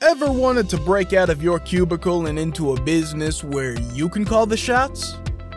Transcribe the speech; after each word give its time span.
Ever 0.00 0.30
wanted 0.30 0.70
to 0.70 0.76
break 0.76 1.12
out 1.12 1.28
of 1.28 1.42
your 1.42 1.58
cubicle 1.58 2.26
and 2.26 2.38
into 2.38 2.72
a 2.72 2.80
business 2.82 3.42
where 3.42 3.76
you 3.92 4.08
can 4.08 4.24
call 4.24 4.46
the 4.46 4.56
shots? 4.56 5.14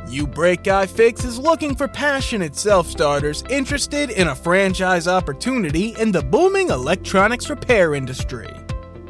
uBreakiFix 0.08 1.24
is 1.24 1.38
looking 1.38 1.76
for 1.76 1.88
passionate 1.88 2.56
self 2.56 2.88
starters 2.88 3.44
interested 3.52 4.10
in 4.10 4.30
a 4.30 4.36
franchise 4.36 5.08
opportunity 5.08 5.90
in 6.00 6.12
the 6.12 6.24
booming 6.24 6.70
electronics 6.70 7.52
repair 7.52 7.94
industry. 7.94 8.50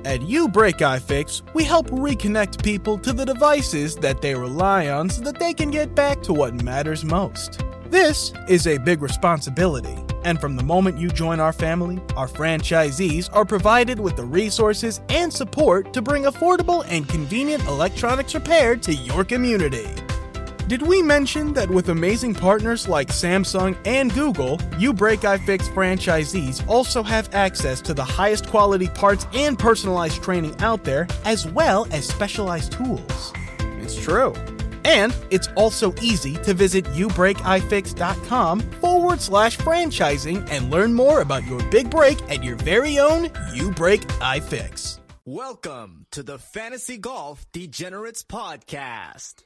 At 0.04 0.22
uBreakiFix, 0.22 1.54
we 1.54 1.64
help 1.64 1.88
reconnect 1.92 2.64
people 2.64 2.98
to 2.98 3.14
the 3.14 3.26
devices 3.26 3.96
that 3.98 4.20
they 4.20 4.34
rely 4.34 4.90
on 4.90 5.12
so 5.12 5.22
that 5.22 5.38
they 5.38 5.54
can 5.54 5.70
get 5.70 5.94
back 5.94 6.24
to 6.24 6.34
what 6.34 6.64
matters 6.64 7.06
most. 7.06 7.62
This 7.86 8.34
is 8.48 8.66
a 8.66 8.80
big 8.80 9.04
responsibility, 9.04 9.96
and 10.24 10.42
from 10.42 10.56
the 10.56 10.64
moment 10.64 10.98
you 10.98 11.10
join 11.10 11.40
our 11.40 11.54
family, 11.54 12.02
our 12.16 12.28
franchisees 12.28 13.30
are 13.32 13.46
provided 13.46 14.00
with 14.00 14.16
the 14.16 14.26
resources 14.26 15.02
and 15.10 15.32
support 15.32 15.94
to 15.94 16.02
bring 16.02 16.24
affordable 16.24 16.84
and 16.88 17.08
convenient 17.08 17.64
electronics 17.66 18.34
repair 18.34 18.76
to 18.78 18.94
your 18.94 19.24
community. 19.24 19.88
Did 20.72 20.84
we 20.84 21.02
mention 21.02 21.52
that 21.56 21.70
with 21.70 21.90
amazing 21.90 22.34
partners 22.34 22.88
like 22.88 23.10
Samsung 23.10 23.76
and 23.84 24.14
Google, 24.14 24.58
uBreakiFix 24.80 25.68
franchisees 25.74 26.66
also 26.66 27.04
have 27.04 27.28
access 27.36 27.82
to 27.82 27.94
the 27.94 28.06
highest 28.06 28.48
quality 28.48 28.88
parts 28.88 29.28
and 29.34 29.60
personalized 29.60 30.24
training 30.24 30.56
out 30.62 30.86
there, 30.86 31.10
as 31.26 31.46
well 31.46 31.90
as 31.92 32.08
specialized 32.08 32.72
tools? 32.72 33.34
It's 33.82 34.02
true. 34.02 34.34
And 34.86 35.14
it's 35.30 35.50
also 35.58 35.94
easy 36.02 36.36
to 36.36 36.54
visit 36.54 36.86
youbreakifix.com 36.86 38.62
forward 38.62 39.20
slash 39.20 39.58
franchising 39.58 40.50
and 40.50 40.72
learn 40.72 40.94
more 40.94 41.20
about 41.20 41.46
your 41.48 41.62
big 41.70 41.90
break 41.90 42.18
at 42.32 42.46
your 42.46 42.56
very 42.56 42.98
own 42.98 43.30
You 43.54 43.72
Break 43.72 44.08
iFix. 44.22 45.00
Welcome 45.26 46.06
to 46.12 46.24
the 46.24 46.38
Fantasy 46.38 46.98
Golf 46.98 47.46
Degenerates 47.52 48.24
Podcast. 48.24 49.44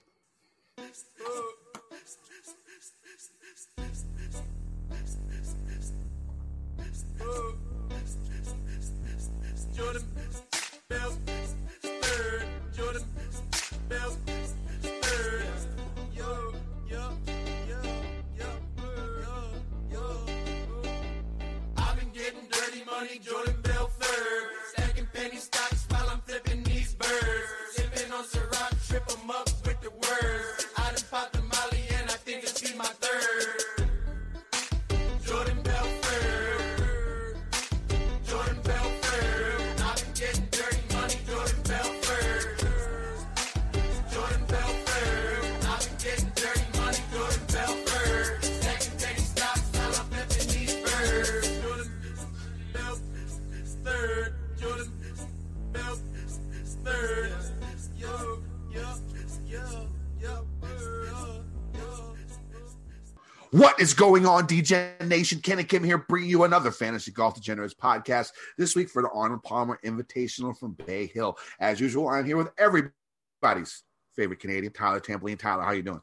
Jordan 9.76 10.04
Bell, 10.88 11.45
What 63.66 63.82
is 63.82 63.96
going 63.96 64.28
on, 64.28 64.46
DJ 64.46 65.04
Nation? 65.08 65.40
Ken 65.40 65.58
and 65.58 65.68
Kim 65.68 65.84
here, 65.84 65.98
bringing 65.98 66.30
you 66.30 66.44
another 66.44 66.70
Fantasy 66.70 67.10
Golf 67.12 67.34
Degenerates 67.34 67.74
podcast 67.74 68.30
this 68.60 68.76
week 68.76 68.90
for 68.90 69.02
the 69.02 69.10
Arnold 69.10 69.42
Palmer 69.42 69.80
Invitational 69.84 70.56
from 70.56 70.74
Bay 70.74 71.08
Hill. 71.08 71.36
As 71.60 71.80
usual, 71.80 72.08
I'm 72.08 72.26
here 72.26 72.38
with 72.38 72.52
everybody's 72.60 73.82
favorite 74.16 74.40
Canadian, 74.40 74.72
Tyler 74.72 75.00
Tamplin. 75.00 75.40
Tyler, 75.40 75.64
how 75.64 75.72
you 75.72 75.82
doing? 75.82 76.02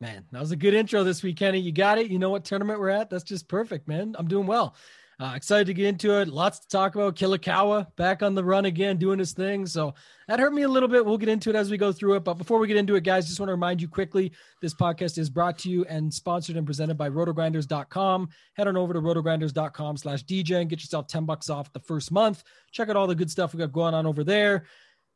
Man, 0.00 0.24
that 0.32 0.40
was 0.40 0.52
a 0.52 0.56
good 0.56 0.72
intro 0.72 1.04
this 1.04 1.22
week, 1.22 1.36
Kenny. 1.36 1.58
You 1.58 1.72
got 1.72 1.98
it. 1.98 2.10
You 2.10 2.18
know 2.18 2.30
what 2.30 2.46
tournament 2.46 2.80
we're 2.80 2.88
at? 2.88 3.10
That's 3.10 3.22
just 3.22 3.48
perfect, 3.48 3.86
man. 3.86 4.16
I'm 4.18 4.26
doing 4.26 4.46
well. 4.46 4.74
Uh, 5.20 5.32
excited 5.36 5.66
to 5.66 5.74
get 5.74 5.86
into 5.86 6.18
it. 6.18 6.28
Lots 6.28 6.58
to 6.60 6.68
talk 6.68 6.94
about. 6.94 7.14
Kilikawa 7.14 7.94
back 7.96 8.22
on 8.22 8.34
the 8.34 8.42
run 8.42 8.64
again, 8.64 8.96
doing 8.96 9.18
his 9.18 9.32
thing. 9.32 9.64
So 9.64 9.94
that 10.26 10.40
hurt 10.40 10.52
me 10.52 10.62
a 10.62 10.68
little 10.68 10.88
bit. 10.88 11.04
We'll 11.04 11.18
get 11.18 11.28
into 11.28 11.50
it 11.50 11.56
as 11.56 11.70
we 11.70 11.76
go 11.76 11.92
through 11.92 12.14
it. 12.14 12.24
But 12.24 12.34
before 12.34 12.58
we 12.58 12.66
get 12.66 12.76
into 12.76 12.96
it, 12.96 13.04
guys, 13.04 13.26
just 13.26 13.38
want 13.38 13.48
to 13.48 13.54
remind 13.54 13.80
you 13.80 13.88
quickly 13.88 14.32
this 14.60 14.74
podcast 14.74 15.16
is 15.18 15.30
brought 15.30 15.58
to 15.58 15.70
you 15.70 15.84
and 15.84 16.12
sponsored 16.12 16.56
and 16.56 16.66
presented 16.66 16.96
by 16.96 17.08
rotogrinders.com. 17.08 18.28
Head 18.54 18.68
on 18.68 18.76
over 18.76 18.92
to 18.92 19.00
rotogrinders.com 19.00 19.96
slash 19.98 20.24
DJ 20.24 20.60
and 20.60 20.68
get 20.68 20.80
yourself 20.80 21.06
10 21.06 21.24
bucks 21.24 21.48
off 21.48 21.72
the 21.72 21.80
first 21.80 22.10
month. 22.10 22.42
Check 22.72 22.88
out 22.88 22.96
all 22.96 23.06
the 23.06 23.14
good 23.14 23.30
stuff 23.30 23.54
we 23.54 23.58
got 23.58 23.72
going 23.72 23.94
on 23.94 24.06
over 24.06 24.24
there. 24.24 24.64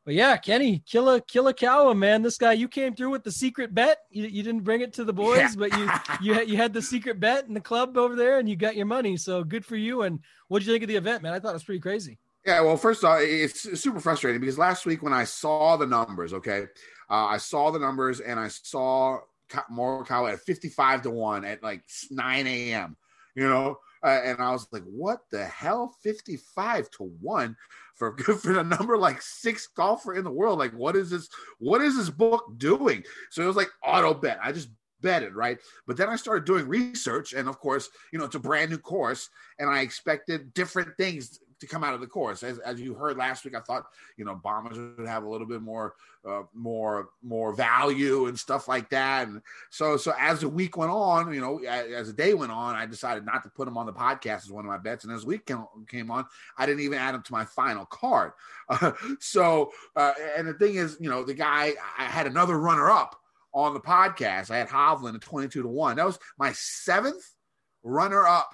But 0.09 0.15
yeah, 0.15 0.37
Kenny, 0.37 0.81
kill 0.87 1.07
a 1.07 1.21
kill 1.21 1.47
a 1.49 1.53
cow, 1.53 1.93
man, 1.93 2.23
this 2.23 2.39
guy, 2.39 2.53
you 2.53 2.67
came 2.67 2.95
through 2.95 3.11
with 3.11 3.23
the 3.23 3.31
secret 3.31 3.75
bet. 3.75 3.99
You, 4.09 4.23
you 4.25 4.41
didn't 4.41 4.63
bring 4.63 4.81
it 4.81 4.91
to 4.93 5.03
the 5.03 5.13
boys, 5.13 5.37
Yeah. 5.37 5.53
but 5.55 5.77
you 5.77 5.87
you 6.19 6.33
had, 6.33 6.49
you 6.49 6.57
had 6.57 6.73
the 6.73 6.81
secret 6.81 7.19
bet 7.19 7.45
in 7.45 7.53
the 7.53 7.61
club 7.61 7.95
over 7.95 8.15
there, 8.15 8.39
and 8.39 8.49
you 8.49 8.55
got 8.55 8.75
your 8.75 8.87
money. 8.87 9.17
So 9.17 9.43
good 9.43 9.63
for 9.63 9.75
you. 9.75 10.01
And 10.01 10.19
what 10.47 10.61
did 10.61 10.65
you 10.65 10.73
think 10.73 10.81
of 10.81 10.87
the 10.87 10.95
event, 10.95 11.21
man? 11.21 11.33
I 11.33 11.39
thought 11.39 11.51
it 11.51 11.53
was 11.53 11.63
pretty 11.63 11.79
crazy. 11.79 12.17
Yeah, 12.43 12.61
well, 12.61 12.75
first 12.75 13.03
off, 13.03 13.19
it's 13.21 13.79
super 13.79 13.99
frustrating 13.99 14.41
because 14.41 14.57
last 14.57 14.87
week 14.87 15.03
when 15.03 15.13
I 15.13 15.25
saw 15.25 15.77
the 15.77 15.85
numbers, 15.85 16.33
okay, 16.33 16.63
uh, 17.07 17.25
I 17.27 17.37
saw 17.37 17.69
the 17.69 17.77
numbers 17.77 18.19
and 18.19 18.39
I 18.39 18.47
saw 18.47 19.19
Ka- 19.47 19.67
Morikawa 19.71 20.33
at 20.33 20.39
55 20.39 21.03
to 21.03 21.11
1 21.11 21.45
at 21.45 21.61
like 21.61 21.83
9 22.09 22.47
a.m., 22.47 22.97
you 23.35 23.47
know, 23.47 23.77
uh, 24.03 24.21
and 24.23 24.39
I 24.39 24.51
was 24.51 24.67
like, 24.71 24.83
what 24.83 25.19
the 25.31 25.45
hell? 25.45 25.95
55 26.03 26.89
to 26.91 27.03
1 27.21 27.55
for, 27.95 28.13
good 28.13 28.39
for 28.41 28.57
a 28.59 28.63
number 28.63 28.97
like 28.97 29.21
six 29.21 29.67
golfer 29.67 30.15
in 30.15 30.23
the 30.23 30.31
world. 30.31 30.59
Like, 30.59 30.73
what 30.73 30.95
is 30.95 31.09
this? 31.09 31.29
What 31.59 31.81
is 31.81 31.97
this 31.97 32.09
book 32.09 32.45
doing? 32.57 33.03
So 33.29 33.43
it 33.43 33.47
was 33.47 33.55
like 33.55 33.69
auto 33.85 34.13
bet. 34.13 34.39
I 34.41 34.51
just 34.51 34.69
betted, 35.01 35.33
right? 35.33 35.57
But 35.87 35.97
then 35.97 36.09
I 36.09 36.15
started 36.15 36.45
doing 36.45 36.67
research, 36.67 37.33
and 37.33 37.47
of 37.47 37.59
course, 37.59 37.89
you 38.11 38.19
know, 38.19 38.25
it's 38.25 38.35
a 38.35 38.39
brand 38.39 38.71
new 38.71 38.77
course, 38.77 39.29
and 39.57 39.69
I 39.69 39.81
expected 39.81 40.53
different 40.53 40.89
things 40.97 41.39
to 41.59 41.67
come 41.67 41.83
out 41.83 41.93
of 41.93 42.01
the 42.01 42.07
course. 42.07 42.43
As, 42.43 42.59
as 42.59 42.79
you 42.79 42.93
heard 42.93 43.17
last 43.17 43.45
week, 43.45 43.55
I 43.55 43.59
thought 43.59 43.85
you 44.17 44.25
know 44.25 44.35
bombers 44.35 44.77
would 44.77 45.07
have 45.07 45.23
a 45.23 45.29
little 45.29 45.47
bit 45.47 45.61
more, 45.61 45.95
uh, 46.27 46.43
more, 46.53 47.09
more 47.21 47.53
value 47.53 48.27
and 48.27 48.37
stuff 48.37 48.67
like 48.67 48.89
that. 48.89 49.27
And 49.27 49.41
so, 49.69 49.97
so 49.97 50.13
as 50.19 50.41
the 50.41 50.49
week 50.49 50.77
went 50.77 50.91
on, 50.91 51.33
you 51.33 51.41
know, 51.41 51.59
as, 51.59 51.91
as 51.91 52.07
the 52.07 52.13
day 52.13 52.33
went 52.33 52.51
on, 52.51 52.75
I 52.75 52.85
decided 52.85 53.25
not 53.25 53.43
to 53.43 53.49
put 53.49 53.65
them 53.65 53.77
on 53.77 53.85
the 53.85 53.93
podcast 53.93 54.43
as 54.43 54.51
one 54.51 54.65
of 54.65 54.69
my 54.69 54.77
bets. 54.77 55.03
And 55.03 55.13
as 55.13 55.21
the 55.21 55.27
week 55.27 55.45
came, 55.45 55.65
came 55.87 56.11
on, 56.11 56.25
I 56.57 56.65
didn't 56.65 56.81
even 56.81 56.97
add 56.97 57.13
them 57.13 57.23
to 57.23 57.33
my 57.33 57.45
final 57.45 57.85
card. 57.85 58.31
Uh, 58.67 58.91
so, 59.19 59.71
uh, 59.95 60.13
and 60.37 60.47
the 60.47 60.53
thing 60.53 60.75
is, 60.75 60.97
you 60.99 61.09
know, 61.09 61.23
the 61.23 61.33
guy 61.33 61.73
I 61.97 62.05
had 62.05 62.27
another 62.27 62.59
runner 62.59 62.89
up 62.89 63.19
on 63.53 63.73
the 63.73 63.79
podcast. 63.79 64.51
I 64.51 64.57
had 64.57 64.67
Hovland 64.67 65.15
at 65.15 65.21
22 65.21 65.63
to 65.63 65.67
1. 65.67 65.95
That 65.97 66.05
was 66.05 66.19
my 66.37 66.51
seventh 66.53 67.23
runner 67.83 68.25
up 68.25 68.53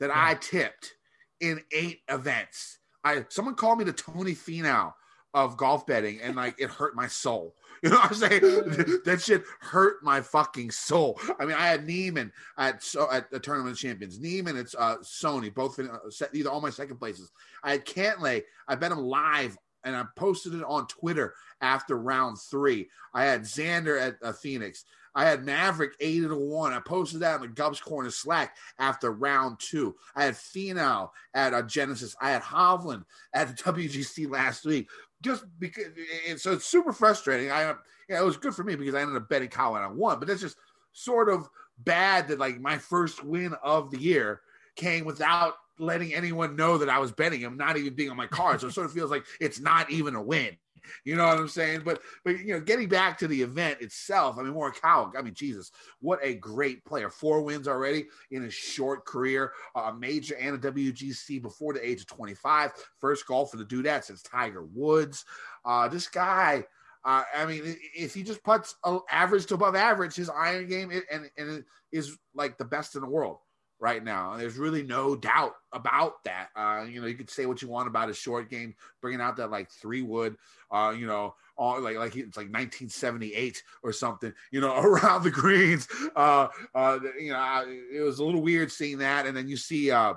that 0.00 0.10
I 0.14 0.34
tipped 0.34 0.94
in 1.40 1.62
eight 1.72 2.00
events. 2.08 2.78
I 3.04 3.24
someone 3.28 3.54
called 3.54 3.78
me 3.78 3.84
the 3.84 3.92
Tony 3.92 4.34
Finau 4.34 4.92
of 5.34 5.56
golf 5.56 5.86
betting, 5.86 6.20
and 6.20 6.36
like 6.36 6.56
it 6.58 6.70
hurt 6.70 6.94
my 6.96 7.06
soul. 7.06 7.54
You 7.80 7.90
know 7.90 7.96
what 7.98 8.10
I'm 8.10 8.14
saying? 8.16 8.40
that 9.04 9.22
shit 9.22 9.44
hurt 9.60 10.02
my 10.02 10.20
fucking 10.20 10.72
soul. 10.72 11.16
I 11.38 11.44
mean, 11.44 11.54
I 11.54 11.68
had 11.68 11.86
Niemann 11.86 12.32
at 12.56 12.82
so 12.82 13.08
at 13.08 13.30
the 13.30 13.38
Tournament 13.38 13.74
of 13.74 13.78
Champions. 13.78 14.18
Niemann, 14.18 14.56
it's 14.56 14.74
uh, 14.76 14.96
Sony, 14.96 15.54
both 15.54 15.78
in, 15.78 15.88
uh, 15.88 15.98
se- 16.10 16.26
either 16.34 16.50
all 16.50 16.60
my 16.60 16.70
second 16.70 16.96
places. 16.96 17.30
I 17.62 17.70
had 17.70 17.86
Cantlay. 17.86 18.42
I 18.66 18.74
bet 18.74 18.90
him 18.90 18.98
live, 18.98 19.56
and 19.84 19.94
I 19.94 20.02
posted 20.16 20.54
it 20.54 20.64
on 20.64 20.88
Twitter 20.88 21.34
after 21.60 21.96
round 21.96 22.38
three. 22.40 22.88
I 23.14 23.26
had 23.26 23.42
Xander 23.42 24.00
at 24.00 24.16
uh, 24.24 24.32
Phoenix. 24.32 24.84
I 25.18 25.24
had 25.24 25.44
Maverick 25.44 25.94
eight 25.98 26.20
to 26.20 26.36
one. 26.36 26.72
I 26.72 26.78
posted 26.78 27.18
that 27.20 27.34
in 27.34 27.40
the 27.40 27.48
Gubs 27.48 27.80
Corner 27.80 28.08
Slack 28.08 28.56
after 28.78 29.10
round 29.10 29.58
two. 29.58 29.96
I 30.14 30.24
had 30.24 30.34
Finau 30.34 31.10
at 31.34 31.52
uh, 31.52 31.62
Genesis. 31.62 32.14
I 32.22 32.30
had 32.30 32.40
Hovland 32.40 33.02
at 33.34 33.48
the 33.48 33.54
WGC 33.64 34.30
last 34.30 34.64
week. 34.64 34.88
Just 35.20 35.44
because, 35.58 35.86
and 36.28 36.40
so 36.40 36.52
it's 36.52 36.66
super 36.66 36.92
frustrating. 36.92 37.50
I, 37.50 37.74
yeah, 38.08 38.20
it 38.20 38.24
was 38.24 38.36
good 38.36 38.54
for 38.54 38.62
me 38.62 38.76
because 38.76 38.94
I 38.94 39.00
ended 39.00 39.16
up 39.16 39.28
betting 39.28 39.48
Colin 39.48 39.82
on 39.82 39.96
one, 39.96 40.20
but 40.20 40.30
it's 40.30 40.40
just 40.40 40.56
sort 40.92 41.28
of 41.28 41.48
bad 41.78 42.28
that 42.28 42.38
like 42.38 42.60
my 42.60 42.78
first 42.78 43.24
win 43.24 43.54
of 43.60 43.90
the 43.90 43.98
year 43.98 44.42
came 44.76 45.04
without 45.04 45.54
letting 45.80 46.14
anyone 46.14 46.54
know 46.54 46.78
that 46.78 46.88
I 46.88 47.00
was 47.00 47.10
betting 47.10 47.40
him, 47.40 47.56
not 47.56 47.76
even 47.76 47.94
being 47.94 48.10
on 48.10 48.16
my 48.16 48.28
card. 48.28 48.60
So 48.60 48.68
it 48.68 48.72
sort 48.72 48.86
of 48.86 48.92
feels 48.92 49.10
like 49.10 49.24
it's 49.40 49.58
not 49.58 49.90
even 49.90 50.14
a 50.14 50.22
win. 50.22 50.56
You 51.04 51.16
know 51.16 51.26
what 51.26 51.38
I'm 51.38 51.48
saying? 51.48 51.82
But 51.84 52.00
but 52.24 52.38
you 52.38 52.54
know, 52.54 52.60
getting 52.60 52.88
back 52.88 53.18
to 53.18 53.28
the 53.28 53.40
event 53.42 53.80
itself, 53.80 54.38
I 54.38 54.42
mean, 54.42 54.52
Morikawa, 54.52 55.12
I 55.16 55.22
mean, 55.22 55.34
Jesus, 55.34 55.70
what 56.00 56.20
a 56.22 56.34
great 56.34 56.84
player! 56.84 57.10
Four 57.10 57.42
wins 57.42 57.68
already 57.68 58.06
in 58.30 58.42
his 58.42 58.54
short 58.54 59.04
career, 59.04 59.52
a 59.74 59.92
major 59.92 60.36
and 60.36 60.56
a 60.56 60.72
WGC 60.72 61.42
before 61.42 61.72
the 61.72 61.86
age 61.86 62.00
of 62.00 62.06
25. 62.06 62.72
First 62.98 63.26
golf 63.26 63.50
for 63.50 63.56
the 63.56 63.64
dude 63.64 63.88
since 64.02 64.22
Tiger 64.22 64.64
Woods. 64.64 65.24
Uh, 65.64 65.88
this 65.88 66.08
guy. 66.08 66.64
Uh, 67.04 67.22
I 67.34 67.46
mean, 67.46 67.62
if 67.96 68.12
he 68.12 68.24
just 68.24 68.42
puts 68.42 68.74
average 69.10 69.46
to 69.46 69.54
above 69.54 69.76
average, 69.76 70.16
his 70.16 70.28
iron 70.28 70.66
game 70.66 70.90
and 71.10 71.30
and 71.38 71.64
is 71.92 72.18
like 72.34 72.58
the 72.58 72.64
best 72.64 72.96
in 72.96 73.02
the 73.02 73.08
world 73.08 73.38
right 73.80 74.02
now. 74.02 74.32
And 74.32 74.40
There's 74.40 74.56
really 74.56 74.82
no 74.82 75.14
doubt 75.14 75.54
about 75.72 76.24
that. 76.24 76.48
Uh, 76.56 76.84
you 76.88 77.00
know, 77.00 77.06
you 77.06 77.14
could 77.14 77.30
say 77.30 77.46
what 77.46 77.62
you 77.62 77.68
want 77.68 77.88
about 77.88 78.08
his 78.08 78.16
short 78.16 78.50
game, 78.50 78.74
bringing 79.00 79.20
out 79.20 79.36
that 79.36 79.50
like 79.50 79.70
three 79.70 80.02
wood, 80.02 80.36
uh, 80.70 80.94
you 80.96 81.06
know, 81.06 81.34
all 81.56 81.80
like 81.80 81.96
like 81.96 82.16
it's 82.16 82.36
like 82.36 82.46
1978 82.46 83.62
or 83.82 83.92
something, 83.92 84.32
you 84.50 84.60
know, 84.60 84.76
around 84.82 85.22
the 85.22 85.30
greens. 85.30 85.88
Uh, 86.16 86.48
uh, 86.74 86.98
you 87.18 87.32
know, 87.32 87.64
it 87.92 88.00
was 88.02 88.18
a 88.18 88.24
little 88.24 88.42
weird 88.42 88.70
seeing 88.72 88.98
that, 88.98 89.26
and 89.26 89.36
then 89.36 89.48
you 89.48 89.56
see. 89.56 89.90
Uh, 89.90 90.14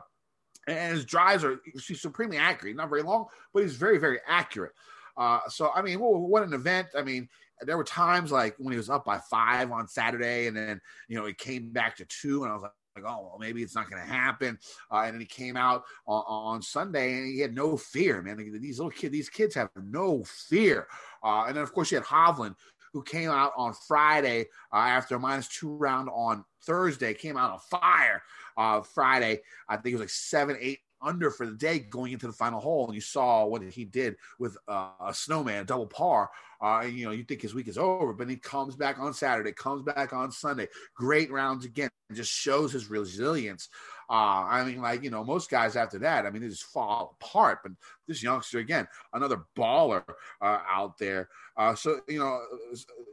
and 0.67 0.93
his 0.93 1.05
drives 1.05 1.43
are 1.43 1.59
supremely 1.75 2.37
accurate. 2.37 2.75
Not 2.75 2.89
very 2.89 3.01
long, 3.01 3.25
but 3.51 3.63
he's 3.63 3.75
very, 3.75 3.97
very 3.97 4.19
accurate. 4.27 4.73
Uh, 5.17 5.39
so 5.49 5.71
I 5.73 5.81
mean, 5.81 5.99
what 5.99 6.43
an 6.43 6.53
event! 6.53 6.89
I 6.95 7.01
mean, 7.01 7.27
there 7.61 7.77
were 7.77 7.83
times 7.83 8.31
like 8.31 8.55
when 8.57 8.71
he 8.71 8.77
was 8.77 8.89
up 8.89 9.05
by 9.05 9.19
five 9.19 9.71
on 9.71 9.87
Saturday, 9.87 10.47
and 10.47 10.55
then 10.55 10.81
you 11.07 11.17
know 11.17 11.25
he 11.25 11.33
came 11.33 11.71
back 11.71 11.97
to 11.97 12.05
two, 12.05 12.43
and 12.43 12.51
I 12.51 12.55
was 12.55 12.63
like, 12.63 12.71
like, 12.95 13.05
oh, 13.05 13.21
well, 13.23 13.37
maybe 13.39 13.63
it's 13.63 13.75
not 13.75 13.89
going 13.89 14.01
to 14.01 14.07
happen. 14.07 14.57
Uh, 14.91 15.03
and 15.05 15.13
then 15.13 15.21
he 15.21 15.27
came 15.27 15.55
out 15.55 15.83
on, 16.05 16.23
on, 16.27 16.61
Sunday 16.61 17.13
and 17.17 17.27
he 17.27 17.39
had 17.39 17.55
no 17.55 17.77
fear, 17.77 18.21
man. 18.21 18.37
These 18.61 18.79
little 18.79 18.91
kids, 18.91 19.11
these 19.11 19.29
kids 19.29 19.55
have 19.55 19.69
no 19.75 20.23
fear. 20.23 20.87
Uh, 21.23 21.45
and 21.47 21.55
then, 21.55 21.63
of 21.63 21.73
course, 21.73 21.91
you 21.91 21.97
had 21.97 22.05
Hovland, 22.05 22.55
who 22.93 23.03
came 23.03 23.29
out 23.29 23.53
on 23.55 23.73
Friday 23.73 24.47
uh, 24.73 24.77
after 24.77 25.15
a 25.15 25.19
minus 25.19 25.47
two 25.47 25.75
round 25.75 26.09
on 26.11 26.43
Thursday, 26.63 27.13
came 27.13 27.37
out 27.37 27.51
on 27.51 27.59
fire 27.59 28.21
uh, 28.57 28.81
Friday. 28.81 29.41
I 29.69 29.77
think 29.77 29.93
it 29.93 29.95
was 29.95 30.01
like 30.01 30.09
seven, 30.09 30.57
eight 30.59 30.79
under 31.01 31.31
for 31.31 31.45
the 31.45 31.53
day 31.53 31.79
going 31.79 32.13
into 32.13 32.27
the 32.27 32.33
final 32.33 32.59
hole. 32.59 32.85
And 32.85 32.95
you 32.95 33.01
saw 33.01 33.45
what 33.45 33.63
he 33.63 33.85
did 33.85 34.15
with 34.39 34.57
uh, 34.67 34.89
a 35.07 35.13
snowman, 35.13 35.61
a 35.61 35.65
double 35.65 35.87
par. 35.87 36.29
Uh, 36.61 36.81
you 36.81 37.05
know, 37.05 37.11
you 37.11 37.23
think 37.23 37.41
his 37.41 37.55
week 37.55 37.67
is 37.67 37.77
over, 37.77 38.13
but 38.13 38.29
he 38.29 38.35
comes 38.35 38.75
back 38.75 38.99
on 38.99 39.13
Saturday, 39.13 39.51
comes 39.51 39.81
back 39.81 40.13
on 40.13 40.31
Sunday. 40.31 40.67
Great 40.95 41.31
rounds 41.31 41.65
again, 41.65 41.89
just 42.13 42.31
shows 42.31 42.71
his 42.71 42.89
resilience. 42.89 43.67
Uh, 44.09 44.45
I 44.47 44.63
mean, 44.65 44.81
like, 44.81 45.03
you 45.03 45.09
know, 45.09 45.23
most 45.23 45.49
guys 45.49 45.75
after 45.75 45.97
that, 45.99 46.25
I 46.25 46.29
mean, 46.29 46.41
they 46.41 46.49
just 46.49 46.65
fall 46.65 47.17
apart. 47.19 47.59
But 47.63 47.71
this 48.07 48.21
youngster, 48.21 48.59
again, 48.59 48.87
another 49.13 49.45
baller 49.57 50.03
uh, 50.41 50.59
out 50.69 50.97
there. 50.97 51.29
Uh, 51.57 51.73
so, 51.73 52.01
you 52.07 52.19
know, 52.19 52.41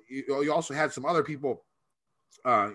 you, 0.08 0.42
you 0.42 0.52
also 0.52 0.74
had 0.74 0.92
some 0.92 1.06
other 1.06 1.22
people 1.22 1.64
uh, 2.44 2.70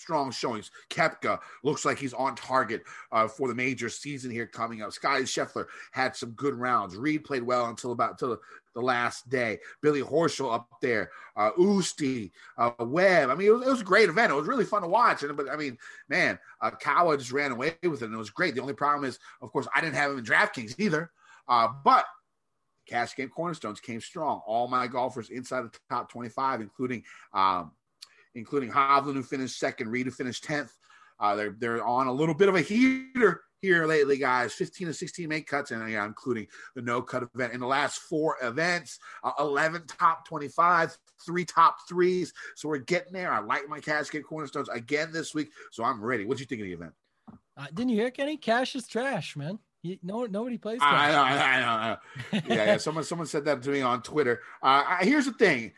strong 0.00 0.30
showings. 0.30 0.70
Koepka 0.88 1.38
looks 1.62 1.84
like 1.84 1.98
he's 1.98 2.14
on 2.14 2.34
target 2.34 2.82
uh, 3.12 3.28
for 3.28 3.48
the 3.48 3.54
major 3.54 3.88
season 3.88 4.30
here 4.30 4.46
coming 4.46 4.82
up. 4.82 4.92
Scotty 4.92 5.24
Scheffler 5.24 5.66
had 5.92 6.16
some 6.16 6.30
good 6.30 6.54
rounds. 6.54 6.96
Reed 6.96 7.24
played 7.24 7.42
well 7.42 7.66
until 7.66 7.92
about 7.92 8.12
until 8.12 8.38
the 8.74 8.80
last 8.80 9.28
day. 9.28 9.58
Billy 9.82 10.02
Horschel 10.02 10.52
up 10.52 10.68
there, 10.80 11.10
uh, 11.36 11.50
Oosty, 11.52 12.30
uh, 12.56 12.70
Webb. 12.80 13.30
I 13.30 13.34
mean, 13.34 13.48
it 13.48 13.50
was, 13.50 13.66
it 13.66 13.70
was, 13.70 13.80
a 13.80 13.84
great 13.84 14.08
event. 14.08 14.32
It 14.32 14.36
was 14.36 14.46
really 14.46 14.64
fun 14.64 14.82
to 14.82 14.88
watch. 14.88 15.22
And 15.22 15.36
but 15.36 15.50
I 15.50 15.56
mean, 15.56 15.76
man, 16.08 16.38
uh, 16.60 16.70
Kawa 16.70 17.16
just 17.18 17.32
ran 17.32 17.52
away 17.52 17.76
with 17.82 18.02
it, 18.02 18.06
and 18.06 18.14
it 18.14 18.18
was 18.18 18.30
great. 18.30 18.54
The 18.54 18.62
only 18.62 18.74
problem 18.74 19.08
is, 19.08 19.18
of 19.42 19.52
course, 19.52 19.68
I 19.74 19.80
didn't 19.80 19.96
have 19.96 20.12
him 20.12 20.18
in 20.18 20.24
DraftKings 20.24 20.78
either. 20.78 21.10
Uh, 21.48 21.68
but 21.84 22.04
cash 22.86 23.14
game 23.16 23.28
cornerstones 23.28 23.80
came 23.80 24.00
strong. 24.00 24.40
All 24.46 24.68
my 24.68 24.86
golfers 24.86 25.30
inside 25.30 25.62
the 25.62 25.72
top 25.88 26.10
25, 26.10 26.60
including 26.60 27.04
um, 27.32 27.72
including 28.34 28.70
Hovland, 28.70 29.14
who 29.14 29.22
finished 29.22 29.58
second, 29.58 29.88
Reed, 29.88 30.06
who 30.06 30.12
finished 30.12 30.44
10th. 30.44 30.70
Uh, 31.18 31.36
they're, 31.36 31.54
they're 31.58 31.84
on 31.84 32.06
a 32.06 32.12
little 32.12 32.34
bit 32.34 32.48
of 32.48 32.54
a 32.54 32.60
heater 32.60 33.42
here 33.60 33.86
lately, 33.86 34.16
guys. 34.16 34.52
15 34.54 34.88
to 34.88 34.94
16 34.94 35.28
make 35.28 35.46
cuts, 35.46 35.70
and 35.70 35.90
yeah, 35.90 36.04
including 36.06 36.46
the 36.74 36.82
no 36.82 37.02
cut 37.02 37.28
event. 37.34 37.52
In 37.52 37.60
the 37.60 37.66
last 37.66 37.98
four 37.98 38.36
events, 38.42 38.98
uh, 39.22 39.32
11 39.38 39.86
top 39.86 40.26
25, 40.26 40.96
three 41.24 41.44
top 41.44 41.76
threes. 41.88 42.32
So 42.56 42.68
we're 42.68 42.78
getting 42.78 43.12
there. 43.12 43.32
I 43.32 43.40
like 43.40 43.68
my 43.68 43.80
casket 43.80 44.24
cornerstones 44.24 44.68
again 44.68 45.12
this 45.12 45.34
week, 45.34 45.50
so 45.70 45.84
I'm 45.84 46.02
ready. 46.02 46.24
What 46.24 46.38
do 46.38 46.42
you 46.42 46.46
think 46.46 46.62
of 46.62 46.66
the 46.66 46.72
event? 46.72 46.92
Uh, 47.56 47.66
didn't 47.74 47.90
you 47.90 47.96
hear 47.96 48.10
Kenny? 48.10 48.36
Cash 48.36 48.74
is 48.74 48.86
trash, 48.86 49.36
man. 49.36 49.58
You, 49.82 49.98
no, 50.02 50.26
nobody 50.26 50.58
plays. 50.58 50.78
Cash. 50.80 50.92
I 50.92 51.12
know, 51.12 51.22
I 51.22 51.60
know, 51.60 51.66
I 51.66 51.88
know. 51.90 52.54
yeah, 52.54 52.64
yeah. 52.64 52.76
Someone, 52.76 53.04
someone 53.04 53.26
said 53.26 53.44
that 53.46 53.62
to 53.62 53.70
me 53.70 53.80
on 53.82 54.02
Twitter. 54.02 54.40
Uh, 54.62 54.84
I, 54.86 54.98
here's 55.02 55.26
the 55.26 55.32
thing 55.32 55.72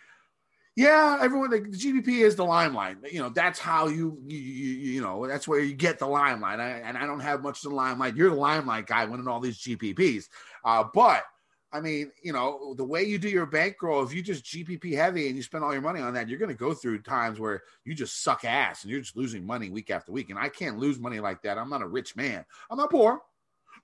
yeah, 0.74 1.18
everyone 1.20 1.50
the 1.50 1.60
GPP 1.60 2.20
is 2.20 2.36
the 2.36 2.44
limelight. 2.44 2.96
You 3.10 3.20
know, 3.20 3.28
that's 3.28 3.58
how 3.58 3.88
you 3.88 4.18
you 4.26 4.38
you, 4.38 4.70
you 4.94 5.02
know 5.02 5.26
that's 5.26 5.46
where 5.46 5.60
you 5.60 5.74
get 5.74 5.98
the 5.98 6.06
limelight. 6.06 6.60
I, 6.60 6.78
and 6.78 6.96
I 6.96 7.06
don't 7.06 7.20
have 7.20 7.42
much 7.42 7.62
of 7.64 7.70
the 7.70 7.76
limelight. 7.76 8.16
You're 8.16 8.30
the 8.30 8.36
limelight 8.36 8.86
guy 8.86 9.04
winning 9.04 9.28
all 9.28 9.40
these 9.40 9.58
GPPs. 9.58 10.28
Uh, 10.64 10.84
but 10.94 11.24
I 11.72 11.80
mean, 11.80 12.10
you 12.22 12.32
know, 12.32 12.74
the 12.76 12.84
way 12.84 13.02
you 13.02 13.18
do 13.18 13.28
your 13.28 13.46
bankroll, 13.46 14.02
if 14.02 14.14
you 14.14 14.22
just 14.22 14.44
GPP 14.44 14.94
heavy 14.94 15.26
and 15.26 15.36
you 15.36 15.42
spend 15.42 15.64
all 15.64 15.72
your 15.72 15.82
money 15.82 16.00
on 16.00 16.14
that, 16.14 16.28
you're 16.28 16.38
going 16.38 16.50
to 16.50 16.54
go 16.54 16.74
through 16.74 17.00
times 17.00 17.40
where 17.40 17.62
you 17.84 17.94
just 17.94 18.22
suck 18.22 18.44
ass 18.44 18.82
and 18.82 18.90
you're 18.90 19.00
just 19.00 19.16
losing 19.16 19.44
money 19.46 19.70
week 19.70 19.90
after 19.90 20.12
week. 20.12 20.28
And 20.28 20.38
I 20.38 20.50
can't 20.50 20.78
lose 20.78 20.98
money 20.98 21.20
like 21.20 21.42
that. 21.42 21.56
I'm 21.56 21.70
not 21.70 21.80
a 21.80 21.88
rich 21.88 22.14
man. 22.14 22.44
I'm 22.70 22.76
not 22.76 22.90
poor 22.90 23.22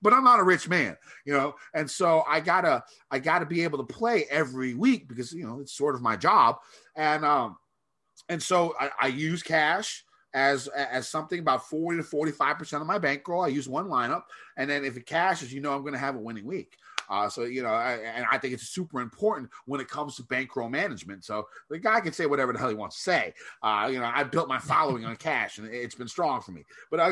but 0.01 0.13
I'm 0.13 0.23
not 0.23 0.39
a 0.39 0.43
rich 0.43 0.67
man, 0.69 0.97
you 1.25 1.33
know, 1.33 1.55
and 1.73 1.89
so 1.89 2.23
I 2.27 2.39
gotta 2.39 2.83
I 3.11 3.19
gotta 3.19 3.45
be 3.45 3.63
able 3.63 3.77
to 3.79 3.93
play 3.93 4.25
every 4.29 4.73
week 4.73 5.07
because 5.07 5.33
you 5.33 5.45
know 5.45 5.59
it's 5.59 5.73
sort 5.73 5.95
of 5.95 6.01
my 6.01 6.15
job, 6.15 6.57
and 6.95 7.25
um, 7.25 7.57
and 8.29 8.41
so 8.41 8.75
I, 8.79 8.89
I 9.01 9.07
use 9.07 9.43
cash 9.43 10.03
as 10.33 10.67
as 10.67 11.07
something 11.07 11.39
about 11.39 11.67
40 11.69 11.97
to 11.97 12.03
45 12.03 12.57
percent 12.57 12.81
of 12.81 12.87
my 12.87 12.97
bankroll. 12.97 13.43
I 13.43 13.47
use 13.47 13.67
one 13.67 13.87
lineup, 13.87 14.23
and 14.57 14.69
then 14.69 14.85
if 14.85 14.97
it 14.97 15.05
cashes, 15.05 15.53
you 15.53 15.61
know 15.61 15.73
I'm 15.73 15.81
going 15.81 15.93
to 15.93 15.99
have 15.99 16.15
a 16.15 16.19
winning 16.19 16.45
week. 16.45 16.77
Uh, 17.09 17.27
so 17.27 17.43
you 17.43 17.63
know, 17.63 17.69
I, 17.69 17.93
and 17.93 18.25
I 18.31 18.37
think 18.37 18.53
it's 18.53 18.69
super 18.69 19.01
important 19.01 19.49
when 19.65 19.81
it 19.81 19.87
comes 19.87 20.15
to 20.17 20.23
bankroll 20.23 20.69
management. 20.69 21.25
So 21.25 21.47
the 21.69 21.79
guy 21.79 21.99
can 22.01 22.13
say 22.13 22.27
whatever 22.27 22.53
the 22.53 22.59
hell 22.59 22.69
he 22.69 22.75
wants 22.75 22.97
to 22.97 23.01
say. 23.01 23.33
Uh, 23.63 23.89
you 23.91 23.99
know, 23.99 24.09
I 24.13 24.23
built 24.23 24.47
my 24.47 24.59
following 24.59 25.05
on 25.05 25.15
cash, 25.15 25.57
and 25.57 25.67
it's 25.67 25.95
been 25.95 26.07
strong 26.07 26.41
for 26.41 26.51
me. 26.51 26.65
But 26.91 26.99
I, 26.99 27.09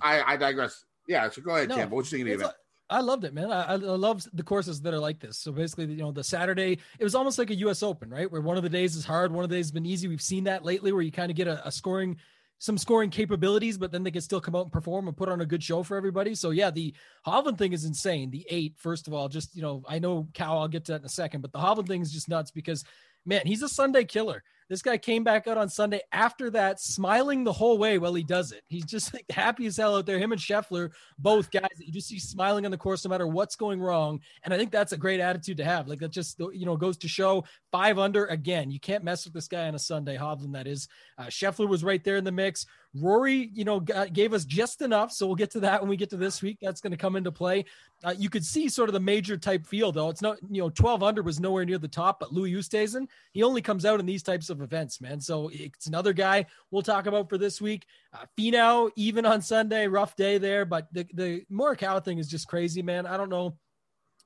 I, 0.00 0.34
I 0.34 0.36
digress. 0.36 0.84
Yeah, 1.06 1.28
so 1.30 1.42
go 1.42 1.54
ahead, 1.54 1.68
no, 1.68 1.76
Tim. 1.76 1.90
What 1.90 2.10
you 2.10 2.18
thinking 2.18 2.34
of 2.34 2.50
it? 2.50 2.56
I 2.88 3.00
loved 3.00 3.24
it, 3.24 3.34
man. 3.34 3.50
I, 3.50 3.72
I 3.72 3.76
love 3.76 4.24
the 4.32 4.44
courses 4.44 4.80
that 4.82 4.94
are 4.94 4.98
like 4.98 5.18
this. 5.18 5.38
So 5.38 5.50
basically, 5.50 5.86
you 5.86 5.96
know, 5.96 6.12
the 6.12 6.22
Saturday, 6.22 6.78
it 6.98 7.04
was 7.04 7.16
almost 7.16 7.38
like 7.38 7.50
a 7.50 7.54
U.S. 7.56 7.82
Open, 7.82 8.10
right? 8.10 8.30
Where 8.30 8.40
one 8.40 8.56
of 8.56 8.62
the 8.62 8.68
days 8.68 8.94
is 8.94 9.04
hard, 9.04 9.32
one 9.32 9.42
of 9.42 9.50
the 9.50 9.56
days 9.56 9.66
has 9.66 9.72
been 9.72 9.86
easy. 9.86 10.06
We've 10.06 10.22
seen 10.22 10.44
that 10.44 10.64
lately, 10.64 10.92
where 10.92 11.02
you 11.02 11.10
kind 11.10 11.30
of 11.30 11.36
get 11.36 11.48
a, 11.48 11.66
a 11.66 11.72
scoring, 11.72 12.16
some 12.58 12.78
scoring 12.78 13.10
capabilities, 13.10 13.76
but 13.76 13.90
then 13.90 14.04
they 14.04 14.12
can 14.12 14.20
still 14.20 14.40
come 14.40 14.54
out 14.54 14.62
and 14.62 14.72
perform 14.72 15.08
and 15.08 15.16
put 15.16 15.28
on 15.28 15.40
a 15.40 15.46
good 15.46 15.64
show 15.64 15.82
for 15.82 15.96
everybody. 15.96 16.34
So 16.36 16.50
yeah, 16.50 16.70
the 16.70 16.94
Hovland 17.26 17.58
thing 17.58 17.72
is 17.72 17.84
insane. 17.84 18.30
The 18.30 18.46
eight, 18.48 18.74
first 18.76 19.08
of 19.08 19.14
all, 19.14 19.28
just 19.28 19.56
you 19.56 19.62
know, 19.62 19.82
I 19.88 19.98
know 19.98 20.28
Cal, 20.32 20.58
I'll 20.58 20.68
get 20.68 20.84
to 20.84 20.92
that 20.92 21.00
in 21.00 21.06
a 21.06 21.10
second, 21.10 21.40
but 21.40 21.52
the 21.52 21.58
Hovland 21.58 21.88
thing 21.88 22.02
is 22.02 22.12
just 22.12 22.28
nuts 22.28 22.52
because 22.52 22.84
man, 23.24 23.42
he's 23.44 23.62
a 23.62 23.68
Sunday 23.68 24.04
killer. 24.04 24.44
This 24.68 24.82
guy 24.82 24.98
came 24.98 25.22
back 25.22 25.46
out 25.46 25.58
on 25.58 25.68
Sunday 25.68 26.00
after 26.12 26.50
that, 26.50 26.80
smiling 26.80 27.44
the 27.44 27.52
whole 27.52 27.78
way 27.78 27.98
while 27.98 28.14
he 28.14 28.24
does 28.24 28.52
it. 28.52 28.62
He's 28.68 28.84
just 28.84 29.14
like 29.14 29.24
happy 29.30 29.66
as 29.66 29.76
hell 29.76 29.96
out 29.96 30.06
there. 30.06 30.18
Him 30.18 30.32
and 30.32 30.40
Scheffler, 30.40 30.90
both 31.18 31.50
guys 31.50 31.68
that 31.78 31.86
you 31.86 31.92
just 31.92 32.08
see 32.08 32.18
smiling 32.18 32.64
on 32.64 32.70
the 32.70 32.76
course 32.76 33.04
no 33.04 33.10
matter 33.10 33.26
what's 33.26 33.56
going 33.56 33.80
wrong. 33.80 34.20
And 34.42 34.52
I 34.52 34.58
think 34.58 34.72
that's 34.72 34.92
a 34.92 34.96
great 34.96 35.20
attitude 35.20 35.58
to 35.58 35.64
have. 35.64 35.86
Like 35.88 36.00
that 36.00 36.10
just 36.10 36.40
you 36.52 36.66
know 36.66 36.76
goes 36.76 36.96
to 36.98 37.08
show 37.08 37.44
five 37.70 37.98
under 37.98 38.26
again. 38.26 38.70
You 38.70 38.80
can't 38.80 39.04
mess 39.04 39.24
with 39.24 39.34
this 39.34 39.48
guy 39.48 39.68
on 39.68 39.74
a 39.74 39.78
Sunday. 39.78 40.16
Hovland, 40.16 40.54
that 40.54 40.66
is. 40.66 40.88
Uh, 41.18 41.24
Scheffler 41.24 41.68
was 41.68 41.84
right 41.84 42.02
there 42.02 42.16
in 42.16 42.24
the 42.24 42.32
mix. 42.32 42.66
Rory, 43.00 43.50
you 43.52 43.64
know, 43.64 43.80
gave 43.80 44.32
us 44.32 44.44
just 44.44 44.80
enough. 44.80 45.12
So 45.12 45.26
we'll 45.26 45.36
get 45.36 45.50
to 45.52 45.60
that 45.60 45.80
when 45.80 45.90
we 45.90 45.96
get 45.96 46.10
to 46.10 46.16
this 46.16 46.42
week. 46.42 46.58
That's 46.60 46.80
going 46.80 46.92
to 46.92 46.96
come 46.96 47.16
into 47.16 47.30
play. 47.30 47.64
Uh, 48.04 48.14
you 48.16 48.30
could 48.30 48.44
see 48.44 48.68
sort 48.68 48.88
of 48.88 48.92
the 48.92 49.00
major 49.00 49.36
type 49.36 49.66
field, 49.66 49.94
though. 49.94 50.08
It's 50.08 50.22
not, 50.22 50.38
you 50.50 50.62
know, 50.62 50.70
12 50.70 51.02
under 51.02 51.22
was 51.22 51.40
nowhere 51.40 51.64
near 51.64 51.78
the 51.78 51.88
top, 51.88 52.20
but 52.20 52.32
Louis 52.32 52.52
Oosthuizen, 52.52 53.06
he 53.32 53.42
only 53.42 53.62
comes 53.62 53.84
out 53.84 54.00
in 54.00 54.06
these 54.06 54.22
types 54.22 54.50
of 54.50 54.55
events, 54.62 55.00
man. 55.00 55.20
So 55.20 55.50
it's 55.52 55.86
another 55.86 56.12
guy 56.12 56.46
we'll 56.70 56.82
talk 56.82 57.06
about 57.06 57.28
for 57.28 57.38
this 57.38 57.60
week. 57.60 57.86
Uh, 58.12 58.24
Finau, 58.38 58.90
even 58.96 59.26
on 59.26 59.42
Sunday, 59.42 59.86
rough 59.86 60.16
day 60.16 60.38
there, 60.38 60.64
but 60.64 60.88
the, 60.92 61.06
the 61.14 61.44
Morikawa 61.50 62.04
thing 62.04 62.18
is 62.18 62.28
just 62.28 62.48
crazy, 62.48 62.82
man. 62.82 63.06
I 63.06 63.16
don't 63.16 63.30
know. 63.30 63.56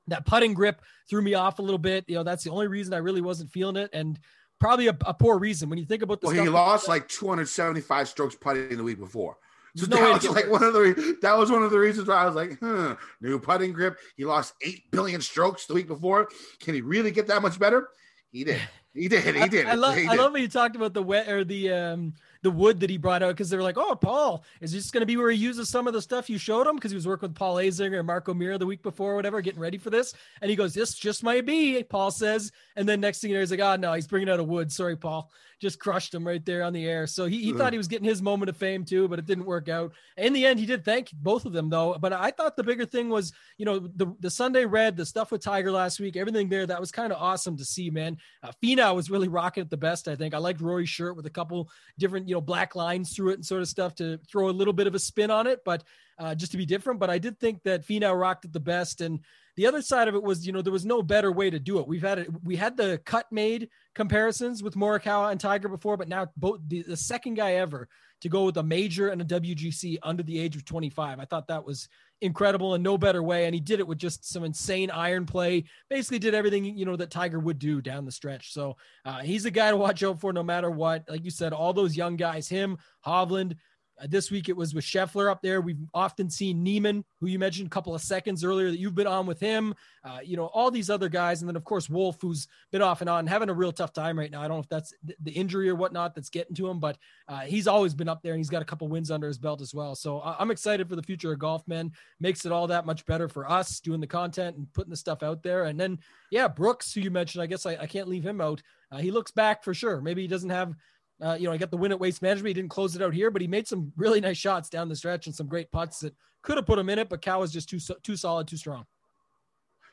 That 0.07 0.25
putting 0.25 0.53
grip 0.53 0.81
threw 1.09 1.21
me 1.21 1.35
off 1.35 1.59
a 1.59 1.61
little 1.61 1.77
bit. 1.77 2.05
You 2.07 2.15
know, 2.15 2.23
that's 2.23 2.43
the 2.43 2.49
only 2.49 2.67
reason 2.67 2.93
I 2.93 2.97
really 2.97 3.21
wasn't 3.21 3.51
feeling 3.51 3.75
it. 3.75 3.91
And 3.93 4.19
probably 4.59 4.87
a, 4.87 4.97
a 5.05 5.13
poor 5.13 5.37
reason 5.37 5.69
when 5.69 5.79
you 5.79 5.85
think 5.85 6.03
about 6.03 6.21
the 6.21 6.27
Well, 6.27 6.35
stuff 6.35 6.45
he 6.45 6.49
lost 6.49 6.87
like 6.87 7.07
275 7.07 8.07
strokes 8.07 8.35
putting 8.35 8.77
the 8.77 8.83
week 8.83 8.99
before. 8.99 9.37
So 9.75 9.85
no 9.87 9.97
that 9.97 10.23
was 10.23 10.29
like 10.29 10.49
one 10.49 10.63
of 10.63 10.73
the 10.73 11.17
that 11.21 11.37
was 11.37 11.49
one 11.49 11.63
of 11.63 11.71
the 11.71 11.79
reasons 11.79 12.07
why 12.07 12.15
I 12.15 12.25
was 12.25 12.35
like, 12.35 12.59
huh, 12.59 12.95
new 13.21 13.39
putting 13.39 13.71
grip. 13.71 13.97
He 14.17 14.25
lost 14.25 14.53
eight 14.61 14.91
billion 14.91 15.21
strokes 15.21 15.65
the 15.65 15.73
week 15.73 15.87
before. 15.87 16.29
Can 16.59 16.73
he 16.73 16.81
really 16.81 17.11
get 17.11 17.27
that 17.27 17.41
much 17.41 17.57
better? 17.57 17.87
He 18.31 18.43
did. 18.43 18.61
He 18.93 19.07
did. 19.07 19.35
He 19.35 19.47
did. 19.47 19.65
I, 19.65 19.71
I 19.71 19.75
love 19.75 19.95
He 19.95 20.07
I 20.07 20.15
love 20.15 20.33
when 20.33 20.41
you 20.41 20.47
talked 20.47 20.75
about 20.75 20.93
the 20.93 21.03
wet 21.03 21.29
or 21.29 21.43
the 21.43 21.71
um 21.71 22.13
the 22.43 22.51
wood 22.51 22.79
that 22.79 22.89
he 22.89 22.97
brought 22.97 23.21
out 23.21 23.29
because 23.29 23.49
they 23.49 23.57
were 23.57 23.63
like, 23.63 23.77
oh 23.77 23.95
Paul, 23.95 24.43
is 24.61 24.71
this 24.71 24.89
going 24.89 25.01
to 25.01 25.05
be 25.05 25.15
where 25.15 25.29
he 25.29 25.37
uses 25.37 25.69
some 25.69 25.87
of 25.87 25.93
the 25.93 26.01
stuff 26.01 26.29
you 26.29 26.37
showed 26.37 26.65
him 26.65 26.75
because 26.75 26.91
he 26.91 26.95
was 26.95 27.07
working 27.07 27.29
with 27.29 27.37
Paul 27.37 27.55
Azinger 27.57 27.99
and 27.99 28.07
Mark 28.07 28.27
O'Meara 28.27 28.57
the 28.57 28.65
week 28.65 28.81
before 28.81 29.13
or 29.13 29.15
whatever, 29.15 29.41
getting 29.41 29.59
ready 29.59 29.77
for 29.77 29.91
this, 29.91 30.13
and 30.41 30.49
he 30.49 30.55
goes, 30.55 30.73
this 30.73 30.95
just 30.95 31.23
might 31.23 31.45
be. 31.45 31.83
Paul 31.83 32.09
says, 32.09 32.51
and 32.75 32.89
then 32.89 32.99
next 32.99 33.19
thing 33.19 33.29
you 33.29 33.35
know, 33.35 33.41
he's 33.41 33.51
like, 33.51 33.59
oh 33.59 33.75
no, 33.75 33.93
he's 33.93 34.07
bringing 34.07 34.29
out 34.29 34.39
a 34.39 34.43
wood. 34.43 34.71
Sorry, 34.71 34.95
Paul, 34.95 35.29
just 35.61 35.79
crushed 35.79 36.13
him 36.13 36.25
right 36.25 36.43
there 36.43 36.63
on 36.63 36.73
the 36.73 36.87
air. 36.87 37.05
So 37.05 37.27
he, 37.27 37.43
he 37.43 37.53
thought 37.53 37.71
he 37.71 37.77
was 37.77 37.87
getting 37.87 38.07
his 38.07 38.21
moment 38.21 38.49
of 38.49 38.57
fame 38.57 38.83
too, 38.83 39.07
but 39.07 39.19
it 39.19 39.27
didn't 39.27 39.45
work 39.45 39.69
out. 39.69 39.93
In 40.17 40.33
the 40.33 40.45
end, 40.45 40.59
he 40.59 40.65
did 40.65 40.83
thank 40.83 41.11
both 41.11 41.45
of 41.45 41.53
them 41.53 41.69
though. 41.69 41.95
But 41.99 42.13
I 42.13 42.31
thought 42.31 42.55
the 42.57 42.63
bigger 42.63 42.85
thing 42.85 43.09
was, 43.09 43.31
you 43.57 43.65
know, 43.65 43.79
the 43.79 44.13
the 44.19 44.29
Sunday 44.29 44.65
Red, 44.65 44.97
the 44.97 45.05
stuff 45.05 45.31
with 45.31 45.41
Tiger 45.41 45.71
last 45.71 45.99
week, 45.99 46.17
everything 46.17 46.49
there 46.49 46.65
that 46.65 46.79
was 46.79 46.91
kind 46.91 47.13
of 47.13 47.21
awesome 47.21 47.55
to 47.57 47.65
see, 47.65 47.91
man. 47.91 48.17
Uh, 48.41 48.51
Finau 48.63 48.95
was 48.95 49.11
really 49.11 49.27
rocking 49.27 49.61
it 49.61 49.69
the 49.69 49.77
best, 49.77 50.07
I 50.07 50.15
think. 50.15 50.33
I 50.33 50.39
liked 50.39 50.61
Rory's 50.61 50.89
shirt 50.89 51.15
with 51.15 51.27
a 51.27 51.31
couple 51.31 51.69
different, 51.99 52.27
you 52.27 52.33
know, 52.33 52.41
black 52.41 52.75
lines 52.75 53.15
through 53.15 53.31
it 53.31 53.35
and 53.35 53.45
sort 53.45 53.61
of 53.61 53.67
stuff 53.67 53.93
to 53.95 54.17
throw 54.27 54.49
a 54.49 54.51
little 54.51 54.73
bit 54.73 54.87
of 54.87 54.95
a 54.95 54.99
spin 54.99 55.29
on 55.29 55.45
it, 55.45 55.59
but 55.63 55.83
uh, 56.17 56.35
just 56.35 56.51
to 56.51 56.57
be 56.57 56.65
different. 56.65 56.99
But 56.99 57.09
I 57.09 57.17
did 57.17 57.39
think 57.39 57.63
that 57.63 57.85
Finau 57.85 58.19
rocked 58.19 58.45
it 58.45 58.53
the 58.53 58.59
best. 58.59 59.01
And 59.01 59.19
the 59.55 59.67
other 59.67 59.81
side 59.81 60.07
of 60.07 60.15
it 60.15 60.23
was, 60.23 60.45
you 60.45 60.53
know, 60.53 60.61
there 60.61 60.73
was 60.73 60.85
no 60.85 61.01
better 61.01 61.31
way 61.31 61.49
to 61.49 61.59
do 61.59 61.79
it. 61.79 61.87
We've 61.87 62.01
had 62.01 62.19
it, 62.19 62.29
we 62.43 62.55
had 62.55 62.77
the 62.77 63.01
cut 63.05 63.31
made 63.31 63.69
comparisons 63.95 64.63
with 64.63 64.75
Morikawa 64.75 65.31
and 65.31 65.39
Tiger 65.39 65.69
before, 65.69 65.97
but 65.97 66.07
now 66.07 66.27
both 66.37 66.59
the, 66.67 66.83
the 66.83 66.97
second 66.97 67.35
guy 67.35 67.53
ever 67.53 67.87
to 68.21 68.29
go 68.29 68.45
with 68.45 68.57
a 68.57 68.63
major 68.63 69.09
and 69.09 69.21
a 69.21 69.25
WGC 69.25 69.97
under 70.03 70.23
the 70.23 70.39
age 70.39 70.55
of 70.55 70.63
25. 70.63 71.19
I 71.19 71.25
thought 71.25 71.47
that 71.47 71.65
was 71.65 71.89
incredible 72.21 72.75
and 72.75 72.83
no 72.83 72.97
better 72.97 73.21
way. 73.23 73.45
And 73.45 73.55
he 73.55 73.59
did 73.59 73.79
it 73.79 73.87
with 73.87 73.97
just 73.97 74.31
some 74.31 74.43
insane 74.43 74.91
iron 74.91 75.25
play. 75.25 75.65
Basically, 75.89 76.19
did 76.19 76.35
everything 76.35 76.63
you 76.63 76.85
know 76.85 76.95
that 76.95 77.09
Tiger 77.09 77.39
would 77.39 77.59
do 77.59 77.81
down 77.81 78.05
the 78.05 78.11
stretch. 78.11 78.53
So 78.53 78.77
uh, 79.05 79.19
he's 79.19 79.45
a 79.45 79.51
guy 79.51 79.71
to 79.71 79.77
watch 79.77 80.03
out 80.03 80.21
for 80.21 80.31
no 80.31 80.43
matter 80.43 80.69
what. 80.69 81.03
Like 81.09 81.25
you 81.25 81.31
said, 81.31 81.51
all 81.51 81.73
those 81.73 81.97
young 81.97 82.15
guys, 82.15 82.47
him, 82.47 82.77
Hovland. 83.05 83.57
Uh, 83.99 84.07
this 84.09 84.31
week 84.31 84.49
it 84.49 84.55
was 84.57 84.73
with 84.73 84.83
Scheffler 84.83 85.29
up 85.29 85.41
there. 85.41 85.61
We've 85.61 85.79
often 85.93 86.29
seen 86.29 86.63
Niemann, 86.63 87.03
who 87.19 87.27
you 87.27 87.39
mentioned 87.39 87.67
a 87.67 87.69
couple 87.69 87.93
of 87.95 88.01
seconds 88.01 88.43
earlier 88.43 88.69
that 88.71 88.79
you've 88.79 88.95
been 88.95 89.07
on 89.07 89.25
with 89.25 89.39
him. 89.39 89.73
Uh, 90.03 90.19
you 90.23 90.37
know, 90.37 90.45
all 90.45 90.71
these 90.71 90.89
other 90.89 91.09
guys. 91.09 91.41
And 91.41 91.49
then, 91.49 91.55
of 91.55 91.63
course, 91.63 91.89
Wolff, 91.89 92.17
who's 92.21 92.47
been 92.71 92.81
off 92.81 93.01
and 93.01 93.09
on, 93.09 93.27
having 93.27 93.49
a 93.49 93.53
real 93.53 93.71
tough 93.71 93.93
time 93.93 94.17
right 94.17 94.31
now. 94.31 94.41
I 94.41 94.47
don't 94.47 94.57
know 94.57 94.61
if 94.61 94.69
that's 94.69 94.93
th- 95.05 95.17
the 95.21 95.31
injury 95.31 95.69
or 95.69 95.75
whatnot 95.75 96.15
that's 96.15 96.29
getting 96.29 96.55
to 96.55 96.69
him, 96.69 96.79
but 96.79 96.97
uh, 97.27 97.41
he's 97.41 97.67
always 97.67 97.93
been 97.93 98.09
up 98.09 98.21
there 98.23 98.33
and 98.33 98.39
he's 98.39 98.49
got 98.49 98.61
a 98.61 98.65
couple 98.65 98.87
wins 98.87 99.11
under 99.11 99.27
his 99.27 99.37
belt 99.37 99.61
as 99.61 99.73
well. 99.73 99.95
So 99.95 100.19
I- 100.21 100.37
I'm 100.39 100.51
excited 100.51 100.89
for 100.89 100.95
the 100.95 101.03
future 101.03 101.31
of 101.31 101.39
golf, 101.39 101.67
man. 101.67 101.91
Makes 102.19 102.45
it 102.45 102.51
all 102.51 102.67
that 102.67 102.85
much 102.85 103.05
better 103.05 103.27
for 103.27 103.49
us 103.49 103.79
doing 103.79 104.01
the 104.01 104.07
content 104.07 104.57
and 104.57 104.71
putting 104.73 104.89
the 104.91 104.97
stuff 104.97 105.21
out 105.21 105.43
there. 105.43 105.65
And 105.65 105.79
then, 105.79 105.99
yeah, 106.31 106.47
Brooks, 106.47 106.93
who 106.93 107.01
you 107.01 107.11
mentioned, 107.11 107.43
I 107.43 107.47
guess 107.47 107.65
I, 107.65 107.75
I 107.75 107.85
can't 107.87 108.07
leave 108.07 108.25
him 108.25 108.41
out. 108.41 108.61
Uh, 108.91 108.97
he 108.97 109.11
looks 109.11 109.31
back 109.31 109.63
for 109.63 109.73
sure. 109.73 110.01
Maybe 110.01 110.21
he 110.21 110.27
doesn't 110.27 110.49
have 110.49 110.73
uh, 111.21 111.37
you 111.39 111.45
know, 111.47 111.53
I 111.53 111.57
got 111.57 111.71
the 111.71 111.77
win 111.77 111.91
at 111.91 111.99
Waste 111.99 112.21
Management. 112.21 112.47
He 112.47 112.53
didn't 112.53 112.71
close 112.71 112.95
it 112.95 113.01
out 113.01 113.13
here, 113.13 113.29
but 113.29 113.41
he 113.41 113.47
made 113.47 113.67
some 113.67 113.93
really 113.95 114.19
nice 114.19 114.37
shots 114.37 114.69
down 114.69 114.89
the 114.89 114.95
stretch 114.95 115.27
and 115.27 115.35
some 115.35 115.47
great 115.47 115.71
putts 115.71 115.99
that 115.99 116.15
could 116.41 116.57
have 116.57 116.65
put 116.65 116.79
him 116.79 116.89
in 116.89 116.99
it. 116.99 117.09
But 117.09 117.21
Cal 117.21 117.39
was 117.39 117.51
just 117.51 117.69
too 117.69 117.79
too 118.01 118.15
solid, 118.15 118.47
too 118.47 118.57
strong. 118.57 118.85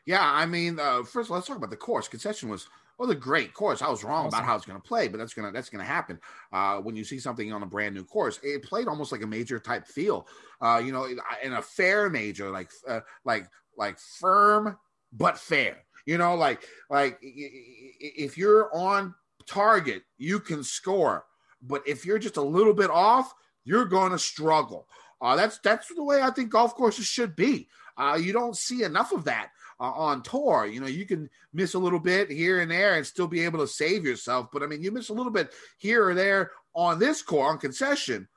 Yeah, 0.06 0.22
I 0.22 0.46
mean, 0.46 0.80
uh, 0.80 1.02
first 1.02 1.26
of 1.26 1.32
all, 1.32 1.36
let's 1.36 1.46
talk 1.46 1.58
about 1.58 1.70
the 1.70 1.76
course. 1.76 2.08
Concession 2.08 2.48
was 2.48 2.66
was 2.98 3.10
a 3.10 3.14
great 3.14 3.54
course. 3.54 3.80
I 3.80 3.88
was 3.88 4.02
wrong 4.02 4.26
Awesome. 4.26 4.38
about 4.38 4.46
how 4.46 4.56
it's 4.56 4.66
going 4.66 4.80
to 4.80 4.86
play, 4.86 5.06
but 5.06 5.18
that's 5.18 5.34
gonna 5.34 5.52
that's 5.52 5.70
gonna 5.70 5.84
happen 5.84 6.18
uh, 6.52 6.78
when 6.78 6.96
you 6.96 7.04
see 7.04 7.18
something 7.18 7.52
on 7.52 7.62
a 7.62 7.66
brand 7.66 7.94
new 7.94 8.04
course. 8.04 8.40
It 8.42 8.62
played 8.62 8.88
almost 8.88 9.12
like 9.12 9.22
a 9.22 9.26
major 9.26 9.58
type 9.58 9.86
feel, 9.86 10.26
uh, 10.60 10.80
you 10.84 10.92
know, 10.92 11.06
in, 11.42 11.52
a 11.52 11.62
fair 11.62 12.10
major, 12.10 12.50
like 12.50 12.70
uh, 12.88 13.00
like 13.24 13.46
like 13.76 13.98
firm 13.98 14.76
but 15.12 15.38
fair. 15.38 15.84
You 16.06 16.16
know, 16.16 16.34
like 16.34 16.66
like 16.90 17.18
if 17.20 18.38
you're 18.38 18.74
on 18.74 19.14
target, 19.48 20.02
you 20.18 20.38
can 20.40 20.62
score, 20.62 21.24
but 21.62 21.82
if 21.86 22.04
you're 22.04 22.18
just 22.18 22.36
a 22.36 22.42
little 22.42 22.74
bit 22.74 22.90
off, 22.90 23.34
you're 23.64 23.84
going 23.84 24.12
to 24.12 24.18
struggle. 24.18 24.86
Uh, 25.20 25.36
that's 25.36 25.58
that's 25.58 25.92
the 25.94 26.02
way 26.02 26.22
I 26.22 26.30
think 26.30 26.50
golf 26.50 26.74
courses 26.74 27.06
should 27.06 27.34
be. 27.34 27.68
Uh, 27.96 28.18
you 28.20 28.32
don't 28.32 28.56
see 28.56 28.84
enough 28.84 29.12
of 29.12 29.24
that 29.24 29.50
uh, 29.80 29.90
on 29.90 30.22
tour. 30.22 30.66
You 30.66 30.80
know, 30.80 30.86
you 30.86 31.04
can 31.04 31.28
miss 31.52 31.74
a 31.74 31.78
little 31.78 31.98
bit 31.98 32.30
here 32.30 32.60
and 32.60 32.70
there 32.70 32.94
and 32.94 33.06
still 33.06 33.26
be 33.26 33.44
able 33.44 33.58
to 33.58 33.66
save 33.66 34.04
yourself. 34.04 34.48
But 34.52 34.62
I 34.62 34.66
mean, 34.66 34.82
you 34.82 34.92
miss 34.92 35.08
a 35.08 35.14
little 35.14 35.32
bit 35.32 35.52
here 35.78 36.08
or 36.08 36.14
there 36.14 36.52
on 36.74 36.98
this 36.98 37.22
course 37.22 37.50
on 37.50 37.58
concession. 37.58 38.28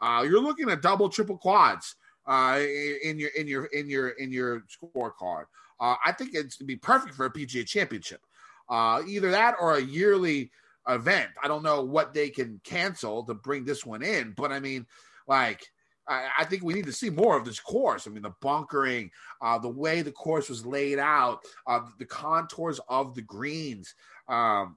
Uh, 0.00 0.24
you're 0.26 0.40
looking 0.40 0.70
at 0.70 0.80
double, 0.80 1.10
triple 1.10 1.36
quads 1.36 1.94
uh, 2.26 2.58
in 3.04 3.18
your 3.18 3.30
in 3.30 3.46
your 3.46 3.66
in 3.66 3.88
your 3.88 4.08
in 4.10 4.32
your 4.32 4.62
scorecard. 4.62 5.44
Uh, 5.78 5.96
I 6.04 6.12
think 6.12 6.30
it's 6.34 6.56
be 6.56 6.76
perfect 6.76 7.14
for 7.14 7.26
a 7.26 7.32
PGA 7.32 7.66
Championship. 7.66 8.22
Either 8.70 9.30
that 9.30 9.56
or 9.60 9.76
a 9.76 9.82
yearly 9.82 10.50
event. 10.88 11.30
I 11.42 11.48
don't 11.48 11.62
know 11.62 11.82
what 11.82 12.14
they 12.14 12.30
can 12.30 12.60
cancel 12.64 13.24
to 13.24 13.34
bring 13.34 13.64
this 13.64 13.84
one 13.84 14.02
in, 14.02 14.34
but 14.36 14.52
I 14.52 14.60
mean, 14.60 14.86
like. 15.26 15.66
I 16.08 16.28
I 16.38 16.44
think 16.44 16.64
we 16.64 16.74
need 16.74 16.86
to 16.86 16.92
see 16.92 17.10
more 17.10 17.36
of 17.36 17.44
this 17.44 17.60
course. 17.60 18.06
I 18.06 18.10
mean, 18.10 18.22
the 18.22 18.34
bunkering, 18.40 19.10
uh, 19.42 19.58
the 19.58 19.68
way 19.68 20.02
the 20.02 20.10
course 20.10 20.48
was 20.48 20.66
laid 20.66 20.98
out, 20.98 21.40
uh, 21.66 21.80
the 21.98 22.06
contours 22.06 22.80
of 22.88 23.14
the 23.14 23.22
greens. 23.22 23.94
Um, 24.26 24.76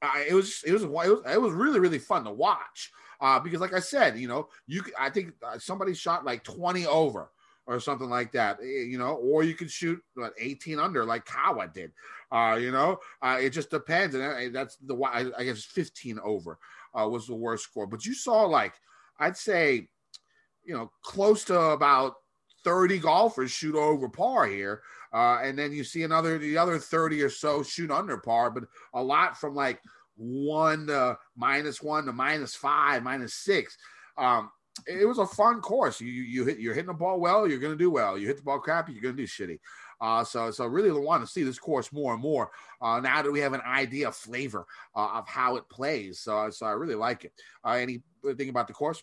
I, 0.00 0.26
it 0.28 0.34
was 0.34 0.62
it 0.64 0.72
was 0.72 0.82
it 0.84 0.90
was 0.90 1.22
it 1.26 1.40
was 1.40 1.52
really 1.52 1.80
really 1.80 1.98
fun 1.98 2.24
to 2.24 2.30
watch 2.30 2.92
uh, 3.20 3.40
because, 3.40 3.60
like 3.60 3.74
I 3.74 3.80
said, 3.80 4.18
you 4.18 4.28
know, 4.28 4.48
you 4.66 4.82
I 4.98 5.10
think 5.10 5.32
uh, 5.42 5.58
somebody 5.58 5.94
shot 5.94 6.24
like 6.24 6.44
twenty 6.44 6.86
over 6.86 7.30
or 7.66 7.80
something 7.80 8.08
like 8.10 8.32
that, 8.32 8.58
eh, 8.62 8.84
you 8.84 8.98
know, 8.98 9.14
or 9.14 9.42
you 9.42 9.54
can 9.54 9.68
shoot 9.68 10.00
what, 10.14 10.32
eighteen 10.38 10.78
under 10.78 11.04
like 11.04 11.24
Kawa 11.24 11.70
did. 11.72 11.92
Uh, 12.30 12.58
you 12.60 12.72
know, 12.72 12.98
uh, 13.22 13.38
it 13.40 13.50
just 13.50 13.70
depends, 13.70 14.14
and 14.14 14.24
uh, 14.24 14.58
that's 14.58 14.76
the 14.76 14.94
I, 14.96 15.26
I 15.38 15.44
guess 15.44 15.64
fifteen 15.64 16.18
over 16.22 16.58
uh, 16.98 17.08
was 17.08 17.26
the 17.26 17.34
worst 17.34 17.64
score. 17.64 17.86
But 17.86 18.04
you 18.04 18.14
saw 18.14 18.44
like 18.44 18.74
I'd 19.18 19.36
say, 19.36 19.88
you 20.64 20.74
know, 20.74 20.90
close 21.02 21.44
to 21.44 21.58
about 21.58 22.14
30 22.64 22.98
golfers 22.98 23.50
shoot 23.50 23.76
over 23.76 24.08
par 24.08 24.46
here. 24.46 24.82
Uh, 25.12 25.38
and 25.42 25.56
then 25.56 25.70
you 25.70 25.84
see 25.84 26.02
another, 26.02 26.38
the 26.38 26.58
other 26.58 26.78
30 26.78 27.22
or 27.22 27.30
so 27.30 27.62
shoot 27.62 27.90
under 27.90 28.18
par, 28.18 28.50
but 28.50 28.64
a 28.94 29.02
lot 29.02 29.38
from 29.38 29.54
like 29.54 29.80
one 30.16 30.86
to 30.88 31.16
minus 31.36 31.82
one 31.82 32.06
to 32.06 32.12
minus 32.12 32.56
five, 32.56 33.02
minus 33.02 33.34
six. 33.34 33.76
Um, 34.18 34.50
it 34.86 35.06
was 35.06 35.18
a 35.18 35.26
fun 35.26 35.60
course. 35.60 36.00
You, 36.00 36.08
you 36.08 36.44
hit, 36.44 36.58
you're 36.58 36.74
hitting 36.74 36.88
the 36.88 36.94
ball 36.94 37.20
well, 37.20 37.48
you're 37.48 37.60
to 37.72 37.78
do 37.78 37.90
well. 37.90 38.18
You 38.18 38.26
hit 38.26 38.38
the 38.38 38.42
ball 38.42 38.58
crappy, 38.58 38.92
you're 38.92 39.02
to 39.16 39.22
do 39.22 39.26
shitty. 39.26 39.58
Uh, 40.00 40.24
so, 40.24 40.50
so 40.50 40.66
really 40.66 40.90
want 40.90 41.24
to 41.24 41.30
see 41.30 41.44
this 41.44 41.58
course 41.58 41.92
more 41.92 42.12
and 42.12 42.22
more 42.22 42.50
uh, 42.82 43.00
now 43.00 43.22
that 43.22 43.30
we 43.30 43.40
have 43.40 43.52
an 43.52 43.62
idea, 43.62 44.10
flavor 44.10 44.66
uh, 44.94 45.10
of 45.14 45.28
how 45.28 45.56
it 45.56 45.68
plays. 45.68 46.20
So, 46.20 46.50
so 46.50 46.66
I 46.66 46.72
really 46.72 46.96
like 46.96 47.24
it. 47.24 47.32
Uh, 47.64 47.70
anything 47.70 48.48
about 48.48 48.66
the 48.66 48.74
course? 48.74 49.02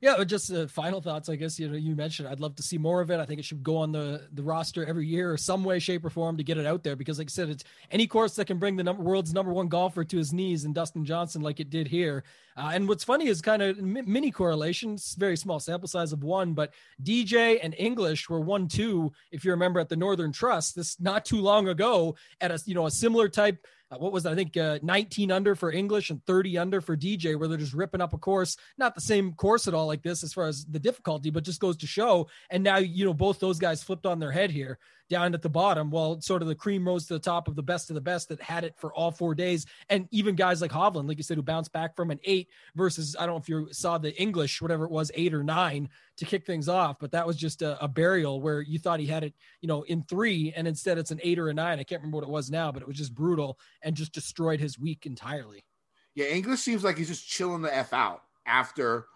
Yeah, 0.00 0.22
just 0.22 0.52
uh, 0.52 0.68
final 0.68 1.00
thoughts. 1.00 1.28
I 1.28 1.34
guess 1.34 1.58
you 1.58 1.68
know 1.68 1.76
you 1.76 1.96
mentioned. 1.96 2.28
I'd 2.28 2.38
love 2.38 2.54
to 2.56 2.62
see 2.62 2.78
more 2.78 3.00
of 3.00 3.10
it. 3.10 3.18
I 3.18 3.24
think 3.24 3.40
it 3.40 3.44
should 3.44 3.64
go 3.64 3.76
on 3.76 3.90
the 3.90 4.28
the 4.32 4.42
roster 4.44 4.86
every 4.86 5.06
year, 5.06 5.32
or 5.32 5.36
some 5.36 5.64
way, 5.64 5.80
shape, 5.80 6.04
or 6.04 6.10
form 6.10 6.36
to 6.36 6.44
get 6.44 6.56
it 6.56 6.66
out 6.66 6.84
there. 6.84 6.94
Because, 6.94 7.18
like 7.18 7.28
I 7.28 7.30
said, 7.30 7.48
it's 7.48 7.64
any 7.90 8.06
course 8.06 8.36
that 8.36 8.44
can 8.44 8.58
bring 8.58 8.76
the 8.76 8.84
number, 8.84 9.02
world's 9.02 9.34
number 9.34 9.52
one 9.52 9.66
golfer 9.66 10.04
to 10.04 10.16
his 10.16 10.32
knees, 10.32 10.64
and 10.64 10.74
Dustin 10.74 11.04
Johnson, 11.04 11.42
like 11.42 11.58
it 11.58 11.70
did 11.70 11.88
here. 11.88 12.22
Uh, 12.56 12.70
and 12.74 12.88
what's 12.88 13.02
funny 13.02 13.26
is 13.26 13.40
kind 13.40 13.60
of 13.60 13.78
mini 13.80 14.30
correlations, 14.30 15.16
very 15.18 15.36
small 15.36 15.58
sample 15.58 15.88
size 15.88 16.12
of 16.12 16.22
one, 16.22 16.54
but 16.54 16.74
DJ 17.02 17.58
and 17.60 17.74
English 17.76 18.28
were 18.28 18.40
one 18.40 18.68
two. 18.68 19.10
If 19.32 19.44
you 19.44 19.50
remember 19.50 19.80
at 19.80 19.88
the 19.88 19.96
Northern 19.96 20.30
Trust, 20.30 20.76
this 20.76 21.00
not 21.00 21.24
too 21.24 21.40
long 21.40 21.68
ago, 21.68 22.14
at 22.40 22.52
a 22.52 22.60
you 22.66 22.74
know 22.74 22.86
a 22.86 22.90
similar 22.90 23.28
type 23.28 23.66
uh, 23.90 23.96
what 23.96 24.12
was 24.12 24.24
that? 24.24 24.32
I 24.32 24.36
think 24.36 24.56
uh, 24.56 24.78
19 24.82 25.32
under 25.32 25.54
for 25.54 25.72
English 25.72 26.10
and 26.10 26.24
30 26.26 26.58
under 26.58 26.80
for 26.80 26.96
DJ, 26.96 27.38
where 27.38 27.48
they're 27.48 27.56
just 27.56 27.74
ripping 27.74 28.00
up 28.00 28.12
a 28.12 28.18
course, 28.18 28.56
not 28.76 28.94
the 28.94 29.00
same 29.00 29.32
course 29.32 29.66
at 29.66 29.74
all 29.74 29.86
like 29.86 30.02
this 30.02 30.22
as 30.22 30.32
far 30.32 30.46
as 30.46 30.64
the 30.66 30.78
difficulty, 30.78 31.30
but 31.30 31.44
just 31.44 31.60
goes 31.60 31.76
to 31.78 31.86
show. 31.86 32.28
And 32.50 32.62
now, 32.62 32.76
you 32.78 33.04
know, 33.04 33.14
both 33.14 33.40
those 33.40 33.58
guys 33.58 33.82
flipped 33.82 34.06
on 34.06 34.18
their 34.18 34.32
head 34.32 34.50
here 34.50 34.78
down 35.08 35.34
at 35.34 35.42
the 35.42 35.48
bottom. 35.48 35.90
Well, 35.90 36.20
sort 36.20 36.42
of 36.42 36.48
the 36.48 36.54
cream 36.54 36.86
rose 36.86 37.06
to 37.06 37.14
the 37.14 37.20
top 37.20 37.48
of 37.48 37.56
the 37.56 37.62
best 37.62 37.90
of 37.90 37.94
the 37.94 38.00
best 38.00 38.28
that 38.28 38.40
had 38.40 38.64
it 38.64 38.74
for 38.76 38.92
all 38.92 39.10
four 39.10 39.34
days. 39.34 39.66
And 39.88 40.08
even 40.10 40.34
guys 40.34 40.60
like 40.60 40.70
Hovland, 40.70 41.08
like 41.08 41.16
you 41.16 41.22
said, 41.22 41.36
who 41.36 41.42
bounced 41.42 41.72
back 41.72 41.96
from 41.96 42.10
an 42.10 42.20
eight 42.24 42.48
versus, 42.74 43.16
I 43.18 43.26
don't 43.26 43.34
know 43.34 43.40
if 43.40 43.48
you 43.48 43.72
saw 43.72 43.98
the 43.98 44.14
English, 44.20 44.60
whatever 44.60 44.84
it 44.84 44.90
was, 44.90 45.10
eight 45.14 45.34
or 45.34 45.42
nine 45.42 45.88
to 46.16 46.24
kick 46.24 46.44
things 46.44 46.68
off, 46.68 46.98
but 46.98 47.12
that 47.12 47.26
was 47.26 47.36
just 47.36 47.62
a, 47.62 47.82
a 47.82 47.88
burial 47.88 48.40
where 48.40 48.60
you 48.60 48.78
thought 48.78 49.00
he 49.00 49.06
had 49.06 49.24
it, 49.24 49.34
you 49.60 49.68
know, 49.68 49.82
in 49.82 50.02
three, 50.02 50.52
and 50.56 50.66
instead 50.66 50.98
it's 50.98 51.10
an 51.10 51.20
eight 51.22 51.38
or 51.38 51.48
a 51.48 51.54
nine. 51.54 51.78
I 51.78 51.84
can't 51.84 52.00
remember 52.00 52.16
what 52.16 52.24
it 52.24 52.30
was 52.30 52.50
now, 52.50 52.72
but 52.72 52.82
it 52.82 52.88
was 52.88 52.96
just 52.96 53.14
brutal 53.14 53.58
and 53.82 53.96
just 53.96 54.12
destroyed 54.12 54.60
his 54.60 54.78
week 54.78 55.06
entirely. 55.06 55.64
Yeah, 56.14 56.26
English 56.26 56.60
seems 56.60 56.82
like 56.82 56.98
he's 56.98 57.08
just 57.08 57.28
chilling 57.28 57.62
the 57.62 57.74
f 57.74 57.92
out 57.92 58.22
after 58.46 59.06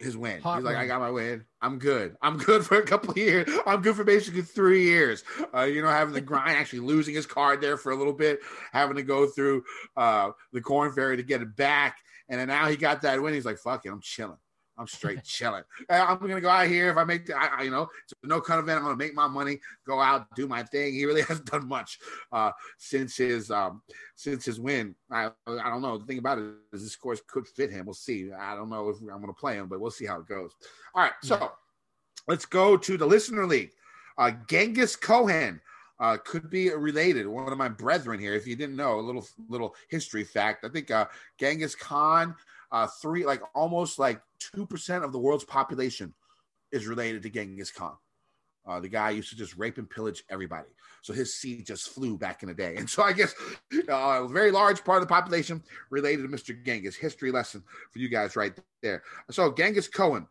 his 0.00 0.16
win. 0.16 0.40
Hot 0.40 0.56
He's 0.56 0.64
like, 0.64 0.74
run. 0.74 0.84
I 0.84 0.86
got 0.86 1.00
my 1.00 1.10
win. 1.10 1.44
I'm 1.60 1.78
good. 1.78 2.16
I'm 2.22 2.38
good 2.38 2.64
for 2.64 2.78
a 2.78 2.82
couple 2.82 3.10
of 3.10 3.16
years. 3.18 3.48
I'm 3.66 3.82
good 3.82 3.94
for 3.94 4.04
basically 4.04 4.42
three 4.42 4.84
years. 4.84 5.22
Uh, 5.54 5.62
you 5.62 5.82
know, 5.82 5.88
having 5.88 6.14
the 6.14 6.20
grind, 6.20 6.56
actually 6.56 6.80
losing 6.80 7.14
his 7.14 7.26
card 7.26 7.60
there 7.60 7.76
for 7.76 7.92
a 7.92 7.96
little 7.96 8.12
bit, 8.12 8.40
having 8.72 8.96
to 8.96 9.02
go 9.02 9.26
through 9.26 9.62
uh, 9.96 10.30
the 10.52 10.60
Korn 10.60 10.92
Ferry 10.92 11.16
to 11.16 11.22
get 11.22 11.42
it 11.42 11.54
back, 11.54 11.98
and 12.28 12.40
then 12.40 12.48
now 12.48 12.66
he 12.66 12.76
got 12.76 13.02
that 13.02 13.20
win. 13.20 13.34
He's 13.34 13.44
like, 13.44 13.58
fuck 13.58 13.84
it, 13.84 13.90
I'm 13.90 14.00
chilling. 14.00 14.38
I'm 14.80 14.86
straight 14.86 15.22
chilling. 15.24 15.62
Uh, 15.90 16.06
I'm 16.08 16.18
gonna 16.18 16.40
go 16.40 16.48
out 16.48 16.66
here 16.66 16.90
if 16.90 16.96
I 16.96 17.04
make 17.04 17.26
the, 17.26 17.36
I, 17.36 17.58
I, 17.58 17.62
you 17.64 17.70
know, 17.70 17.82
it's 18.02 18.14
a 18.24 18.26
no 18.26 18.40
cut 18.40 18.58
event. 18.58 18.78
I'm 18.78 18.84
gonna 18.84 18.96
make 18.96 19.14
my 19.14 19.28
money, 19.28 19.60
go 19.86 20.00
out, 20.00 20.34
do 20.34 20.48
my 20.48 20.62
thing. 20.62 20.94
He 20.94 21.04
really 21.04 21.20
hasn't 21.28 21.50
done 21.50 21.68
much 21.68 21.98
uh, 22.32 22.52
since 22.78 23.18
his 23.18 23.50
um, 23.50 23.82
since 24.16 24.46
his 24.46 24.58
win. 24.58 24.94
I 25.10 25.26
I 25.46 25.68
don't 25.68 25.82
know. 25.82 25.98
The 25.98 26.06
thing 26.06 26.18
about 26.18 26.38
it 26.38 26.54
is 26.72 26.82
this 26.82 26.96
course 26.96 27.20
could 27.26 27.46
fit 27.46 27.70
him. 27.70 27.84
We'll 27.84 27.94
see. 27.94 28.32
I 28.32 28.56
don't 28.56 28.70
know 28.70 28.88
if 28.88 28.96
I'm 29.00 29.20
gonna 29.20 29.34
play 29.34 29.56
him, 29.56 29.68
but 29.68 29.80
we'll 29.80 29.90
see 29.90 30.06
how 30.06 30.20
it 30.20 30.26
goes. 30.26 30.52
All 30.94 31.02
right, 31.02 31.12
so 31.22 31.52
let's 32.26 32.46
go 32.46 32.78
to 32.78 32.96
the 32.96 33.06
listener 33.06 33.46
league. 33.46 33.72
Uh, 34.16 34.32
Genghis 34.48 34.96
Cohen. 34.96 35.60
Uh, 35.98 36.16
could 36.24 36.48
be 36.48 36.70
related. 36.70 37.26
One 37.26 37.52
of 37.52 37.58
my 37.58 37.68
brethren 37.68 38.18
here. 38.18 38.32
If 38.32 38.46
you 38.46 38.56
didn't 38.56 38.74
know, 38.74 38.98
a 38.98 39.02
little 39.02 39.28
little 39.50 39.74
history 39.90 40.24
fact. 40.24 40.64
I 40.64 40.70
think 40.70 40.90
uh, 40.90 41.04
Genghis 41.38 41.74
Khan 41.74 42.34
uh, 42.72 42.86
three 43.00 43.24
like 43.24 43.42
almost 43.54 43.98
like 43.98 44.20
two 44.38 44.66
percent 44.66 45.04
of 45.04 45.12
the 45.12 45.18
world's 45.18 45.44
population 45.44 46.14
is 46.72 46.86
related 46.86 47.22
to 47.22 47.30
Genghis 47.30 47.70
Khan. 47.70 47.96
Uh, 48.66 48.78
the 48.78 48.88
guy 48.88 49.10
used 49.10 49.30
to 49.30 49.36
just 49.36 49.56
rape 49.56 49.78
and 49.78 49.88
pillage 49.88 50.22
everybody, 50.30 50.68
so 51.02 51.12
his 51.12 51.34
seed 51.34 51.66
just 51.66 51.88
flew 51.88 52.16
back 52.16 52.42
in 52.42 52.48
the 52.48 52.54
day. 52.54 52.76
And 52.76 52.88
so 52.90 53.02
I 53.02 53.12
guess 53.12 53.34
uh, 53.88 54.24
a 54.24 54.28
very 54.28 54.50
large 54.50 54.84
part 54.84 55.02
of 55.02 55.08
the 55.08 55.12
population 55.12 55.62
related 55.90 56.22
to 56.22 56.28
Mr. 56.28 56.64
Genghis. 56.64 56.96
History 56.96 57.30
lesson 57.30 57.62
for 57.90 57.98
you 57.98 58.08
guys 58.08 58.36
right 58.36 58.52
there. 58.82 59.02
So 59.30 59.52
Genghis 59.52 59.88
Cohen 59.88 60.26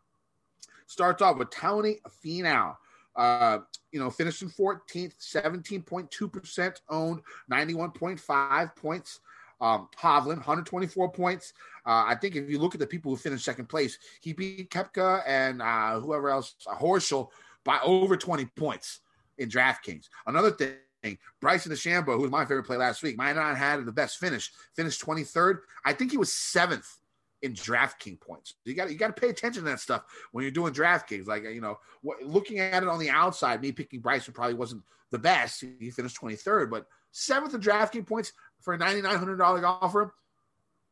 starts 0.87 1.21
off 1.21 1.37
with 1.37 1.49
Tony 1.51 1.99
Finau. 2.23 2.75
Uh, 3.15 3.59
you 3.91 3.99
know, 3.99 4.09
finished 4.09 4.41
in 4.41 4.49
14th, 4.49 5.13
17.2% 5.19 6.75
owned, 6.89 7.21
91.5 7.51 8.75
points. 8.75 9.19
Um, 9.61 9.89
Hovland, 9.99 10.37
124 10.37 11.11
points. 11.11 11.53
Uh, 11.85 12.05
I 12.07 12.15
think 12.15 12.35
if 12.35 12.49
you 12.49 12.59
look 12.59 12.75
at 12.75 12.79
the 12.79 12.87
people 12.87 13.11
who 13.11 13.17
finished 13.17 13.43
second 13.43 13.67
place, 13.67 13.97
he 14.21 14.33
beat 14.33 14.69
Koepka 14.69 15.23
and 15.27 15.61
uh, 15.61 15.99
whoever 15.99 16.29
else, 16.29 16.55
uh, 16.69 16.75
Horschel, 16.75 17.29
by 17.65 17.79
over 17.83 18.15
20 18.15 18.45
points 18.45 19.01
in 19.37 19.49
DraftKings. 19.49 20.07
Another 20.27 20.51
thing, 20.51 21.17
Bryson 21.41 21.71
DeChambeau, 21.71 22.15
who 22.15 22.21
was 22.21 22.31
my 22.31 22.45
favorite 22.45 22.65
play 22.65 22.77
last 22.77 23.03
week, 23.03 23.17
might 23.17 23.33
not 23.35 23.55
have 23.55 23.57
had 23.57 23.85
the 23.85 23.91
best 23.91 24.17
finish, 24.17 24.51
finished 24.75 25.03
23rd. 25.05 25.59
I 25.85 25.93
think 25.93 26.11
he 26.11 26.17
was 26.17 26.31
seventh 26.31 26.99
in 27.41 27.53
DraftKings 27.53 28.19
points. 28.19 28.55
You 28.65 28.73
got 28.73 28.91
you 28.91 28.97
got 28.97 29.15
to 29.15 29.21
pay 29.21 29.29
attention 29.29 29.63
to 29.63 29.69
that 29.69 29.79
stuff 29.79 30.03
when 30.31 30.43
you're 30.43 30.51
doing 30.51 30.73
DraftKings. 30.73 31.27
Like 31.27 31.43
you 31.43 31.61
know, 31.61 31.79
what, 32.01 32.21
looking 32.21 32.59
at 32.59 32.83
it 32.83 32.89
on 32.89 32.99
the 32.99 33.09
outside, 33.09 33.61
me 33.61 33.71
picking 33.71 34.01
Bryson 34.01 34.33
probably 34.33 34.55
wasn't 34.55 34.83
the 35.11 35.19
best. 35.19 35.63
He 35.79 35.89
finished 35.91 36.19
23rd, 36.21 36.69
but 36.69 36.85
seventh 37.11 37.53
in 37.53 37.61
DraftKings 37.61 38.07
points 38.07 38.33
for 38.61 38.73
a 38.73 38.77
$9,900 38.77 39.61
golfer. 39.61 40.13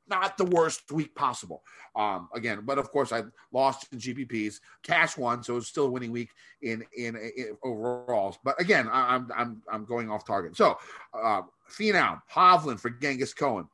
Not 0.09 0.37
the 0.37 0.45
worst 0.45 0.89
week 0.91 1.13
possible. 1.15 1.63
Um, 1.93 2.29
again, 2.33 2.61
but 2.63 2.77
of 2.77 2.89
course 2.91 3.11
I 3.11 3.23
lost 3.51 3.91
in 3.91 3.99
GPPs. 3.99 4.61
Cash 4.81 5.17
won, 5.17 5.43
so 5.43 5.57
it's 5.57 5.67
still 5.67 5.87
a 5.87 5.89
winning 5.89 6.11
week 6.11 6.29
in 6.61 6.85
in, 6.95 7.17
in 7.17 7.57
overalls. 7.61 8.39
But 8.41 8.61
again, 8.61 8.87
I, 8.87 9.15
I'm 9.15 9.29
I'm 9.35 9.61
I'm 9.69 9.83
going 9.83 10.09
off 10.09 10.25
target. 10.25 10.55
So, 10.55 10.77
uh, 11.13 11.41
Finau, 11.69 12.21
Hovland 12.33 12.79
for 12.79 12.89
Genghis 12.89 13.33
Cohen, 13.33 13.67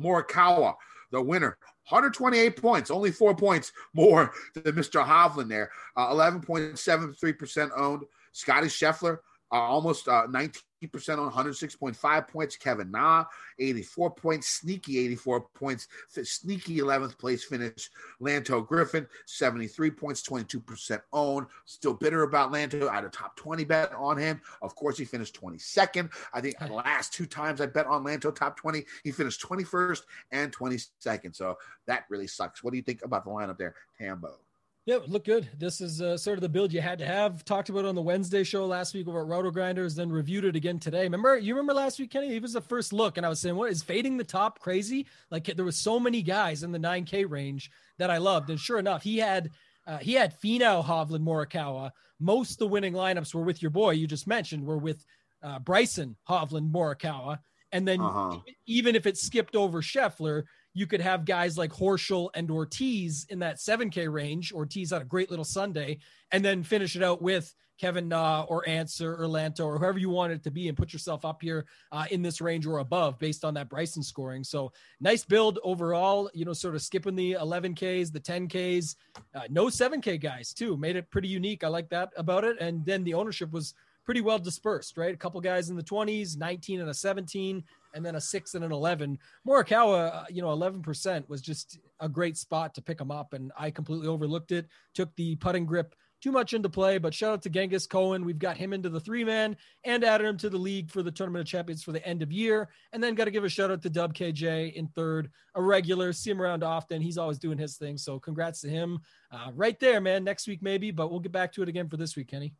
Morikawa, 0.00 0.74
the 1.10 1.20
winner, 1.20 1.58
128 1.88 2.56
points, 2.56 2.90
only 2.90 3.12
four 3.12 3.34
points 3.34 3.72
more 3.94 4.32
than 4.54 4.74
Mr. 4.74 5.04
Hovland 5.04 5.48
there. 5.48 5.70
Uh, 5.96 6.08
11.73% 6.08 7.70
owned. 7.76 8.02
Scotty 8.32 8.66
Scheffler, 8.66 9.18
uh, 9.52 9.54
almost 9.54 10.08
uh, 10.08 10.26
19% 10.28 10.60
on 10.82 11.30
106.5 11.30 12.28
points. 12.28 12.56
Kevin 12.56 12.90
Na, 12.90 13.24
84 13.58 14.10
points. 14.10 14.48
Sneaky 14.48 14.98
84 14.98 15.40
points. 15.54 15.88
Sneaky 16.08 16.78
11th 16.78 17.18
place 17.18 17.44
finish. 17.44 17.90
Lanto 18.20 18.66
Griffin, 18.66 19.06
73 19.26 19.90
points, 19.90 20.22
22% 20.22 21.00
owned. 21.12 21.46
Still 21.64 21.94
bitter 21.94 22.22
about 22.22 22.52
Lanto. 22.52 22.88
I 22.88 22.94
had 22.96 23.04
a 23.04 23.08
top 23.08 23.36
20 23.36 23.64
bet 23.64 23.92
on 23.94 24.16
him. 24.16 24.40
Of 24.62 24.74
course, 24.74 24.98
he 24.98 25.04
finished 25.04 25.40
22nd. 25.40 26.10
I 26.32 26.40
think 26.40 26.58
the 26.58 26.72
last 26.72 27.12
two 27.12 27.26
times 27.26 27.60
I 27.60 27.66
bet 27.66 27.86
on 27.86 28.04
Lanto 28.04 28.34
top 28.34 28.56
20, 28.56 28.84
he 29.04 29.12
finished 29.12 29.42
21st 29.42 30.02
and 30.32 30.56
22nd. 30.56 31.34
So 31.34 31.56
that 31.86 32.04
really 32.08 32.26
sucks. 32.26 32.62
What 32.62 32.72
do 32.72 32.76
you 32.76 32.82
think 32.82 33.04
about 33.04 33.24
the 33.24 33.30
lineup 33.30 33.58
there, 33.58 33.74
Tambo? 33.98 34.45
Yeah, 34.86 34.98
look 35.08 35.24
good. 35.24 35.48
This 35.58 35.80
is 35.80 36.00
uh, 36.00 36.16
sort 36.16 36.38
of 36.38 36.42
the 36.42 36.48
build 36.48 36.72
you 36.72 36.80
had 36.80 37.00
to 37.00 37.06
have. 37.06 37.44
Talked 37.44 37.70
about 37.70 37.80
it 37.84 37.88
on 37.88 37.96
the 37.96 38.02
Wednesday 38.02 38.44
show 38.44 38.64
last 38.66 38.94
week 38.94 39.08
over 39.08 39.20
at 39.20 39.26
RotoGrinders, 39.26 39.96
then 39.96 40.12
reviewed 40.12 40.44
it 40.44 40.54
again 40.54 40.78
today. 40.78 41.02
Remember, 41.02 41.36
you 41.36 41.54
remember 41.54 41.74
last 41.74 41.98
week, 41.98 42.12
Kenny? 42.12 42.36
It 42.36 42.40
was 42.42 42.52
the 42.52 42.60
first 42.60 42.92
look, 42.92 43.16
and 43.16 43.26
I 43.26 43.28
was 43.28 43.40
saying, 43.40 43.56
"What 43.56 43.72
is 43.72 43.82
fading 43.82 44.16
the 44.16 44.22
top 44.22 44.60
crazy?" 44.60 45.06
Like 45.28 45.46
there 45.46 45.64
was 45.64 45.76
so 45.76 45.98
many 45.98 46.22
guys 46.22 46.62
in 46.62 46.70
the 46.70 46.78
9K 46.78 47.28
range 47.28 47.68
that 47.98 48.12
I 48.12 48.18
loved, 48.18 48.48
and 48.48 48.60
sure 48.60 48.78
enough, 48.78 49.02
he 49.02 49.18
had 49.18 49.50
uh, 49.88 49.98
he 49.98 50.12
had 50.12 50.40
Finau, 50.40 50.84
Hovland, 50.84 51.24
Morikawa. 51.24 51.90
Most 52.20 52.52
of 52.52 52.58
the 52.58 52.68
winning 52.68 52.92
lineups 52.92 53.34
were 53.34 53.42
with 53.42 53.60
your 53.60 53.72
boy 53.72 53.90
you 53.90 54.06
just 54.06 54.28
mentioned. 54.28 54.64
Were 54.64 54.78
with 54.78 55.04
uh, 55.42 55.58
Bryson, 55.58 56.14
Hovland, 56.28 56.70
Morikawa, 56.70 57.40
and 57.72 57.88
then 57.88 58.00
Uh-huh. 58.00 58.38
even 58.68 58.94
if 58.94 59.04
it 59.04 59.18
skipped 59.18 59.56
over 59.56 59.82
Scheffler, 59.82 60.44
you 60.76 60.86
could 60.86 61.00
have 61.00 61.24
guys 61.24 61.56
like 61.56 61.70
Horschel 61.70 62.28
and 62.34 62.50
Ortiz 62.50 63.26
in 63.30 63.38
that 63.38 63.56
7K 63.56 64.12
range. 64.12 64.52
Ortiz 64.52 64.90
had 64.90 65.00
a 65.00 65.06
great 65.06 65.30
little 65.30 65.42
Sunday, 65.42 66.00
and 66.30 66.44
then 66.44 66.62
finish 66.62 66.96
it 66.96 67.02
out 67.02 67.22
with 67.22 67.54
Kevin 67.78 68.08
Na 68.08 68.42
or 68.42 68.68
Ancer 68.68 69.14
or 69.14 69.26
Lanto 69.26 69.64
or 69.64 69.78
whoever 69.78 69.98
you 69.98 70.10
want 70.10 70.34
it 70.34 70.42
to 70.44 70.50
be, 70.50 70.68
and 70.68 70.76
put 70.76 70.92
yourself 70.92 71.24
up 71.24 71.40
here 71.40 71.64
uh, 71.92 72.04
in 72.10 72.20
this 72.20 72.42
range 72.42 72.66
or 72.66 72.80
above 72.80 73.18
based 73.18 73.42
on 73.42 73.54
that 73.54 73.70
Bryson 73.70 74.02
scoring. 74.02 74.44
So 74.44 74.70
nice 75.00 75.24
build 75.24 75.58
overall. 75.64 76.30
You 76.34 76.44
know, 76.44 76.52
sort 76.52 76.74
of 76.74 76.82
skipping 76.82 77.16
the 77.16 77.38
11Ks, 77.40 78.12
the 78.12 78.20
10Ks, 78.20 78.96
uh, 79.34 79.44
no 79.48 79.68
7K 79.68 80.20
guys 80.20 80.52
too. 80.52 80.76
Made 80.76 80.96
it 80.96 81.10
pretty 81.10 81.28
unique. 81.28 81.64
I 81.64 81.68
like 81.68 81.88
that 81.88 82.10
about 82.18 82.44
it. 82.44 82.58
And 82.60 82.84
then 82.84 83.02
the 83.02 83.14
ownership 83.14 83.50
was 83.50 83.72
pretty 84.06 84.20
well 84.20 84.38
dispersed, 84.38 84.96
right? 84.96 85.12
A 85.12 85.18
couple 85.18 85.40
guys 85.40 85.68
in 85.68 85.76
the 85.76 85.82
20s, 85.82 86.38
19 86.38 86.80
and 86.80 86.88
a 86.90 86.94
17, 86.94 87.64
and 87.96 88.04
then 88.04 88.14
a 88.14 88.20
six 88.20 88.54
and 88.54 88.64
an 88.64 88.70
11. 88.70 89.18
Morikawa, 89.48 90.14
uh, 90.14 90.24
you 90.28 90.42
know, 90.42 90.48
11% 90.48 91.28
was 91.28 91.40
just 91.40 91.78
a 91.98 92.08
great 92.08 92.36
spot 92.36 92.74
to 92.74 92.82
pick 92.82 93.00
him 93.00 93.10
up. 93.10 93.32
And 93.32 93.50
I 93.58 93.70
completely 93.70 94.06
overlooked 94.06 94.52
it, 94.52 94.68
took 94.94 95.14
the 95.16 95.34
putting 95.36 95.64
grip 95.64 95.94
too 96.22 96.30
much 96.30 96.52
into 96.52 96.68
play. 96.68 96.98
But 96.98 97.14
shout 97.14 97.32
out 97.32 97.42
to 97.42 97.50
Genghis 97.50 97.86
Cohen. 97.86 98.24
We've 98.24 98.38
got 98.38 98.56
him 98.56 98.72
into 98.72 98.88
the 98.88 99.00
three 99.00 99.24
man 99.24 99.56
and 99.84 100.04
added 100.04 100.26
him 100.26 100.36
to 100.38 100.50
the 100.50 100.58
league 100.58 100.90
for 100.90 101.02
the 101.02 101.10
Tournament 101.10 101.42
of 101.42 101.48
Champions 101.48 101.82
for 101.82 101.92
the 101.92 102.06
end 102.06 102.22
of 102.22 102.30
year. 102.30 102.68
And 102.92 103.02
then 103.02 103.14
got 103.14 103.24
to 103.24 103.30
give 103.30 103.44
a 103.44 103.48
shout 103.48 103.70
out 103.70 103.82
to 103.82 103.90
Dub 103.90 104.14
KJ 104.14 104.74
in 104.74 104.88
third, 104.88 105.30
a 105.54 105.62
regular. 105.62 106.12
See 106.12 106.30
him 106.30 106.40
around 106.40 106.62
often. 106.62 107.00
He's 107.00 107.18
always 107.18 107.38
doing 107.38 107.58
his 107.58 107.76
thing. 107.76 107.96
So 107.96 108.18
congrats 108.18 108.60
to 108.60 108.68
him. 108.68 109.00
Uh, 109.32 109.50
right 109.54 109.78
there, 109.80 110.00
man. 110.00 110.22
Next 110.22 110.46
week, 110.46 110.62
maybe, 110.62 110.90
but 110.90 111.10
we'll 111.10 111.20
get 111.20 111.32
back 111.32 111.52
to 111.54 111.62
it 111.62 111.68
again 111.68 111.88
for 111.88 111.96
this 111.96 112.16
week, 112.16 112.28
Kenny. 112.28 112.54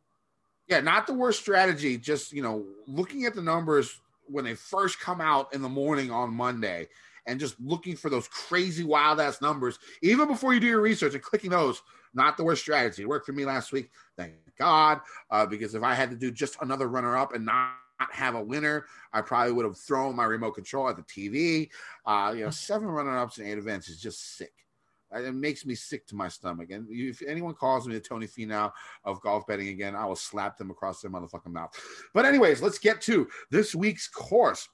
Yeah, 0.67 0.81
not 0.81 1.07
the 1.07 1.13
worst 1.13 1.39
strategy. 1.39 1.97
Just 1.97 2.33
you 2.33 2.41
know, 2.41 2.65
looking 2.87 3.25
at 3.25 3.33
the 3.33 3.41
numbers 3.41 4.01
when 4.27 4.45
they 4.45 4.55
first 4.55 4.99
come 4.99 5.21
out 5.21 5.53
in 5.53 5.61
the 5.61 5.69
morning 5.69 6.11
on 6.11 6.33
Monday, 6.33 6.87
and 7.27 7.39
just 7.39 7.59
looking 7.59 7.95
for 7.95 8.09
those 8.09 8.27
crazy 8.27 8.83
wild 8.83 9.19
ass 9.19 9.41
numbers, 9.41 9.77
even 10.01 10.27
before 10.27 10.53
you 10.53 10.59
do 10.59 10.67
your 10.67 10.81
research 10.81 11.13
and 11.13 11.21
clicking 11.21 11.51
those. 11.51 11.81
Not 12.13 12.37
the 12.37 12.43
worst 12.43 12.61
strategy. 12.61 13.03
It 13.03 13.09
worked 13.09 13.25
for 13.25 13.33
me 13.33 13.45
last 13.45 13.71
week, 13.71 13.91
thank 14.17 14.33
God. 14.57 15.01
Uh, 15.29 15.45
because 15.45 15.75
if 15.75 15.83
I 15.83 15.93
had 15.93 16.09
to 16.09 16.15
do 16.15 16.31
just 16.31 16.57
another 16.61 16.87
runner 16.87 17.15
up 17.15 17.35
and 17.35 17.45
not 17.45 17.73
have 17.99 18.35
a 18.35 18.41
winner, 18.41 18.85
I 19.13 19.21
probably 19.21 19.53
would 19.53 19.65
have 19.65 19.77
thrown 19.77 20.15
my 20.15 20.23
remote 20.23 20.53
control 20.53 20.89
at 20.89 20.95
the 20.95 21.03
TV. 21.03 21.69
Uh, 22.05 22.33
you 22.35 22.43
know, 22.43 22.49
seven 22.49 22.87
runner 22.87 23.17
ups 23.17 23.37
in 23.37 23.45
eight 23.45 23.57
events 23.57 23.89
is 23.89 24.01
just 24.01 24.37
sick. 24.37 24.53
It 25.13 25.33
makes 25.33 25.65
me 25.65 25.75
sick 25.75 26.05
to 26.07 26.15
my 26.15 26.27
stomach. 26.27 26.69
And 26.71 26.87
if 26.89 27.21
anyone 27.25 27.53
calls 27.53 27.87
me 27.87 27.93
the 27.93 28.01
Tony 28.01 28.27
Finau 28.27 28.71
of 29.03 29.21
golf 29.21 29.47
betting 29.47 29.69
again, 29.69 29.95
I 29.95 30.05
will 30.05 30.15
slap 30.15 30.57
them 30.57 30.69
across 30.69 31.01
their 31.01 31.11
motherfucking 31.11 31.51
mouth. 31.51 31.71
But 32.13 32.25
anyways, 32.25 32.61
let's 32.61 32.79
get 32.79 33.01
to 33.01 33.27
this 33.49 33.73
week's 33.73 34.07
course. 34.07 34.67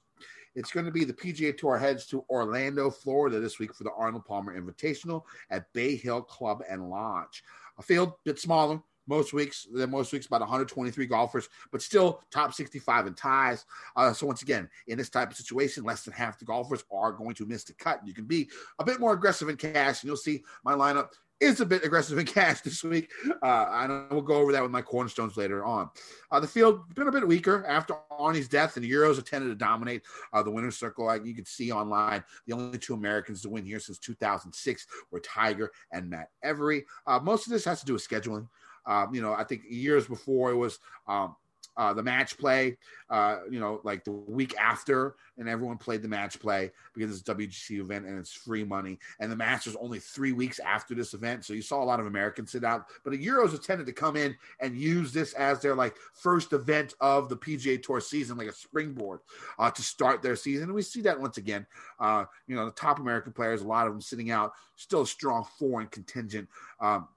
It's 0.56 0.70
going 0.70 0.86
to 0.86 0.92
be 0.92 1.04
the 1.04 1.12
PGA 1.12 1.56
Tour 1.56 1.78
heads 1.78 2.06
to 2.06 2.24
Orlando, 2.30 2.88
Florida 2.90 3.40
this 3.40 3.58
week 3.58 3.74
for 3.74 3.84
the 3.84 3.92
Arnold 3.96 4.24
Palmer 4.24 4.58
Invitational 4.60 5.22
at 5.50 5.72
Bay 5.72 5.96
Hill 5.96 6.22
Club 6.22 6.62
and 6.68 6.88
Lodge. 6.88 7.42
A 7.78 7.82
field 7.82 8.12
bit 8.24 8.38
smaller 8.38 8.80
most 9.06 9.32
weeks 9.32 9.66
than 9.72 9.90
most 9.90 10.12
weeks, 10.12 10.26
about 10.26 10.40
123 10.40 11.06
golfers, 11.06 11.48
but 11.70 11.82
still 11.82 12.22
top 12.30 12.52
65 12.52 13.06
in 13.06 13.14
ties. 13.14 13.64
Uh, 13.96 14.12
so 14.12 14.26
once 14.26 14.42
again, 14.42 14.68
in 14.86 14.98
this 14.98 15.10
type 15.10 15.30
of 15.30 15.36
situation, 15.36 15.84
less 15.84 16.04
than 16.04 16.14
half 16.14 16.38
the 16.38 16.44
golfers 16.44 16.84
are 16.92 17.12
going 17.12 17.34
to 17.34 17.46
miss 17.46 17.64
the 17.64 17.74
cut. 17.74 18.00
You 18.06 18.14
can 18.14 18.24
be 18.24 18.48
a 18.78 18.84
bit 18.84 19.00
more 19.00 19.12
aggressive 19.12 19.48
in 19.48 19.56
cash, 19.56 20.02
and 20.02 20.08
you'll 20.08 20.16
see 20.16 20.44
my 20.64 20.74
lineup 20.74 21.08
is 21.40 21.60
a 21.60 21.66
bit 21.66 21.84
aggressive 21.84 22.18
in 22.18 22.26
cash 22.26 22.60
this 22.60 22.82
week. 22.82 23.10
Uh, 23.42 23.66
and 23.70 24.10
we'll 24.10 24.22
go 24.22 24.34
over 24.34 24.52
that 24.52 24.62
with 24.62 24.70
my 24.70 24.82
cornerstones 24.82 25.36
later 25.36 25.64
on. 25.64 25.90
Uh, 26.30 26.40
the 26.40 26.46
field 26.46 26.82
been 26.94 27.08
a 27.08 27.12
bit 27.12 27.26
weaker 27.26 27.64
after 27.66 27.94
Arnie's 28.10 28.48
death, 28.48 28.76
and 28.76 28.84
the 28.84 28.90
Euros 28.90 29.16
have 29.16 29.26
to 29.26 29.54
dominate 29.54 30.02
uh, 30.32 30.42
the 30.42 30.50
winner's 30.50 30.76
circle. 30.76 31.06
Like 31.06 31.24
you 31.24 31.34
can 31.34 31.44
see 31.44 31.72
online, 31.72 32.24
the 32.46 32.54
only 32.54 32.78
two 32.78 32.94
Americans 32.94 33.42
to 33.42 33.50
win 33.50 33.64
here 33.64 33.80
since 33.80 33.98
2006 33.98 34.86
were 35.10 35.20
Tiger 35.20 35.70
and 35.92 36.08
Matt 36.10 36.30
Every. 36.42 36.84
Uh, 37.06 37.20
most 37.20 37.46
of 37.46 37.52
this 37.52 37.64
has 37.64 37.80
to 37.80 37.86
do 37.86 37.94
with 37.94 38.06
scheduling. 38.06 38.48
Um, 38.86 39.14
you 39.14 39.22
know, 39.22 39.32
I 39.32 39.44
think 39.44 39.62
years 39.68 40.06
before 40.06 40.50
it 40.50 40.56
was 40.56 40.78
um, 41.06 41.36
uh, 41.76 41.92
the 41.92 42.02
match 42.02 42.38
play, 42.38 42.76
uh, 43.10 43.38
you 43.50 43.58
know, 43.58 43.80
like 43.82 44.04
the 44.04 44.12
week 44.12 44.54
after, 44.58 45.16
and 45.38 45.48
everyone 45.48 45.76
played 45.76 46.02
the 46.02 46.08
match 46.08 46.38
play 46.38 46.70
because 46.94 47.10
it's 47.10 47.28
a 47.28 47.34
WGC 47.34 47.80
event 47.80 48.06
and 48.06 48.18
it's 48.18 48.32
free 48.32 48.62
money. 48.62 48.98
And 49.18 49.30
the 49.30 49.36
match 49.36 49.66
was 49.66 49.74
only 49.76 49.98
three 49.98 50.32
weeks 50.32 50.60
after 50.60 50.94
this 50.94 51.14
event, 51.14 51.44
so 51.44 51.52
you 51.52 51.62
saw 51.62 51.82
a 51.82 51.84
lot 51.84 51.98
of 51.98 52.06
Americans 52.06 52.52
sit 52.52 52.64
out. 52.64 52.86
But 53.02 53.10
the 53.12 53.26
Euros 53.26 53.50
have 53.50 53.62
tended 53.62 53.86
to 53.86 53.92
come 53.92 54.16
in 54.16 54.36
and 54.60 54.76
use 54.76 55.12
this 55.12 55.32
as 55.34 55.60
their 55.60 55.74
like 55.74 55.96
first 56.12 56.52
event 56.52 56.94
of 57.00 57.28
the 57.28 57.36
PGA 57.36 57.82
Tour 57.82 58.00
season, 58.00 58.36
like 58.36 58.48
a 58.48 58.52
springboard 58.52 59.20
uh, 59.58 59.70
to 59.70 59.82
start 59.82 60.22
their 60.22 60.36
season. 60.36 60.64
And 60.64 60.74
we 60.74 60.82
see 60.82 61.00
that 61.02 61.20
once 61.20 61.38
again. 61.38 61.66
Uh, 61.98 62.24
you 62.46 62.54
know, 62.54 62.66
the 62.66 62.72
top 62.72 63.00
American 63.00 63.32
players, 63.32 63.62
a 63.62 63.66
lot 63.66 63.86
of 63.86 63.92
them 63.92 64.00
sitting 64.00 64.30
out, 64.30 64.52
still 64.76 65.02
a 65.02 65.06
strong 65.06 65.44
foreign 65.58 65.88
contingent. 65.88 66.48
Um, 66.80 67.08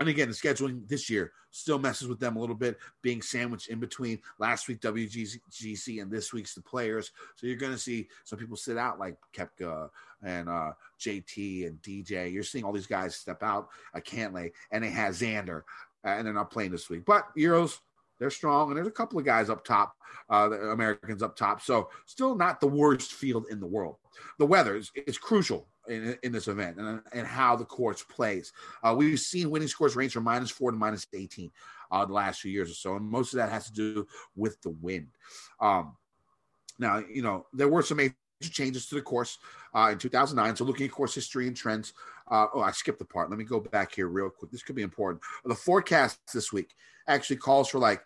and 0.00 0.08
again, 0.08 0.28
the 0.28 0.34
scheduling 0.34 0.88
this 0.88 1.08
year 1.08 1.32
still 1.50 1.78
messes 1.78 2.08
with 2.08 2.18
them 2.18 2.36
a 2.36 2.40
little 2.40 2.56
bit, 2.56 2.78
being 3.00 3.22
sandwiched 3.22 3.68
in 3.68 3.78
between 3.78 4.18
last 4.38 4.66
week 4.66 4.80
WGC 4.80 6.02
and 6.02 6.10
this 6.10 6.32
week's 6.32 6.54
the 6.54 6.60
players. 6.60 7.12
So 7.36 7.46
you're 7.46 7.56
going 7.56 7.72
to 7.72 7.78
see 7.78 8.08
some 8.24 8.38
people 8.38 8.56
sit 8.56 8.76
out 8.76 8.98
like 8.98 9.16
Koepka 9.32 9.88
and 10.22 10.48
uh, 10.48 10.72
JT 10.98 11.68
and 11.68 11.80
DJ. 11.80 12.32
You're 12.32 12.42
seeing 12.42 12.64
all 12.64 12.72
these 12.72 12.88
guys 12.88 13.14
step 13.14 13.42
out. 13.42 13.68
I 13.94 14.00
Cantlay, 14.00 14.50
and 14.72 14.82
they 14.82 14.90
have 14.90 15.14
Xander, 15.14 15.62
and 16.02 16.26
they're 16.26 16.34
not 16.34 16.50
playing 16.50 16.72
this 16.72 16.90
week. 16.90 17.04
But 17.04 17.26
Euros, 17.36 17.78
they're 18.18 18.30
strong, 18.30 18.68
and 18.68 18.76
there's 18.76 18.88
a 18.88 18.92
couple 18.92 19.20
of 19.20 19.24
guys 19.24 19.48
up 19.48 19.64
top, 19.64 19.94
uh, 20.28 20.50
Americans 20.70 21.22
up 21.22 21.36
top. 21.36 21.62
So 21.62 21.88
still 22.06 22.34
not 22.34 22.60
the 22.60 22.66
worst 22.66 23.12
field 23.12 23.46
in 23.48 23.60
the 23.60 23.66
world. 23.66 23.96
The 24.38 24.46
weather 24.46 24.76
is, 24.76 24.90
is 25.06 25.18
crucial 25.18 25.68
in, 25.88 26.16
in 26.22 26.32
this 26.32 26.48
event 26.48 26.78
and, 26.78 27.00
and 27.12 27.26
how 27.26 27.56
the 27.56 27.64
course 27.64 28.02
plays. 28.02 28.52
Uh, 28.82 28.94
we've 28.96 29.20
seen 29.20 29.50
winning 29.50 29.68
scores 29.68 29.96
range 29.96 30.12
from 30.12 30.24
minus 30.24 30.50
four 30.50 30.70
to 30.70 30.76
minus 30.76 31.06
18 31.12 31.50
uh, 31.90 32.04
the 32.04 32.12
last 32.12 32.40
few 32.40 32.50
years 32.50 32.70
or 32.70 32.74
so. 32.74 32.96
And 32.96 33.04
most 33.04 33.32
of 33.32 33.38
that 33.38 33.50
has 33.50 33.66
to 33.66 33.72
do 33.72 34.06
with 34.36 34.60
the 34.62 34.70
wind. 34.70 35.08
Um, 35.60 35.96
now, 36.78 36.98
you 36.98 37.22
know, 37.22 37.46
there 37.52 37.68
were 37.68 37.82
some 37.82 37.98
major 37.98 38.14
changes 38.42 38.86
to 38.86 38.96
the 38.96 39.02
course 39.02 39.38
uh, 39.74 39.90
in 39.92 39.98
2009. 39.98 40.56
So 40.56 40.64
looking 40.64 40.86
at 40.86 40.92
course 40.92 41.14
history 41.14 41.46
and 41.46 41.56
trends. 41.56 41.92
Uh, 42.30 42.46
oh, 42.54 42.60
I 42.60 42.70
skipped 42.70 42.98
the 42.98 43.04
part. 43.04 43.28
Let 43.28 43.38
me 43.38 43.44
go 43.44 43.60
back 43.60 43.94
here 43.94 44.08
real 44.08 44.30
quick. 44.30 44.50
This 44.50 44.62
could 44.62 44.76
be 44.76 44.82
important. 44.82 45.22
The 45.44 45.54
forecast 45.54 46.18
this 46.32 46.52
week 46.52 46.70
actually 47.06 47.36
calls 47.36 47.68
for 47.68 47.78
like 47.78 48.02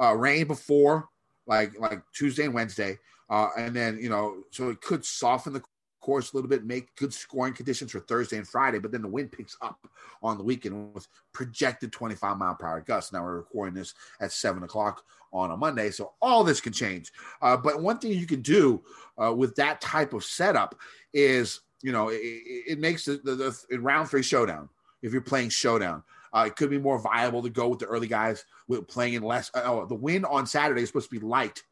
uh, 0.00 0.14
rain 0.16 0.46
before 0.46 1.08
like 1.46 1.78
like 1.78 2.02
Tuesday 2.12 2.44
and 2.44 2.54
Wednesday. 2.54 2.98
Uh, 3.30 3.48
and 3.56 3.74
then 3.74 3.98
you 3.98 4.08
know, 4.08 4.42
so 4.50 4.70
it 4.70 4.80
could 4.80 5.04
soften 5.04 5.52
the 5.52 5.62
course 6.02 6.32
a 6.32 6.36
little 6.36 6.50
bit, 6.50 6.66
make 6.66 6.94
good 6.96 7.14
scoring 7.14 7.54
conditions 7.54 7.92
for 7.92 8.00
Thursday 8.00 8.36
and 8.36 8.46
Friday, 8.46 8.78
but 8.78 8.92
then 8.92 9.00
the 9.00 9.08
wind 9.08 9.32
picks 9.32 9.56
up 9.62 9.88
on 10.22 10.36
the 10.36 10.44
weekend 10.44 10.92
with 10.92 11.08
projected 11.32 11.92
25 11.92 12.36
mile 12.36 12.54
per 12.54 12.66
hour 12.66 12.80
gusts. 12.82 13.12
Now 13.12 13.22
we're 13.22 13.36
recording 13.36 13.74
this 13.74 13.94
at 14.20 14.32
seven 14.32 14.62
o'clock 14.64 15.02
on 15.32 15.50
a 15.50 15.56
Monday, 15.56 15.90
so 15.90 16.12
all 16.20 16.44
this 16.44 16.60
can 16.60 16.74
change. 16.74 17.10
Uh, 17.40 17.56
but 17.56 17.80
one 17.80 17.98
thing 17.98 18.12
you 18.12 18.26
can 18.26 18.42
do 18.42 18.82
uh, 19.22 19.32
with 19.32 19.54
that 19.54 19.80
type 19.80 20.12
of 20.12 20.24
setup 20.24 20.74
is, 21.14 21.60
you 21.82 21.92
know, 21.92 22.10
it, 22.10 22.20
it 22.20 22.78
makes 22.78 23.06
the, 23.06 23.16
the, 23.24 23.56
the, 23.70 23.78
round 23.78 24.10
three 24.10 24.22
showdown. 24.22 24.68
If 25.00 25.12
you're 25.12 25.22
playing 25.22 25.48
showdown, 25.48 26.02
uh, 26.34 26.44
it 26.46 26.56
could 26.56 26.70
be 26.70 26.78
more 26.78 26.98
viable 26.98 27.42
to 27.42 27.50
go 27.50 27.68
with 27.68 27.78
the 27.78 27.86
early 27.86 28.06
guys 28.06 28.44
with 28.68 28.86
playing 28.88 29.14
in 29.14 29.22
less. 29.22 29.50
Uh, 29.54 29.62
oh, 29.64 29.86
the 29.86 29.94
wind 29.94 30.26
on 30.26 30.46
Saturday 30.46 30.82
is 30.82 30.88
supposed 30.88 31.10
to 31.10 31.18
be 31.18 31.24
light 31.24 31.62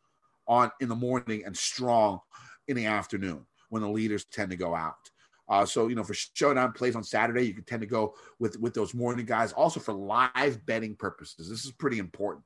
on 0.47 0.71
in 0.81 0.89
the 0.89 0.95
morning 0.95 1.43
and 1.45 1.57
strong 1.57 2.21
in 2.67 2.77
the 2.77 2.87
afternoon 2.87 3.45
when 3.71 3.83
the 3.83 3.89
leaders 3.89 4.27
tend 4.27 4.51
to 4.51 4.57
go 4.57 4.75
out. 4.75 5.11
Uh, 5.49 5.67
so 5.67 5.89
you 5.89 5.97
know, 5.97 6.05
for 6.05 6.15
showdown 6.15 6.73
plays 6.73 6.95
on 6.95 7.03
Saturday, 7.03 7.43
you 7.43 7.55
can 7.55 7.65
tend 7.65 7.81
to 7.81 7.87
go 7.87 8.15
with 8.39 8.59
with 8.61 8.73
those 8.73 8.95
morning 8.95 9.27
guys. 9.27 9.53
Also 9.53 9.81
for 9.81 9.93
live 9.93 10.65
betting 10.65 10.95
purposes, 10.95 11.49
this 11.49 11.65
is 11.65 11.73
pretty 11.73 11.99
important. 11.99 12.45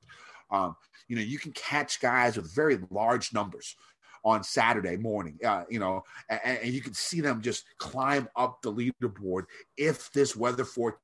Um, 0.50 0.74
you 1.08 1.16
know, 1.16 1.22
you 1.22 1.38
can 1.38 1.52
catch 1.52 2.00
guys 2.00 2.36
with 2.36 2.54
very 2.54 2.78
large 2.90 3.34
numbers 3.34 3.76
on 4.24 4.42
Saturday 4.42 4.96
morning. 4.96 5.38
Uh, 5.44 5.64
you 5.68 5.78
know, 5.78 6.02
and, 6.30 6.58
and 6.62 6.72
you 6.72 6.80
can 6.80 6.94
see 6.94 7.20
them 7.20 7.42
just 7.42 7.64
climb 7.78 8.26
up 8.36 8.62
the 8.62 8.72
leaderboard 8.72 9.44
if 9.76 10.10
this 10.12 10.34
weather 10.34 10.64
forecast 10.64 11.03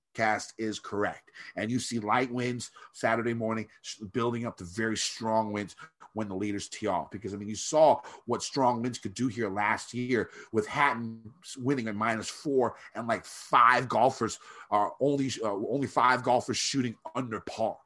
is 0.59 0.79
correct. 0.79 1.31
And 1.57 1.71
you 1.71 1.79
see 1.79 1.99
light 1.99 2.31
winds 2.31 2.71
Saturday 2.93 3.35
morning 3.35 3.69
building 4.13 4.47
up 4.47 4.57
to 4.59 4.65
very 4.65 4.97
strong 4.97 5.53
winds 5.53 5.77
when 6.15 6.29
the 6.29 6.35
leaders 6.35 6.69
tee 6.69 6.87
off. 6.87 7.11
Because 7.11 7.35
I 7.35 7.37
mean, 7.37 7.49
you 7.49 7.57
saw 7.57 8.01
what 8.27 8.43
strong 8.43 8.83
winds 8.83 8.99
could 8.99 9.15
do 9.15 9.29
here 9.29 9.49
last 9.49 9.95
year 9.95 10.31
with 10.53 10.67
Hatton 10.67 11.21
winning 11.59 11.89
at 11.89 11.95
minus 11.95 12.29
four 12.29 12.77
and 12.95 13.07
like 13.07 13.25
five 13.25 13.89
golfers 13.89 14.39
are 14.71 14.93
only 15.01 15.31
uh, 15.43 15.53
only 15.69 15.87
five 15.87 16.23
golfers 16.23 16.57
shooting 16.57 16.97
under 17.15 17.41
par. 17.41 17.77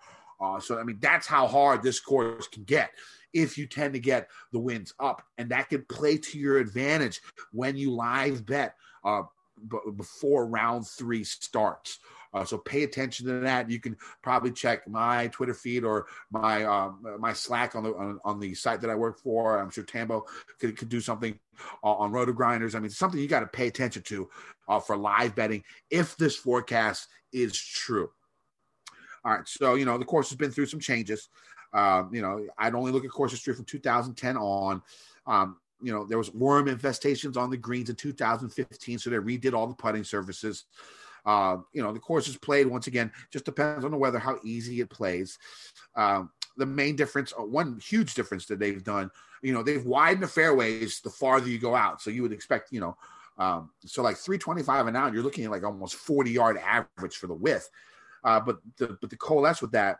Uh, 0.40 0.60
so 0.60 0.78
I 0.78 0.84
mean, 0.84 0.98
that's 1.00 1.26
how 1.26 1.46
hard 1.46 1.82
this 1.82 2.00
course 2.00 2.48
can 2.48 2.64
get 2.64 2.90
if 3.32 3.58
you 3.58 3.66
tend 3.66 3.92
to 3.94 4.00
get 4.00 4.28
the 4.52 4.58
winds 4.60 4.94
up, 5.00 5.22
and 5.38 5.50
that 5.50 5.68
can 5.68 5.84
play 5.88 6.16
to 6.16 6.38
your 6.38 6.58
advantage 6.58 7.20
when 7.52 7.76
you 7.76 7.90
live 7.90 8.46
bet 8.46 8.76
uh, 9.04 9.22
before 9.96 10.46
round 10.46 10.86
three 10.86 11.24
starts. 11.24 11.98
Uh, 12.34 12.44
so 12.44 12.58
pay 12.58 12.82
attention 12.82 13.26
to 13.26 13.40
that. 13.40 13.70
You 13.70 13.78
can 13.78 13.96
probably 14.20 14.50
check 14.50 14.88
my 14.88 15.28
Twitter 15.28 15.54
feed 15.54 15.84
or 15.84 16.06
my 16.32 16.64
um, 16.64 16.98
my 17.20 17.32
Slack 17.32 17.76
on 17.76 17.84
the 17.84 17.94
on, 17.94 18.18
on, 18.24 18.40
the 18.40 18.54
site 18.54 18.80
that 18.80 18.90
I 18.90 18.96
work 18.96 19.20
for. 19.20 19.60
I'm 19.60 19.70
sure 19.70 19.84
Tambo 19.84 20.24
could, 20.58 20.76
could 20.76 20.88
do 20.88 21.00
something 21.00 21.38
uh, 21.84 21.92
on 21.92 22.10
RotoGrinders. 22.10 22.74
I 22.74 22.80
mean, 22.80 22.90
something 22.90 23.20
you 23.20 23.28
got 23.28 23.40
to 23.40 23.46
pay 23.46 23.68
attention 23.68 24.02
to 24.02 24.28
uh, 24.68 24.80
for 24.80 24.96
live 24.96 25.36
betting 25.36 25.62
if 25.90 26.16
this 26.16 26.34
forecast 26.34 27.06
is 27.32 27.56
true. 27.56 28.10
All 29.24 29.32
right, 29.32 29.46
so 29.46 29.74
you 29.74 29.84
know 29.84 29.96
the 29.96 30.04
course 30.04 30.28
has 30.30 30.36
been 30.36 30.50
through 30.50 30.66
some 30.66 30.80
changes. 30.80 31.28
Um, 31.72 32.10
you 32.12 32.20
know, 32.20 32.46
I'd 32.58 32.74
only 32.74 32.90
look 32.90 33.04
at 33.04 33.10
course 33.10 33.30
history 33.30 33.54
from 33.54 33.64
2010 33.64 34.36
on. 34.36 34.82
Um, 35.26 35.56
you 35.82 35.92
know, 35.92 36.04
there 36.04 36.18
was 36.18 36.32
worm 36.32 36.66
infestations 36.66 37.36
on 37.36 37.50
the 37.50 37.56
greens 37.56 37.90
in 37.90 37.96
2015, 37.96 38.98
so 38.98 39.10
they 39.10 39.16
redid 39.16 39.52
all 39.52 39.66
the 39.66 39.74
putting 39.74 40.04
surfaces. 40.04 40.64
Uh, 41.26 41.56
you 41.72 41.82
know, 41.82 41.92
the 41.92 42.00
course 42.00 42.28
is 42.28 42.36
played 42.36 42.66
once 42.66 42.86
again, 42.86 43.10
just 43.30 43.44
depends 43.44 43.84
on 43.84 43.90
the 43.90 43.96
weather, 43.96 44.18
how 44.18 44.38
easy 44.44 44.80
it 44.80 44.90
plays. 44.90 45.38
Um, 45.96 46.30
the 46.56 46.66
main 46.66 46.96
difference, 46.96 47.32
uh, 47.38 47.42
one 47.42 47.80
huge 47.80 48.14
difference 48.14 48.46
that 48.46 48.58
they've 48.58 48.84
done, 48.84 49.10
you 49.42 49.52
know, 49.52 49.62
they've 49.62 49.84
widened 49.84 50.22
the 50.22 50.28
fairways 50.28 51.00
the 51.00 51.10
farther 51.10 51.48
you 51.48 51.58
go 51.58 51.74
out. 51.74 52.00
So 52.00 52.10
you 52.10 52.22
would 52.22 52.32
expect, 52.32 52.72
you 52.72 52.80
know, 52.80 52.96
um, 53.38 53.70
so 53.84 54.02
like 54.02 54.16
325 54.16 54.86
and 54.86 54.96
out, 54.96 55.12
you're 55.12 55.22
looking 55.22 55.44
at 55.44 55.50
like 55.50 55.64
almost 55.64 55.96
40 55.96 56.30
yard 56.30 56.58
average 56.58 57.16
for 57.16 57.26
the 57.26 57.34
width. 57.34 57.68
Uh, 58.22 58.40
but 58.40 58.58
the 58.78 58.96
but 59.00 59.10
the 59.10 59.16
coalesce 59.16 59.60
with 59.60 59.72
that, 59.72 59.98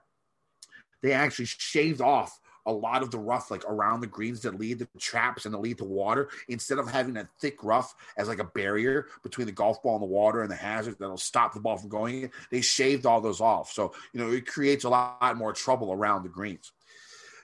they 1.03 1.13
actually 1.13 1.45
shaved 1.45 2.01
off 2.01 2.39
a 2.67 2.73
lot 2.73 3.03
of 3.03 3.11
the 3.11 3.19
rough 3.19 3.51
like 3.51 3.65
around 3.65 4.01
the 4.01 4.07
greens 4.07 4.41
that 4.41 4.59
lead 4.59 4.79
to 4.79 4.89
traps 4.99 5.45
and 5.45 5.55
that 5.55 5.59
lead 5.59 5.79
to 5.79 5.85
water 5.85 6.29
instead 6.49 6.79
of 6.79 6.91
having 6.91 7.15
that 7.15 7.29
thick 7.41 7.63
rough 7.63 7.95
as 8.17 8.29
like 8.29 8.39
a 8.39 8.45
barrier 8.45 9.07
between 9.23 9.47
the 9.47 9.53
golf 9.53 9.83
ball 9.83 9.95
and 9.95 10.03
the 10.03 10.07
water 10.07 10.43
and 10.43 10.51
the 10.51 10.57
hazard 10.57 10.97
that'll 10.99 11.17
stop 11.17 11.55
the 11.55 11.61
ball 11.61 11.77
from 11.77 11.89
going 11.89 12.23
in 12.23 12.31
they 12.51 12.61
shaved 12.61 13.07
all 13.07 13.21
those 13.21 13.41
off. 13.41 13.71
So 13.73 13.93
you 14.13 14.21
know 14.21 14.31
it 14.31 14.47
creates 14.47 14.85
a 14.85 14.89
lot 14.89 15.37
more 15.37 15.53
trouble 15.53 15.93
around 15.93 16.23
the 16.23 16.29
greens. 16.29 16.73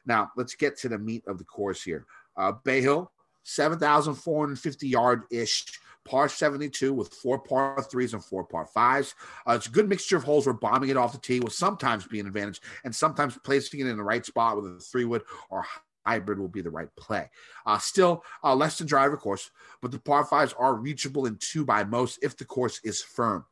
Now 0.06 0.30
let's 0.36 0.54
get 0.54 0.78
to 0.78 0.88
the 0.88 0.98
meat 0.98 1.24
of 1.26 1.38
the 1.38 1.44
course 1.44 1.82
here. 1.82 2.06
Uh, 2.36 2.52
bay 2.64 2.80
hill 2.80 3.10
7450 3.42 4.88
yard 4.88 5.22
ish 5.30 5.64
par 6.04 6.28
72 6.28 6.92
with 6.92 7.12
four 7.12 7.38
par 7.38 7.82
threes 7.90 8.14
and 8.14 8.24
four 8.24 8.44
par 8.44 8.66
fives. 8.66 9.14
Uh, 9.46 9.52
it's 9.52 9.66
a 9.66 9.70
good 9.70 9.88
mixture 9.88 10.16
of 10.16 10.24
holes 10.24 10.46
where 10.46 10.54
bombing 10.54 10.90
it 10.90 10.96
off 10.96 11.12
the 11.12 11.18
tee 11.18 11.40
will 11.40 11.50
sometimes 11.50 12.06
be 12.06 12.20
an 12.20 12.26
advantage, 12.26 12.60
and 12.84 12.94
sometimes 12.94 13.38
placing 13.44 13.80
it 13.80 13.86
in 13.86 13.96
the 13.96 14.02
right 14.02 14.24
spot 14.24 14.56
with 14.56 14.66
a 14.66 14.80
three 14.80 15.04
wood 15.04 15.22
or 15.50 15.64
hybrid 16.06 16.38
will 16.38 16.48
be 16.48 16.62
the 16.62 16.70
right 16.70 16.88
play. 16.96 17.30
Uh, 17.66 17.78
still, 17.78 18.24
uh, 18.42 18.54
less 18.54 18.78
than 18.78 18.86
driver 18.86 19.16
course, 19.16 19.50
but 19.82 19.90
the 19.90 19.98
par 19.98 20.24
fives 20.24 20.54
are 20.58 20.74
reachable 20.74 21.26
in 21.26 21.36
two 21.40 21.64
by 21.64 21.84
most 21.84 22.18
if 22.22 22.36
the 22.36 22.44
course 22.44 22.80
is 22.84 23.02
firm. 23.02 23.44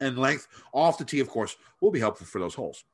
And 0.00 0.18
length 0.18 0.48
off 0.72 0.98
the 0.98 1.04
tee, 1.04 1.20
of 1.20 1.28
course, 1.28 1.56
will 1.80 1.90
be 1.90 2.00
helpful 2.00 2.26
for 2.26 2.40
those 2.40 2.54
holes. 2.54 2.84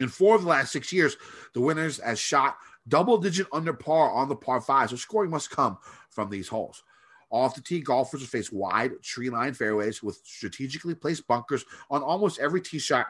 In 0.00 0.08
four 0.08 0.36
of 0.36 0.42
the 0.42 0.48
last 0.48 0.72
six 0.72 0.92
years, 0.92 1.16
the 1.54 1.60
winners 1.60 1.98
has 1.98 2.18
shot 2.18 2.56
double 2.88 3.18
digit 3.18 3.46
under 3.52 3.72
par 3.72 4.10
on 4.10 4.28
the 4.28 4.36
par 4.36 4.60
five, 4.60 4.90
so 4.90 4.96
scoring 4.96 5.30
must 5.30 5.50
come 5.50 5.78
from 6.10 6.30
these 6.30 6.48
holes. 6.48 6.82
Off 7.30 7.54
the 7.54 7.60
tee, 7.60 7.80
golfers 7.80 8.20
will 8.20 8.26
face 8.26 8.50
wide 8.50 9.02
tree 9.02 9.28
line 9.28 9.52
fairways 9.52 10.02
with 10.02 10.18
strategically 10.24 10.94
placed 10.94 11.26
bunkers 11.26 11.64
on 11.90 12.02
almost 12.02 12.38
every 12.38 12.60
tee 12.60 12.78
shot 12.78 13.06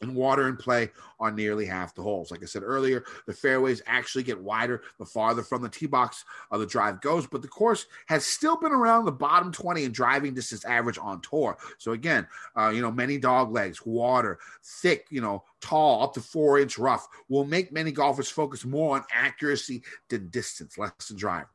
and 0.00 0.14
water 0.14 0.48
in 0.48 0.56
play 0.56 0.90
on 1.18 1.34
nearly 1.34 1.66
half 1.66 1.94
the 1.94 2.02
holes. 2.02 2.30
Like 2.30 2.42
I 2.42 2.46
said 2.46 2.62
earlier, 2.64 3.04
the 3.26 3.32
fairways 3.32 3.82
actually 3.86 4.24
get 4.24 4.40
wider 4.40 4.82
the 4.98 5.04
farther 5.04 5.42
from 5.42 5.62
the 5.62 5.68
tee 5.68 5.86
box 5.86 6.24
uh, 6.50 6.58
the 6.58 6.66
drive 6.66 7.00
goes, 7.00 7.26
but 7.26 7.42
the 7.42 7.48
course 7.48 7.86
has 8.06 8.24
still 8.24 8.56
been 8.56 8.72
around 8.72 9.04
the 9.04 9.12
bottom 9.12 9.52
20 9.52 9.84
in 9.84 9.92
driving 9.92 10.34
distance 10.34 10.64
average 10.64 10.98
on 11.00 11.20
tour. 11.20 11.56
So 11.78 11.92
again, 11.92 12.26
uh, 12.56 12.70
you 12.70 12.80
know, 12.80 12.90
many 12.90 13.18
dog 13.18 13.52
legs, 13.52 13.84
water, 13.84 14.38
thick, 14.64 15.06
you 15.10 15.20
know, 15.20 15.44
tall, 15.60 16.02
up 16.02 16.14
to 16.14 16.20
four 16.20 16.58
inch 16.58 16.78
rough 16.78 17.06
will 17.28 17.44
make 17.44 17.72
many 17.72 17.92
golfers 17.92 18.30
focus 18.30 18.64
more 18.64 18.96
on 18.96 19.04
accuracy 19.12 19.82
than 20.08 20.28
distance, 20.28 20.78
less 20.78 20.92
than 21.08 21.16
drive. 21.16 21.46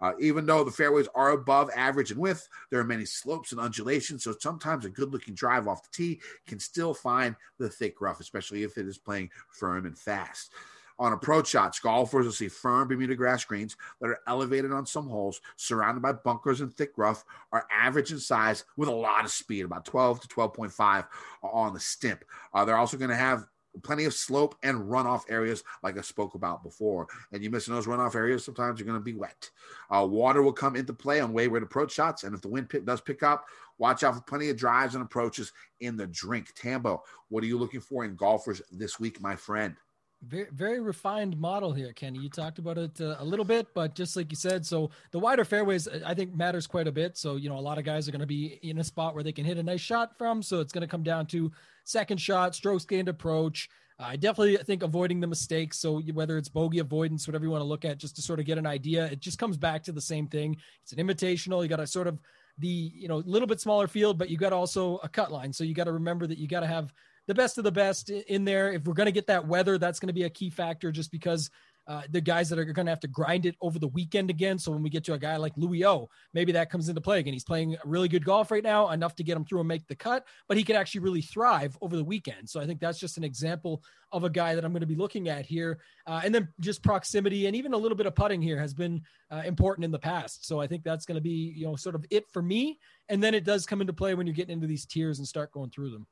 Uh, 0.00 0.12
even 0.20 0.46
though 0.46 0.64
the 0.64 0.70
fairways 0.70 1.08
are 1.14 1.30
above 1.30 1.70
average 1.74 2.10
in 2.10 2.18
width, 2.18 2.48
there 2.70 2.80
are 2.80 2.84
many 2.84 3.04
slopes 3.04 3.52
and 3.52 3.60
undulations. 3.60 4.24
So 4.24 4.34
sometimes 4.38 4.84
a 4.84 4.90
good 4.90 5.12
looking 5.12 5.34
drive 5.34 5.68
off 5.68 5.82
the 5.82 5.88
tee 5.92 6.20
can 6.46 6.60
still 6.60 6.94
find 6.94 7.34
the 7.58 7.68
thick 7.68 8.00
rough, 8.00 8.20
especially 8.20 8.62
if 8.62 8.78
it 8.78 8.86
is 8.86 8.98
playing 8.98 9.30
firm 9.50 9.86
and 9.86 9.98
fast. 9.98 10.52
On 11.00 11.12
approach 11.12 11.48
shots, 11.48 11.78
golfers 11.78 12.24
will 12.24 12.32
see 12.32 12.48
firm 12.48 12.88
Bermuda 12.88 13.14
grass 13.14 13.44
greens 13.44 13.76
that 14.00 14.08
are 14.08 14.18
elevated 14.26 14.72
on 14.72 14.84
some 14.84 15.06
holes, 15.06 15.40
surrounded 15.54 16.00
by 16.00 16.12
bunkers 16.12 16.60
and 16.60 16.74
thick 16.74 16.90
rough, 16.96 17.24
are 17.52 17.68
average 17.72 18.10
in 18.10 18.18
size 18.18 18.64
with 18.76 18.88
a 18.88 18.92
lot 18.92 19.24
of 19.24 19.30
speed, 19.30 19.64
about 19.64 19.84
12 19.84 20.22
to 20.22 20.28
12.5 20.28 21.06
on 21.42 21.72
the 21.72 21.78
stimp. 21.78 22.24
Uh, 22.52 22.64
they're 22.64 22.76
also 22.76 22.96
going 22.96 23.10
to 23.10 23.16
have 23.16 23.46
plenty 23.82 24.04
of 24.04 24.14
slope 24.14 24.56
and 24.62 24.78
runoff 24.78 25.22
areas 25.28 25.62
like 25.82 25.98
I 25.98 26.02
spoke 26.02 26.34
about 26.34 26.62
before. 26.62 27.06
And 27.32 27.42
you 27.42 27.50
miss 27.50 27.68
in 27.68 27.74
those 27.74 27.86
runoff 27.86 28.14
areas, 28.14 28.44
sometimes 28.44 28.78
you're 28.78 28.86
going 28.86 28.98
to 28.98 29.04
be 29.04 29.14
wet. 29.14 29.50
Uh, 29.90 30.06
water 30.06 30.42
will 30.42 30.52
come 30.52 30.76
into 30.76 30.92
play 30.92 31.20
on 31.20 31.32
wayward 31.32 31.62
approach 31.62 31.92
shots. 31.92 32.24
And 32.24 32.34
if 32.34 32.40
the 32.40 32.48
wind 32.48 32.68
does 32.84 33.00
pick 33.00 33.22
up, 33.22 33.46
watch 33.78 34.02
out 34.02 34.14
for 34.14 34.20
plenty 34.22 34.50
of 34.50 34.56
drives 34.56 34.94
and 34.94 35.04
approaches 35.04 35.52
in 35.80 35.96
the 35.96 36.06
drink. 36.06 36.52
Tambo, 36.54 37.02
what 37.28 37.42
are 37.44 37.46
you 37.46 37.58
looking 37.58 37.80
for 37.80 38.04
in 38.04 38.16
golfers 38.16 38.62
this 38.70 38.98
week, 39.00 39.20
my 39.20 39.36
friend? 39.36 39.76
Very, 40.26 40.48
very 40.50 40.80
refined 40.80 41.38
model 41.38 41.72
here, 41.72 41.92
Kenny. 41.92 42.18
You 42.18 42.28
talked 42.28 42.58
about 42.58 42.76
it 42.76 43.00
uh, 43.00 43.16
a 43.20 43.24
little 43.24 43.44
bit, 43.44 43.68
but 43.72 43.94
just 43.94 44.16
like 44.16 44.32
you 44.32 44.36
said, 44.36 44.66
so 44.66 44.90
the 45.12 45.18
wider 45.18 45.44
fairways, 45.44 45.86
I 46.04 46.12
think, 46.12 46.34
matters 46.34 46.66
quite 46.66 46.88
a 46.88 46.92
bit. 46.92 47.16
So, 47.16 47.36
you 47.36 47.48
know, 47.48 47.56
a 47.56 47.60
lot 47.60 47.78
of 47.78 47.84
guys 47.84 48.08
are 48.08 48.10
going 48.10 48.20
to 48.20 48.26
be 48.26 48.58
in 48.62 48.78
a 48.78 48.84
spot 48.84 49.14
where 49.14 49.22
they 49.22 49.30
can 49.30 49.44
hit 49.44 49.58
a 49.58 49.62
nice 49.62 49.80
shot 49.80 50.18
from. 50.18 50.42
So 50.42 50.58
it's 50.58 50.72
going 50.72 50.82
to 50.82 50.88
come 50.88 51.04
down 51.04 51.26
to 51.26 51.52
second 51.84 52.20
shot, 52.20 52.56
strokes 52.56 52.84
gained 52.84 53.08
approach. 53.08 53.68
I 54.00 54.16
definitely 54.16 54.56
think 54.56 54.82
avoiding 54.82 55.20
the 55.20 55.26
mistakes. 55.28 55.78
So 55.78 56.00
whether 56.00 56.36
it's 56.36 56.48
bogey 56.48 56.80
avoidance, 56.80 57.28
whatever 57.28 57.44
you 57.44 57.50
want 57.52 57.62
to 57.62 57.68
look 57.68 57.84
at, 57.84 57.98
just 57.98 58.16
to 58.16 58.22
sort 58.22 58.40
of 58.40 58.46
get 58.46 58.58
an 58.58 58.66
idea, 58.66 59.06
it 59.06 59.20
just 59.20 59.38
comes 59.38 59.56
back 59.56 59.84
to 59.84 59.92
the 59.92 60.00
same 60.00 60.26
thing. 60.26 60.56
It's 60.82 60.92
an 60.92 60.98
invitational. 60.98 61.62
You 61.62 61.68
got 61.68 61.76
to 61.76 61.86
sort 61.86 62.08
of 62.08 62.18
the 62.58 62.92
you 62.94 63.06
know 63.06 63.18
a 63.18 63.26
little 63.26 63.46
bit 63.46 63.60
smaller 63.60 63.86
field, 63.86 64.18
but 64.18 64.30
you 64.30 64.36
got 64.36 64.52
also 64.52 64.98
a 65.04 65.08
cut 65.08 65.30
line. 65.30 65.52
So 65.52 65.62
you 65.64 65.74
got 65.74 65.84
to 65.84 65.92
remember 65.92 66.26
that 66.26 66.38
you 66.38 66.48
got 66.48 66.60
to 66.60 66.66
have 66.66 66.92
the 67.28 67.34
best 67.34 67.58
of 67.58 67.64
the 67.64 67.70
best 67.70 68.10
in 68.10 68.44
there. 68.44 68.72
If 68.72 68.84
we're 68.84 68.94
going 68.94 69.06
to 69.06 69.12
get 69.12 69.28
that 69.28 69.46
weather, 69.46 69.78
that's 69.78 70.00
going 70.00 70.08
to 70.08 70.14
be 70.14 70.24
a 70.24 70.30
key 70.30 70.50
factor, 70.50 70.90
just 70.90 71.12
because 71.12 71.50
uh, 71.86 72.02
the 72.10 72.20
guys 72.20 72.50
that 72.50 72.58
are 72.58 72.64
going 72.64 72.86
to 72.86 72.92
have 72.92 73.00
to 73.00 73.08
grind 73.08 73.46
it 73.46 73.56
over 73.62 73.78
the 73.78 73.88
weekend 73.88 74.28
again. 74.28 74.58
So 74.58 74.72
when 74.72 74.82
we 74.82 74.90
get 74.90 75.04
to 75.04 75.14
a 75.14 75.18
guy 75.18 75.36
like 75.36 75.52
Louis 75.56 75.86
O, 75.86 76.10
maybe 76.34 76.52
that 76.52 76.70
comes 76.70 76.88
into 76.88 77.00
play 77.00 77.18
again. 77.18 77.32
He's 77.32 77.44
playing 77.44 77.76
really 77.84 78.08
good 78.08 78.24
golf 78.24 78.50
right 78.50 78.62
now, 78.62 78.90
enough 78.90 79.14
to 79.16 79.24
get 79.24 79.36
him 79.36 79.44
through 79.44 79.60
and 79.60 79.68
make 79.68 79.86
the 79.86 79.96
cut, 79.96 80.26
but 80.48 80.58
he 80.58 80.64
could 80.64 80.76
actually 80.76 81.00
really 81.00 81.22
thrive 81.22 81.78
over 81.80 81.96
the 81.96 82.04
weekend. 82.04 82.48
So 82.48 82.60
I 82.60 82.66
think 82.66 82.80
that's 82.80 82.98
just 82.98 83.16
an 83.16 83.24
example 83.24 83.82
of 84.12 84.24
a 84.24 84.30
guy 84.30 84.54
that 84.54 84.64
I'm 84.64 84.72
going 84.72 84.80
to 84.80 84.86
be 84.86 84.96
looking 84.96 85.30
at 85.30 85.46
here. 85.46 85.78
Uh, 86.06 86.20
and 86.22 86.34
then 86.34 86.48
just 86.60 86.82
proximity 86.82 87.46
and 87.46 87.56
even 87.56 87.72
a 87.72 87.78
little 87.78 87.96
bit 87.96 88.06
of 88.06 88.14
putting 88.14 88.42
here 88.42 88.58
has 88.58 88.74
been 88.74 89.02
uh, 89.30 89.42
important 89.46 89.86
in 89.86 89.90
the 89.90 89.98
past. 89.98 90.46
So 90.46 90.60
I 90.60 90.66
think 90.66 90.82
that's 90.82 91.06
going 91.06 91.16
to 91.16 91.22
be, 91.22 91.54
you 91.56 91.66
know, 91.66 91.76
sort 91.76 91.94
of 91.94 92.04
it 92.10 92.28
for 92.30 92.42
me. 92.42 92.78
And 93.08 93.22
then 93.22 93.34
it 93.34 93.44
does 93.44 93.64
come 93.64 93.80
into 93.80 93.94
play 93.94 94.14
when 94.14 94.26
you're 94.26 94.34
getting 94.34 94.54
into 94.54 94.66
these 94.66 94.84
tiers 94.84 95.18
and 95.18 95.28
start 95.28 95.52
going 95.52 95.70
through 95.70 95.90
them. 95.90 96.06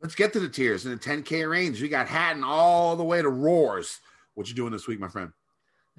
Let's 0.00 0.14
get 0.14 0.32
to 0.32 0.40
the 0.40 0.48
tiers 0.48 0.86
in 0.86 0.92
the 0.92 0.96
10K 0.96 1.48
range. 1.48 1.82
We 1.82 1.88
got 1.88 2.08
Hatton 2.08 2.42
all 2.42 2.96
the 2.96 3.04
way 3.04 3.20
to 3.20 3.28
Roars. 3.28 4.00
What 4.34 4.48
you 4.48 4.54
doing 4.54 4.72
this 4.72 4.86
week, 4.86 4.98
my 4.98 5.08
friend? 5.08 5.30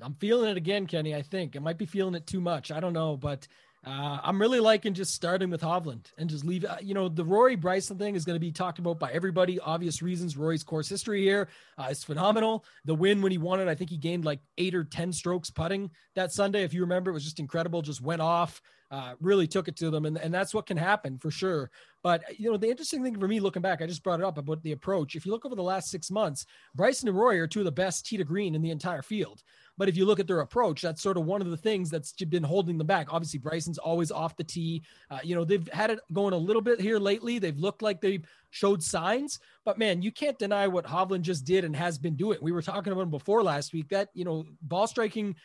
I'm 0.02 0.16
feeling 0.16 0.50
it 0.50 0.58
again, 0.58 0.88
Kenny. 0.88 1.16
I 1.16 1.22
think 1.22 1.56
I 1.56 1.60
might 1.60 1.78
be 1.78 1.86
feeling 1.86 2.16
it 2.16 2.26
too 2.26 2.42
much. 2.42 2.72
I 2.72 2.80
don't 2.80 2.94
know, 2.94 3.16
but 3.16 3.48
uh, 3.84 4.20
I'm 4.24 4.39
really 4.39 4.60
liking 4.60 4.94
just 4.94 5.15
starting 5.15 5.50
with 5.50 5.62
Hovland 5.62 6.06
and 6.20 6.30
just 6.30 6.46
leave. 6.46 6.65
Uh, 6.65 6.78
you 6.82 6.94
know, 6.94 7.10
the 7.10 7.26
Rory 7.26 7.56
Bryson 7.56 7.98
thing 7.98 8.13
is 8.13 8.26
going 8.26 8.36
to 8.36 8.39
be 8.39 8.52
talked 8.52 8.78
about 8.78 9.00
by 9.00 9.12
everybody. 9.12 9.60
Obvious 9.60 10.04
reasons. 10.04 10.38
Rory's 10.38 10.63
course 10.63 10.88
history 10.88 11.24
here 11.24 11.48
uh, 11.80 11.88
is 11.89 12.04
phenomenal. 12.04 12.63
The 12.86 12.94
win 12.94 13.24
when 13.24 13.32
he 13.32 13.39
won 13.39 13.60
it, 13.60 13.67
I 13.67 13.74
think 13.74 13.89
he 13.89 13.98
gained 13.98 14.24
like 14.24 14.39
eight 14.60 14.76
or 14.76 14.84
ten 14.84 15.12
strokes 15.12 15.50
putting 15.50 15.89
that 16.13 16.32
Sunday. 16.32 16.63
If 16.63 16.76
you 16.76 16.82
remember, 16.82 17.10
it 17.10 17.15
was 17.15 17.24
just 17.24 17.39
incredible. 17.39 17.82
Just 17.82 18.02
went 18.02 18.22
off. 18.22 18.62
Uh, 18.91 19.13
really 19.22 19.48
took 19.48 19.70
it 19.70 19.78
to 19.78 19.89
them, 19.89 20.06
and, 20.06 20.17
and 20.17 20.34
that's 20.34 20.54
what 20.54 20.65
can 20.65 20.76
happen 20.76 21.17
for 21.17 21.32
sure. 21.32 21.72
But 22.04 22.24
you 22.38 22.52
know, 22.52 22.58
the 22.58 22.70
interesting 22.70 23.02
thing 23.02 23.17
for 23.17 23.28
me 23.28 23.39
looking 23.39 23.62
back, 23.62 23.82
I 23.82 23.88
just 23.88 24.04
brought 24.04 24.20
it 24.20 24.26
up 24.26 24.38
about 24.38 24.62
the 24.63 24.74
approach. 24.74 25.15
If 25.15 25.26
you 25.26 25.32
look 25.32 25.46
over 25.46 25.56
the 25.56 25.63
last 25.63 25.89
six 25.89 26.12
months, 26.12 26.46
Bryson 26.76 27.08
and 27.08 27.17
Rory 27.17 27.39
are 27.39 27.48
two 27.48 27.60
of 27.60 27.65
the 27.65 27.72
best 27.72 28.06
tee 28.06 28.17
to 28.17 28.26
green 28.26 28.54
in 28.54 28.62
the 28.62 28.70
entire 28.70 29.02
field. 29.02 29.44
But 29.82 29.89
if 29.89 29.98
you 29.98 30.06
look 30.06 30.20
at 30.20 30.28
their 30.28 30.41
approach, 30.41 30.84
that's 30.84 31.02
sort 31.02 31.17
of 31.17 31.26
one 31.26 31.41
of 31.41 31.50
the 31.50 31.58
things 31.58 31.89
that's 31.89 32.12
been 32.12 32.44
holding 32.44 32.78
them 32.78 32.86
back. 32.86 33.12
Obviously, 33.12 33.39
Bryson's 33.39 33.80
always 33.80 34.12
off 34.12 34.38
the 34.38 34.44
tee. 34.44 34.84
Uh, 35.10 35.17
you 35.24 35.34
know, 35.34 35.44
they've 35.44 35.67
had 35.70 35.89
it 35.89 35.98
going 36.13 36.36
a 36.36 36.38
little 36.38 36.62
bit 36.62 36.80
here 36.80 37.00
lately. 37.00 37.39
They've 37.39 37.58
looked 37.58 37.82
like 37.82 38.00
they 38.00 38.20
showed 38.52 38.84
signs, 38.84 39.39
but 39.65 39.80
man, 39.80 40.04
you 40.04 40.12
can't 40.12 40.38
deny 40.38 40.67
what 40.67 40.86
Hovland 40.86 41.22
just 41.22 41.46
did 41.46 41.65
and 41.65 41.76
has 41.76 41.98
been 41.98 42.15
doing. 42.15 42.38
We 42.44 42.52
were 42.52 42.62
talking 42.62 42.94
about 42.94 43.02
him 43.02 43.10
before 43.10 43.41
last 43.41 43.74
week 43.74 43.89
that, 43.89 44.10
you 44.13 44.24
know, 44.24 44.46
ball 44.62 44.86
striking 44.86 45.36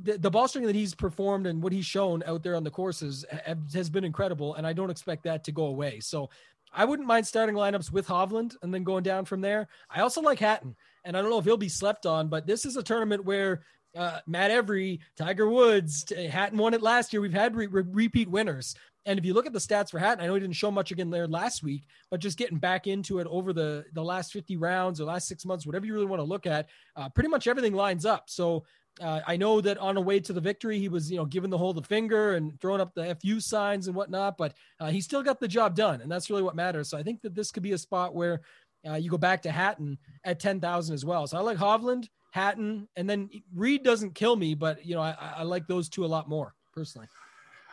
the, 0.00 0.18
the, 0.18 0.30
ball 0.30 0.46
striking 0.46 0.68
that 0.68 0.76
he's 0.76 0.94
performed 0.94 1.48
and 1.48 1.60
what 1.60 1.72
he's 1.72 1.84
shown 1.84 2.22
out 2.26 2.44
there 2.44 2.54
on 2.54 2.62
the 2.62 2.70
courses 2.70 3.24
has 3.74 3.90
been 3.90 4.04
incredible, 4.04 4.54
and 4.54 4.68
I 4.68 4.72
don't 4.72 4.90
expect 4.90 5.24
that 5.24 5.42
to 5.44 5.50
go 5.50 5.64
away. 5.64 5.98
So 5.98 6.30
I 6.72 6.84
wouldn't 6.84 7.08
mind 7.08 7.26
starting 7.26 7.54
lineups 7.54 7.92
with 7.92 8.06
Hovland 8.06 8.56
and 8.62 8.72
then 8.72 8.84
going 8.84 9.02
down 9.02 9.24
from 9.24 9.40
there. 9.40 9.68
I 9.90 10.00
also 10.00 10.20
like 10.20 10.38
Hatton, 10.38 10.76
and 11.04 11.16
I 11.16 11.20
don't 11.20 11.30
know 11.30 11.38
if 11.38 11.44
he'll 11.44 11.56
be 11.56 11.68
slept 11.68 12.06
on, 12.06 12.28
but 12.28 12.46
this 12.46 12.64
is 12.64 12.76
a 12.76 12.82
tournament 12.82 13.24
where 13.24 13.62
uh, 13.96 14.20
Matt 14.26 14.50
Every, 14.50 15.00
Tiger 15.16 15.48
Woods, 15.48 16.12
Hatton 16.30 16.58
won 16.58 16.74
it 16.74 16.82
last 16.82 17.12
year. 17.12 17.20
We've 17.22 17.32
had 17.32 17.56
re- 17.56 17.66
re- 17.66 17.84
repeat 17.86 18.30
winners. 18.30 18.74
And 19.06 19.18
if 19.18 19.24
you 19.24 19.32
look 19.32 19.46
at 19.46 19.54
the 19.54 19.58
stats 19.58 19.90
for 19.90 19.98
Hatton, 19.98 20.22
I 20.22 20.26
know 20.26 20.34
he 20.34 20.40
didn't 20.40 20.56
show 20.56 20.70
much 20.70 20.90
again 20.90 21.08
there 21.08 21.26
last 21.26 21.62
week, 21.62 21.84
but 22.10 22.20
just 22.20 22.36
getting 22.36 22.58
back 22.58 22.86
into 22.86 23.20
it 23.20 23.26
over 23.28 23.54
the 23.54 23.86
the 23.94 24.04
last 24.04 24.32
50 24.32 24.58
rounds 24.58 25.00
or 25.00 25.04
last 25.04 25.26
six 25.26 25.46
months, 25.46 25.64
whatever 25.64 25.86
you 25.86 25.94
really 25.94 26.04
want 26.04 26.20
to 26.20 26.24
look 26.24 26.46
at, 26.46 26.68
uh, 26.94 27.08
pretty 27.08 27.30
much 27.30 27.46
everything 27.46 27.72
lines 27.72 28.04
up. 28.04 28.28
So 28.28 28.64
uh, 29.00 29.20
I 29.26 29.36
know 29.36 29.60
that 29.60 29.78
on 29.78 29.94
the 29.94 30.00
way 30.00 30.20
to 30.20 30.32
the 30.32 30.40
victory, 30.40 30.78
he 30.78 30.88
was, 30.88 31.10
you 31.10 31.16
know, 31.16 31.24
giving 31.24 31.50
the 31.50 31.58
whole 31.58 31.72
the 31.72 31.82
finger 31.82 32.34
and 32.34 32.60
throwing 32.60 32.80
up 32.80 32.94
the 32.94 33.16
FU 33.20 33.40
signs 33.40 33.86
and 33.86 33.96
whatnot, 33.96 34.36
but 34.36 34.54
uh, 34.80 34.88
he 34.88 35.00
still 35.00 35.22
got 35.22 35.40
the 35.40 35.48
job 35.48 35.74
done. 35.74 36.00
And 36.00 36.10
that's 36.10 36.30
really 36.30 36.42
what 36.42 36.56
matters. 36.56 36.88
So 36.90 36.98
I 36.98 37.02
think 37.02 37.22
that 37.22 37.34
this 37.34 37.50
could 37.50 37.62
be 37.62 37.72
a 37.72 37.78
spot 37.78 38.14
where 38.14 38.40
uh, 38.88 38.94
you 38.94 39.10
go 39.10 39.18
back 39.18 39.42
to 39.42 39.50
Hatton 39.50 39.98
at 40.24 40.40
10,000 40.40 40.94
as 40.94 41.04
well. 41.04 41.26
So 41.26 41.36
I 41.36 41.40
like 41.40 41.58
Hovland, 41.58 42.08
Hatton, 42.30 42.88
and 42.96 43.08
then 43.08 43.30
Reed 43.54 43.82
doesn't 43.82 44.14
kill 44.14 44.36
me, 44.36 44.54
but, 44.54 44.84
you 44.84 44.94
know, 44.94 45.02
I, 45.02 45.16
I 45.38 45.42
like 45.42 45.66
those 45.66 45.88
two 45.88 46.04
a 46.04 46.06
lot 46.06 46.28
more 46.28 46.54
personally. 46.72 47.08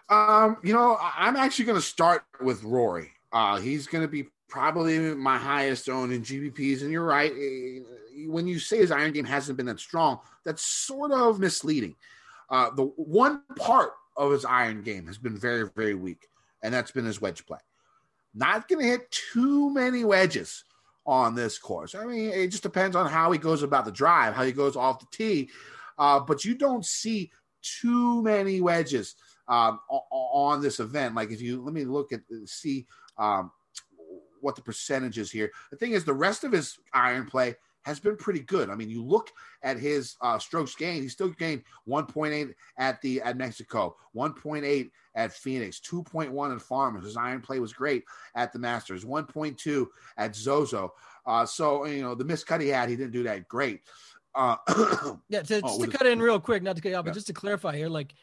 Um, 0.10 0.58
you 0.64 0.74
know, 0.74 0.98
I'm 1.02 1.36
actually 1.36 1.66
going 1.66 1.80
to 1.80 1.86
start 1.86 2.24
with 2.42 2.64
Rory. 2.64 3.12
Uh, 3.32 3.58
he's 3.58 3.88
going 3.88 4.04
to 4.04 4.08
be 4.08 4.28
probably 4.48 5.00
my 5.16 5.38
highest 5.38 5.90
owned 5.90 6.14
in 6.14 6.22
GPPs. 6.22 6.82
And 6.82 6.92
you're 6.92 7.04
right. 7.04 7.32
When 8.28 8.48
you 8.48 8.60
say 8.60 8.78
his 8.78 8.92
iron 8.92 9.12
game 9.12 9.26
hasn't 9.26 9.58
been 9.58 9.66
that 9.68 9.80
strong, 9.80 10.20
that's 10.44 10.62
sort 10.62 11.12
of 11.12 11.40
misleading. 11.40 11.96
Uh, 12.50 12.70
the 12.72 12.84
one 12.84 13.42
part 13.56 13.92
of 14.18 14.32
his 14.32 14.46
iron 14.46 14.84
game 14.84 15.08
has 15.08 15.18
been 15.18 15.38
very, 15.38 15.70
very 15.76 15.96
weak, 15.96 16.28
and 16.64 16.74
that's 16.74 16.92
been 16.92 17.06
his 17.06 17.22
wedge 17.22 17.46
play. 17.46 17.60
Not 18.34 18.68
going 18.68 18.82
to 18.82 18.88
hit 18.88 19.12
too 19.12 19.74
many 19.74 20.04
wedges 20.04 20.64
on 21.06 21.36
this 21.36 21.58
course. 21.58 21.96
I 21.96 22.06
mean, 22.06 22.32
it 22.32 22.48
just 22.48 22.64
depends 22.64 22.96
on 22.96 23.08
how 23.08 23.32
he 23.32 23.38
goes 23.38 23.64
about 23.64 23.86
the 23.86 23.92
drive, 23.92 24.34
how 24.34 24.44
he 24.44 24.52
goes 24.52 24.76
off 24.76 25.00
the 25.00 25.08
tee. 25.12 25.50
Uh, 25.98 26.20
but 26.20 26.44
you 26.44 26.56
don't 26.56 26.86
see 26.86 27.32
too 27.62 28.22
many 28.22 28.62
wedges 28.62 29.16
um, 29.48 29.80
on 29.90 30.62
this 30.62 30.80
event. 30.80 31.16
Like 31.16 31.32
if 31.32 31.42
you 31.42 31.62
let 31.62 31.74
me 31.74 31.86
look 31.86 32.12
at 32.12 32.22
see 32.46 32.86
um, 33.18 33.52
what 34.42 34.56
the 34.56 34.62
percentage 34.62 35.18
is 35.18 35.32
here. 35.32 35.52
The 35.72 35.78
thing 35.78 35.92
is, 35.92 36.04
the 36.04 36.14
rest 36.14 36.44
of 36.44 36.52
his 36.52 36.78
iron 36.94 37.26
play 37.26 37.56
has 37.86 38.00
been 38.00 38.18
pretty 38.18 38.40
good. 38.42 38.70
I 38.70 38.76
mean, 38.76 38.90
you 38.90 39.04
look 39.04 39.32
at 39.62 39.78
his 39.78 40.16
uh, 40.22 40.40
strokes 40.40 40.76
gained; 40.76 41.04
he 41.04 41.10
still 41.10 41.30
gained 41.30 41.64
1.8 41.88 42.54
at 42.78 43.00
the 43.02 43.22
at 43.22 43.38
Mexico, 43.38 43.96
1.8 44.16 44.90
at 45.14 45.32
Phoenix, 45.32 45.80
2.1 45.80 46.56
at 46.56 46.62
Farmers. 46.62 47.06
His 47.06 47.16
iron 47.16 47.42
play 47.42 47.60
was 47.60 47.74
great 47.74 48.04
at 48.34 48.52
the 48.52 48.60
Masters, 48.60 49.06
1.2 49.06 49.88
at 50.18 50.36
Zozo. 50.36 50.94
Uh, 51.28 51.46
so 51.46 51.86
you 51.86 52.02
know 52.02 52.16
the 52.16 52.26
miscut 52.26 52.60
he 52.60 52.68
had, 52.70 52.90
he 52.90 52.96
didn't 52.96 53.14
do 53.14 53.24
that 53.24 53.48
great. 53.48 53.82
Uh, 54.34 54.58
yeah, 55.30 55.42
to, 55.42 55.62
just 55.62 55.64
oh, 55.64 55.86
to 55.86 55.90
cut 55.90 56.08
in 56.08 56.20
real 56.20 56.40
quick, 56.40 56.64
not 56.64 56.76
to 56.76 56.82
cut 56.82 56.90
you 56.90 56.96
off, 56.96 57.06
yeah. 57.06 57.12
but 57.12 57.14
just 57.14 57.28
to 57.28 57.34
clarify 57.34 57.78
here, 57.78 57.88
like 57.88 58.16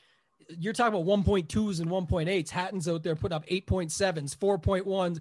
you're 0.59 0.72
talking 0.72 1.01
about 1.01 1.07
1.2s 1.07 1.81
and 1.81 1.90
1.8s. 1.90 2.51
Hatton's 2.51 2.88
out 2.88 3.03
there 3.03 3.16
putting 3.16 3.37
up 3.37 3.46
8.7s, 3.46 4.37
4.1s. 4.37 5.20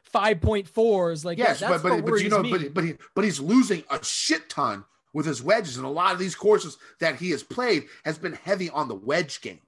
5.4 0.13 1.13
is 1.13 1.25
like, 1.25 1.37
Yes, 1.37 1.61
yeah, 1.61 1.69
but 1.69 1.83
but, 1.83 2.05
but 2.05 2.21
you 2.21 2.29
know, 2.29 2.41
me. 2.43 2.51
but 2.51 2.73
but 2.73 2.83
he, 2.83 2.93
but 3.15 3.23
he's 3.23 3.39
losing 3.39 3.83
a 3.89 4.03
shit 4.03 4.49
ton 4.49 4.83
with 5.13 5.25
his 5.25 5.41
wedges, 5.43 5.77
and 5.77 5.85
a 5.85 5.89
lot 5.89 6.13
of 6.13 6.19
these 6.19 6.35
courses 6.35 6.77
that 6.99 7.15
he 7.15 7.31
has 7.31 7.43
played 7.43 7.83
has 8.05 8.17
been 8.17 8.33
heavy 8.33 8.69
on 8.69 8.87
the 8.87 8.95
wedge 8.95 9.41
game. 9.41 9.59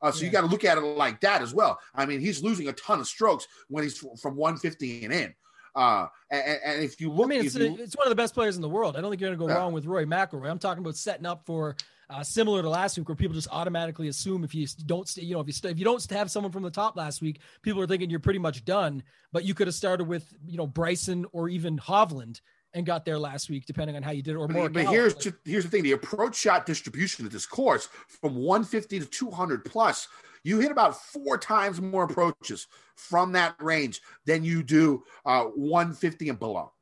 Uh, 0.00 0.10
so 0.12 0.24
you 0.24 0.30
got 0.30 0.42
to 0.42 0.46
look 0.46 0.64
at 0.64 0.78
it 0.78 0.80
like 0.80 1.20
that 1.20 1.42
as 1.42 1.52
well. 1.52 1.78
I 1.94 2.06
mean, 2.06 2.20
he's 2.20 2.42
losing 2.42 2.68
a 2.68 2.72
ton 2.72 3.00
of 3.00 3.06
strokes 3.08 3.46
when 3.68 3.82
he's 3.82 3.98
from 4.20 4.36
150 4.36 5.04
and 5.04 5.12
in. 5.12 5.34
Uh, 5.74 6.06
and, 6.30 6.58
and 6.64 6.82
if 6.84 7.00
you 7.00 7.10
look, 7.12 7.26
I 7.26 7.28
mean, 7.30 7.44
it's, 7.44 7.54
you- 7.56 7.76
it's 7.78 7.96
one 7.96 8.06
of 8.06 8.10
the 8.10 8.16
best 8.16 8.34
players 8.34 8.56
in 8.56 8.62
the 8.62 8.68
world. 8.68 8.96
I 8.96 9.00
don't 9.00 9.10
think 9.10 9.20
you're 9.20 9.30
going 9.34 9.38
to 9.40 9.44
go 9.46 9.52
Yeah. 9.52 9.58
wrong 9.58 9.72
with 9.72 9.86
Rory 9.86 10.06
McIlroy. 10.06 10.48
I'm 10.50 10.58
talking 10.58 10.82
about 10.82 10.96
setting 10.96 11.26
up 11.26 11.44
for 11.46 11.76
uh, 12.10 12.22
similar 12.22 12.62
to 12.62 12.68
last 12.68 12.96
week, 12.96 13.08
where 13.08 13.16
people 13.16 13.34
just 13.34 13.48
automatically 13.50 14.08
assume 14.08 14.42
if 14.42 14.54
you 14.54 14.66
don't, 14.86 15.14
you 15.16 15.34
know, 15.34 15.40
if 15.40 15.46
you 15.46 15.52
st- 15.52 15.72
if 15.72 15.78
you 15.78 15.84
don't 15.84 16.04
have 16.10 16.30
someone 16.30 16.52
from 16.52 16.62
the 16.62 16.70
top 16.70 16.96
last 16.96 17.20
week, 17.20 17.40
people 17.62 17.82
are 17.82 17.86
thinking 17.86 18.08
you're 18.08 18.20
pretty 18.20 18.38
much 18.38 18.64
done. 18.64 19.02
But 19.32 19.44
you 19.44 19.54
could 19.54 19.66
have 19.66 19.74
started 19.74 20.04
with 20.04 20.32
you 20.46 20.56
know 20.56 20.66
Bryson 20.66 21.26
or 21.32 21.48
even 21.48 21.78
Hovland 21.78 22.40
and 22.74 22.86
got 22.86 23.04
there 23.04 23.18
last 23.18 23.50
week, 23.50 23.66
depending 23.66 23.96
on 23.96 24.02
how 24.02 24.10
you 24.10 24.22
did 24.22 24.32
it. 24.32 24.36
Or 24.36 24.46
But, 24.46 24.56
more. 24.56 24.68
but 24.70 24.86
here's 24.86 25.14
the, 25.14 25.34
here's 25.44 25.64
the 25.64 25.70
thing: 25.70 25.82
the 25.82 25.92
approach 25.92 26.36
shot 26.36 26.64
distribution 26.64 27.26
at 27.26 27.32
this 27.32 27.46
course 27.46 27.88
from 28.08 28.36
150 28.36 29.00
to 29.00 29.06
200 29.06 29.64
plus, 29.66 30.08
you 30.44 30.60
hit 30.60 30.70
about 30.72 30.96
four 30.96 31.36
times 31.36 31.80
more 31.80 32.04
approaches 32.04 32.66
from 32.94 33.32
that 33.32 33.54
range 33.60 34.00
than 34.24 34.44
you 34.44 34.62
do 34.62 35.04
uh, 35.26 35.44
150 35.44 36.30
and 36.30 36.38
below. 36.38 36.72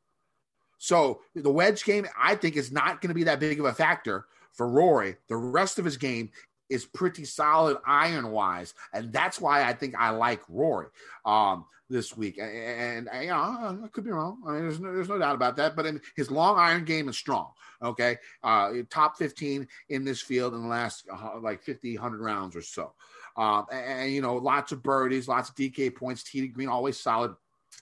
So 0.79 1.23
the 1.35 1.51
wedge 1.51 1.85
game, 1.85 2.07
I 2.17 2.37
think, 2.37 2.57
is 2.57 2.71
not 2.71 3.01
going 3.01 3.09
to 3.09 3.15
be 3.15 3.25
that 3.25 3.41
big 3.41 3.59
of 3.59 3.67
a 3.67 3.73
factor 3.73 4.27
for 4.57 4.69
Rory. 4.69 5.16
The 5.29 5.37
rest 5.37 5.79
of 5.79 5.85
his 5.85 5.97
game 5.97 6.31
is 6.69 6.85
pretty 6.85 7.25
solid 7.25 7.77
iron 7.87 8.31
wise, 8.31 8.75
and 8.92 9.12
that's 9.12 9.40
why 9.40 9.64
I 9.64 9.73
think 9.73 9.95
I 9.97 10.11
like 10.11 10.42
Rory 10.49 10.88
um, 11.25 11.64
this 11.88 12.16
week. 12.16 12.38
And, 12.38 13.09
and, 13.09 13.25
you 13.25 13.31
know, 13.31 13.37
I 13.85 13.88
could 13.92 14.05
be 14.05 14.11
wrong. 14.11 14.42
I 14.47 14.53
mean, 14.53 14.62
there's 14.62 14.81
no, 14.81 14.92
there's 14.92 15.09
no 15.09 15.19
doubt 15.19 15.37
about 15.37 15.57
that. 15.57 15.77
But 15.77 15.87
his 16.16 16.31
long 16.31 16.59
iron 16.59 16.85
game 16.85 17.09
is 17.09 17.16
strong. 17.16 17.51
Okay, 17.83 18.16
uh, 18.42 18.73
top 18.90 19.19
15 19.19 19.69
in 19.90 20.05
this 20.05 20.21
field 20.21 20.55
in 20.55 20.62
the 20.62 20.69
last 20.69 21.07
uh, 21.12 21.38
like 21.40 21.62
50, 21.62 21.97
100 21.97 22.21
rounds 22.21 22.57
or 22.57 22.62
so. 22.62 22.95
Um, 23.37 23.66
and, 23.71 24.01
and, 24.01 24.12
you 24.12 24.23
know, 24.23 24.37
lots 24.37 24.73
of 24.73 24.83
birdies, 24.83 25.29
lots 25.29 25.51
of 25.51 25.55
DK 25.55 25.95
points. 25.95 26.23
TD 26.25 26.53
Green 26.53 26.69
always 26.69 26.99
solid. 26.99 27.35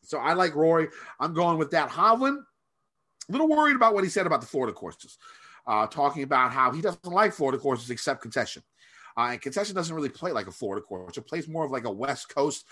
So 0.02 0.18
I 0.18 0.34
like 0.34 0.54
Rory. 0.54 0.88
I'm 1.20 1.32
going 1.32 1.58
with 1.58 1.70
that. 1.70 1.88
Hovland, 1.88 2.38
a 3.28 3.32
little 3.32 3.48
worried 3.48 3.76
about 3.76 3.94
what 3.94 4.04
he 4.04 4.10
said 4.10 4.26
about 4.26 4.40
the 4.40 4.46
Florida 4.46 4.72
courses, 4.72 5.16
uh, 5.66 5.86
talking 5.86 6.22
about 6.22 6.52
how 6.52 6.72
he 6.72 6.80
doesn't 6.80 7.04
like 7.04 7.32
Florida 7.32 7.58
courses 7.58 7.90
except 7.90 8.22
concession. 8.22 8.62
Uh, 9.16 9.28
and 9.32 9.40
concession 9.40 9.74
doesn't 9.74 9.94
really 9.94 10.08
play 10.08 10.32
like 10.32 10.46
a 10.46 10.52
Florida 10.52 10.84
course. 10.84 11.16
It 11.16 11.26
plays 11.26 11.48
more 11.48 11.64
of 11.64 11.70
like 11.70 11.84
a 11.84 11.90
West 11.90 12.34
Coast 12.34 12.64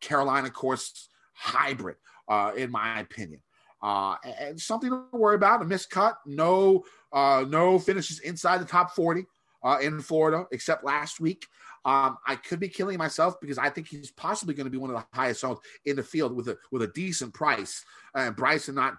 Carolina 0.00 0.50
course 0.50 1.08
hybrid, 1.34 1.96
uh, 2.28 2.52
in 2.56 2.70
my 2.70 3.00
opinion. 3.00 3.40
Uh, 3.82 4.16
and, 4.40 4.60
something 4.60 4.90
to 4.90 5.04
worry 5.12 5.36
about. 5.36 5.62
A 5.62 5.64
miscut, 5.64 6.14
no, 6.26 6.84
uh, 7.12 7.44
no 7.48 7.78
finishes 7.78 8.20
inside 8.20 8.58
the 8.58 8.64
top 8.64 8.94
40 8.94 9.24
uh, 9.64 9.78
in 9.80 10.00
Florida, 10.00 10.46
except 10.52 10.84
last 10.84 11.20
week. 11.20 11.46
Um, 11.84 12.18
I 12.26 12.36
could 12.36 12.60
be 12.60 12.68
killing 12.68 12.98
myself 12.98 13.40
because 13.40 13.56
I 13.56 13.70
think 13.70 13.88
he's 13.88 14.10
possibly 14.10 14.52
going 14.52 14.66
to 14.66 14.70
be 14.70 14.78
one 14.78 14.90
of 14.90 14.96
the 14.96 15.06
highest 15.16 15.44
owned 15.44 15.58
in 15.86 15.96
the 15.96 16.02
field 16.02 16.34
with 16.34 16.48
a 16.48 16.58
with 16.72 16.82
a 16.82 16.88
decent 16.88 17.32
price. 17.32 17.84
And 18.14 18.34
Bryson 18.34 18.74
not 18.74 18.98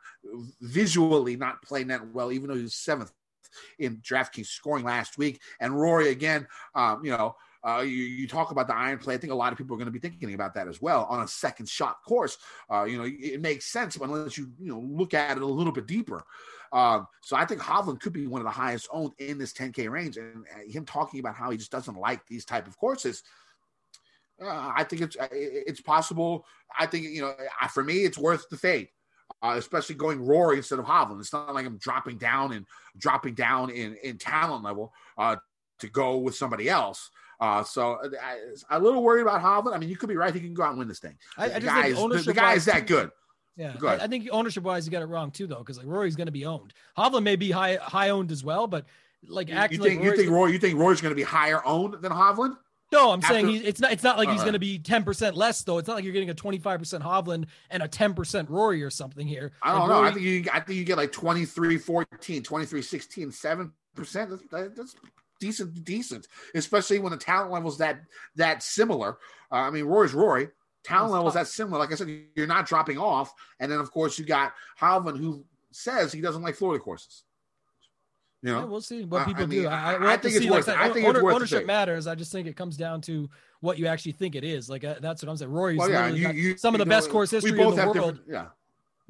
visually 0.61 1.35
not 1.35 1.61
playing 1.61 1.87
that 1.87 2.07
well, 2.13 2.31
even 2.31 2.49
though 2.49 2.55
he's 2.55 2.75
seventh 2.75 3.11
in 3.77 3.97
DraftKings 3.97 4.47
scoring 4.47 4.85
last 4.85 5.17
week. 5.17 5.41
And 5.59 5.79
Rory 5.79 6.09
again, 6.09 6.47
um, 6.75 7.03
you 7.03 7.11
know, 7.11 7.35
uh, 7.67 7.81
you, 7.81 7.89
you 7.89 8.27
talk 8.27 8.51
about 8.51 8.67
the 8.67 8.75
iron 8.75 8.97
play. 8.97 9.15
I 9.15 9.17
think 9.17 9.33
a 9.33 9.35
lot 9.35 9.51
of 9.51 9.57
people 9.57 9.75
are 9.75 9.77
going 9.77 9.91
to 9.91 9.91
be 9.91 9.99
thinking 9.99 10.33
about 10.33 10.53
that 10.53 10.67
as 10.67 10.81
well 10.81 11.05
on 11.09 11.23
a 11.23 11.27
second 11.27 11.67
shot 11.67 11.97
course. 12.07 12.37
Uh, 12.71 12.83
you 12.85 12.97
know, 12.97 13.05
it 13.05 13.41
makes 13.41 13.65
sense 13.65 13.97
unless 13.97 14.37
you 14.37 14.51
you 14.59 14.71
know 14.71 14.79
look 14.79 15.13
at 15.13 15.37
it 15.37 15.43
a 15.43 15.45
little 15.45 15.73
bit 15.73 15.87
deeper. 15.87 16.23
Um, 16.71 17.07
so 17.21 17.35
I 17.35 17.45
think 17.45 17.61
Hovland 17.61 17.99
could 17.99 18.13
be 18.13 18.27
one 18.27 18.41
of 18.41 18.45
the 18.45 18.51
highest 18.51 18.87
owned 18.91 19.13
in 19.17 19.37
this 19.37 19.53
10K 19.53 19.89
range, 19.89 20.17
and 20.17 20.45
uh, 20.55 20.71
him 20.71 20.85
talking 20.85 21.19
about 21.19 21.35
how 21.35 21.49
he 21.49 21.57
just 21.57 21.71
doesn't 21.71 21.97
like 21.97 22.25
these 22.27 22.45
type 22.45 22.67
of 22.67 22.77
courses. 22.77 23.23
Uh, 24.41 24.71
I 24.75 24.85
think 24.85 25.01
it's 25.01 25.17
it's 25.21 25.81
possible. 25.81 26.45
I 26.77 26.85
think 26.85 27.05
you 27.05 27.21
know, 27.21 27.33
for 27.71 27.83
me, 27.83 28.05
it's 28.05 28.17
worth 28.17 28.47
the 28.49 28.57
fade. 28.57 28.87
Uh, 29.41 29.55
especially 29.57 29.95
going 29.95 30.25
Rory 30.25 30.57
instead 30.57 30.79
of 30.79 30.85
Hovland. 30.85 31.19
It's 31.21 31.31
not 31.31 31.53
like 31.53 31.65
I'm 31.65 31.77
dropping 31.77 32.17
down 32.17 32.51
and 32.51 32.65
dropping 32.97 33.35
down 33.35 33.69
in, 33.69 33.95
in 34.03 34.17
talent 34.17 34.65
level 34.65 34.93
uh, 35.17 35.37
to 35.79 35.87
go 35.87 36.17
with 36.17 36.35
somebody 36.35 36.67
else. 36.69 37.09
Uh, 37.39 37.63
so 37.63 37.97
I, 38.21 38.37
I'm 38.69 38.81
a 38.81 38.83
little 38.83 39.01
worried 39.01 39.21
about 39.21 39.41
Hovland. 39.41 39.73
I 39.73 39.77
mean, 39.77 39.87
you 39.87 39.95
could 39.95 40.09
be 40.09 40.17
right. 40.17 40.33
He 40.33 40.41
can 40.41 40.53
go 40.53 40.63
out 40.63 40.71
and 40.71 40.79
win 40.79 40.89
this 40.89 40.99
thing. 40.99 41.15
I- 41.37 41.45
I 41.45 41.47
the, 41.47 41.53
just 41.61 41.65
guy 41.65 41.81
think 41.93 42.13
is, 42.15 42.25
the, 42.25 42.33
the 42.33 42.39
guy 42.39 42.53
is 42.53 42.65
that 42.65 42.85
good. 42.85 43.11
Yeah, 43.55 43.75
Go. 43.77 43.87
I, 43.89 43.95
I 43.95 44.07
think 44.07 44.27
ownership 44.31 44.63
wise, 44.63 44.85
you 44.85 44.91
got 44.91 45.01
it 45.01 45.07
wrong 45.07 45.31
too, 45.31 45.45
though, 45.45 45.57
because 45.57 45.77
like 45.77 45.87
Rory's 45.87 46.15
going 46.15 46.27
to 46.27 46.31
be 46.31 46.45
owned. 46.45 46.73
Hovland 46.97 47.23
may 47.23 47.35
be 47.35 47.51
high 47.51 47.75
high 47.75 48.09
owned 48.09 48.31
as 48.31 48.41
well, 48.41 48.67
but 48.67 48.85
like 49.27 49.49
You, 49.49 49.55
acting 49.55 49.79
you 49.79 49.83
think 49.85 49.99
like 50.01 50.05
you 50.11 50.15
think 50.15 50.31
Roy? 50.31 50.47
You 50.47 50.59
think 50.59 50.79
Roy's 50.79 51.01
going 51.01 51.11
to 51.11 51.15
be 51.15 51.23
higher 51.23 51.65
owned 51.65 51.95
than 52.01 52.11
Hovland? 52.11 52.55
No, 52.91 53.11
I'm 53.11 53.19
After- 53.19 53.33
saying 53.33 53.47
he's, 53.49 53.61
it's 53.61 53.79
not. 53.79 53.91
It's 53.91 54.03
not 54.03 54.17
like 54.17 54.27
he's 54.29 54.39
Alright. 54.39 54.45
going 54.45 54.53
to 54.53 54.59
be 54.59 54.79
10 54.79 55.03
percent 55.03 55.35
less, 55.37 55.61
though. 55.63 55.77
It's 55.77 55.87
not 55.87 55.95
like 55.95 56.03
you're 56.03 56.13
getting 56.13 56.31
a 56.31 56.33
25 56.33 56.79
percent 56.79 57.03
Hovland 57.03 57.45
and 57.69 57.83
a 57.83 57.87
10 57.87 58.13
percent 58.15 58.49
Rory 58.49 58.81
or 58.83 58.89
something 58.89 59.27
here. 59.27 59.51
I 59.61 59.71
don't 59.73 59.81
Like, 59.81 59.89
know. 59.89 60.03
I 60.03 60.11
think 60.11 60.25
you 60.25 60.45
I 60.51 60.59
think 60.59 60.79
you 60.79 60.85
get 60.85 60.97
like 60.97 61.11
23 61.11 61.77
14, 61.77 62.41
23 62.43 62.81
16, 62.81 63.29
7%. 63.29 63.71
That's, 63.95 64.41
that's 64.75 64.95
decent 65.39 65.83
decent, 65.83 66.27
especially 66.55 66.99
when 66.99 67.11
the 67.11 67.17
talent 67.17 67.51
level's 67.51 67.77
that 67.77 68.01
that 68.35 68.63
similar. 68.63 69.17
Uh, 69.51 69.55
I 69.55 69.69
mean, 69.69 69.85
Rory's 69.85 70.13
Rory. 70.13 70.49
Talent 70.83 71.11
level's 71.13 71.33
that 71.35 71.47
similar. 71.47 71.77
Like 71.77 71.91
I 71.91 71.95
said, 71.95 72.07
you're 72.35 72.47
not 72.47 72.65
dropping 72.65 72.97
off. 72.97 73.33
And 73.59 73.71
then 73.71 73.79
of 73.79 73.91
course 73.91 74.17
you 74.17 74.25
got 74.25 74.53
Hovland, 74.79 75.17
who 75.17 75.45
says 75.71 76.11
he 76.11 76.21
doesn't 76.21 76.41
like 76.41 76.55
Florida 76.55 76.83
courses. 76.83 77.23
You 78.41 78.53
know, 78.53 78.59
Yeah, 78.59 78.65
we'll 78.65 78.81
see 78.81 79.03
what 79.03 79.25
people 79.27 79.43
I 79.43 79.47
mean, 79.47 79.61
do. 79.63 79.67
I, 79.67 79.93
I- 79.95 79.97
we'll 79.97 80.07
I 80.07 80.11
have 80.11 80.21
to 80.21 80.29
think 80.29 80.35
it's 80.37 80.45
see, 80.45 80.49
like 80.49 80.67
it. 80.67 80.77
I 80.77 80.89
think 80.93 81.07
Owner- 81.07 81.23
worth 81.23 81.35
ownership 81.35 81.65
matters. 81.65 82.07
I 82.07 82.15
just 82.15 82.31
think 82.31 82.47
it 82.47 82.55
comes 82.55 82.77
down 82.77 83.01
to 83.01 83.29
what 83.59 83.77
you 83.77 83.87
actually 83.87 84.13
think 84.13 84.35
it 84.35 84.43
is. 84.45 84.69
Like 84.69 84.83
uh, 84.83 84.95
that's 85.01 85.21
what 85.21 85.29
I'm 85.29 85.35
saying. 85.37 85.51
Rory's 85.51 85.77
well, 85.79 85.89
yeah, 85.89 86.07
you, 86.07 86.29
you, 86.29 86.57
some 86.57 86.73
of 86.73 86.79
the 86.79 86.85
know, 86.85 86.89
best 86.89 87.09
course 87.09 87.31
history 87.31 87.51
in 87.51 87.57
the 87.57 87.91
world. 87.93 88.19
Yeah. 88.27 88.47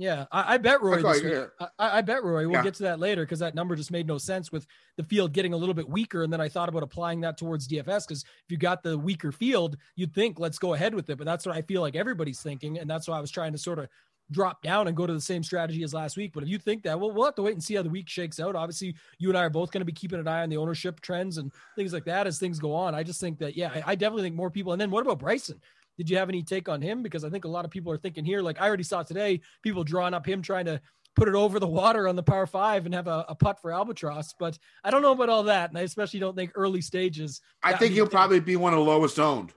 Yeah, 0.01 0.27
I, 0.31 0.53
I 0.53 0.57
bet 0.57 0.81
Roy. 0.81 0.99
Okay, 0.99 1.11
This 1.11 1.23
week, 1.23 1.33
yeah. 1.59 1.67
I, 1.77 1.97
I 1.97 2.01
bet 2.01 2.23
Roy. 2.23 2.47
We'll 2.47 2.53
Yeah. 2.53 2.63
get 2.63 2.73
to 2.75 2.83
that 2.83 2.99
later 3.01 3.23
because 3.23 3.39
that 3.39 3.53
number 3.53 3.75
just 3.75 3.91
made 3.91 4.07
no 4.07 4.17
sense 4.17 4.49
with 4.49 4.65
the 4.95 5.03
field 5.03 5.33
getting 5.33 5.51
a 5.51 5.57
little 5.57 5.75
bit 5.75 5.89
weaker. 5.89 6.23
And 6.23 6.31
then 6.31 6.39
I 6.39 6.47
thought 6.47 6.69
about 6.69 6.83
applying 6.83 7.19
that 7.19 7.37
towards 7.37 7.67
DFS 7.67 8.07
because 8.07 8.23
if 8.23 8.45
you 8.49 8.55
got 8.55 8.81
the 8.81 8.97
weaker 8.97 9.33
field, 9.33 9.75
you'd 9.97 10.13
think 10.15 10.39
let's 10.39 10.57
go 10.57 10.73
ahead 10.73 10.95
with 10.95 11.09
it. 11.09 11.17
But 11.17 11.25
that's 11.25 11.45
what 11.45 11.53
I 11.53 11.61
feel 11.63 11.81
like 11.81 11.97
everybody's 11.97 12.39
thinking, 12.41 12.79
and 12.79 12.89
that's 12.89 13.09
why 13.09 13.17
I 13.17 13.19
was 13.19 13.29
trying 13.29 13.51
to 13.51 13.57
sort 13.57 13.77
of 13.77 13.89
drop 14.31 14.61
down 14.61 14.87
and 14.87 14.95
go 14.95 15.07
to 15.07 15.13
the 15.13 15.21
same 15.21 15.43
strategy 15.43 15.83
as 15.83 15.93
last 15.93 16.17
week. 16.17 16.31
But 16.33 16.43
if 16.43 16.49
you 16.49 16.57
think 16.57 16.83
that, 16.83 16.99
well, 16.99 17.11
we'll 17.11 17.25
have 17.25 17.35
to 17.35 17.41
wait 17.41 17.53
and 17.53 17.63
see 17.63 17.75
how 17.75 17.81
the 17.81 17.89
week 17.89 18.07
shakes 18.07 18.39
out. 18.39 18.55
Obviously, 18.55 18.95
you 19.17 19.29
and 19.29 19.37
I 19.37 19.43
are 19.43 19.49
both 19.49 19.71
going 19.71 19.81
to 19.81 19.85
be 19.85 19.91
keeping 19.91 20.19
an 20.19 20.27
eye 20.27 20.43
on 20.43 20.49
the 20.49 20.57
ownership 20.57 21.01
trends 21.01 21.37
and 21.37 21.51
things 21.75 21.93
like 21.93 22.05
that 22.05 22.27
as 22.27 22.39
things 22.39 22.59
go 22.59 22.73
on. 22.73 22.93
I 22.93 23.03
just 23.03 23.19
think 23.19 23.39
that, 23.39 23.57
yeah, 23.57 23.71
I, 23.73 23.91
I 23.91 23.95
definitely 23.95 24.23
think 24.23 24.35
more 24.35 24.51
people. 24.51 24.71
And 24.73 24.81
then 24.81 24.91
what 24.91 25.01
about 25.05 25.19
Bryson? 25.19 25.59
Did 25.97 26.09
you 26.09 26.17
have 26.17 26.29
any 26.29 26.43
take 26.43 26.69
on 26.69 26.81
him? 26.81 27.03
Because 27.03 27.25
I 27.25 27.29
think 27.29 27.45
a 27.45 27.49
lot 27.49 27.65
of 27.65 27.71
people 27.71 27.91
are 27.91 27.97
thinking 27.97 28.23
here, 28.23 28.41
like 28.41 28.61
I 28.61 28.67
already 28.67 28.83
saw 28.83 29.03
today, 29.03 29.41
people 29.63 29.83
drawing 29.83 30.13
up 30.13 30.25
him 30.25 30.41
trying 30.41 30.65
to 30.65 30.79
put 31.15 31.27
it 31.27 31.35
over 31.35 31.59
the 31.59 31.67
water 31.67 32.07
on 32.07 32.15
the 32.15 32.23
par 32.23 32.47
five 32.47 32.85
and 32.85 32.93
have 32.93 33.07
a, 33.07 33.25
a 33.27 33.35
putt 33.35 33.59
for 33.61 33.73
albatross. 33.73 34.33
But 34.39 34.57
I 34.83 34.91
don't 34.91 35.01
know 35.01 35.11
about 35.11 35.27
all 35.27 35.43
that. 35.43 35.69
And 35.69 35.77
I 35.77 35.81
especially 35.81 36.19
don't 36.21 36.35
think 36.35 36.51
early 36.55 36.81
stages. 36.81 37.41
I 37.63 37.73
think 37.73 37.93
he'll 37.93 38.07
probably 38.07 38.39
be 38.39 38.55
one 38.55 38.73
of 38.73 38.79
the 38.79 38.85
lowest 38.85 39.19
owned. 39.19 39.51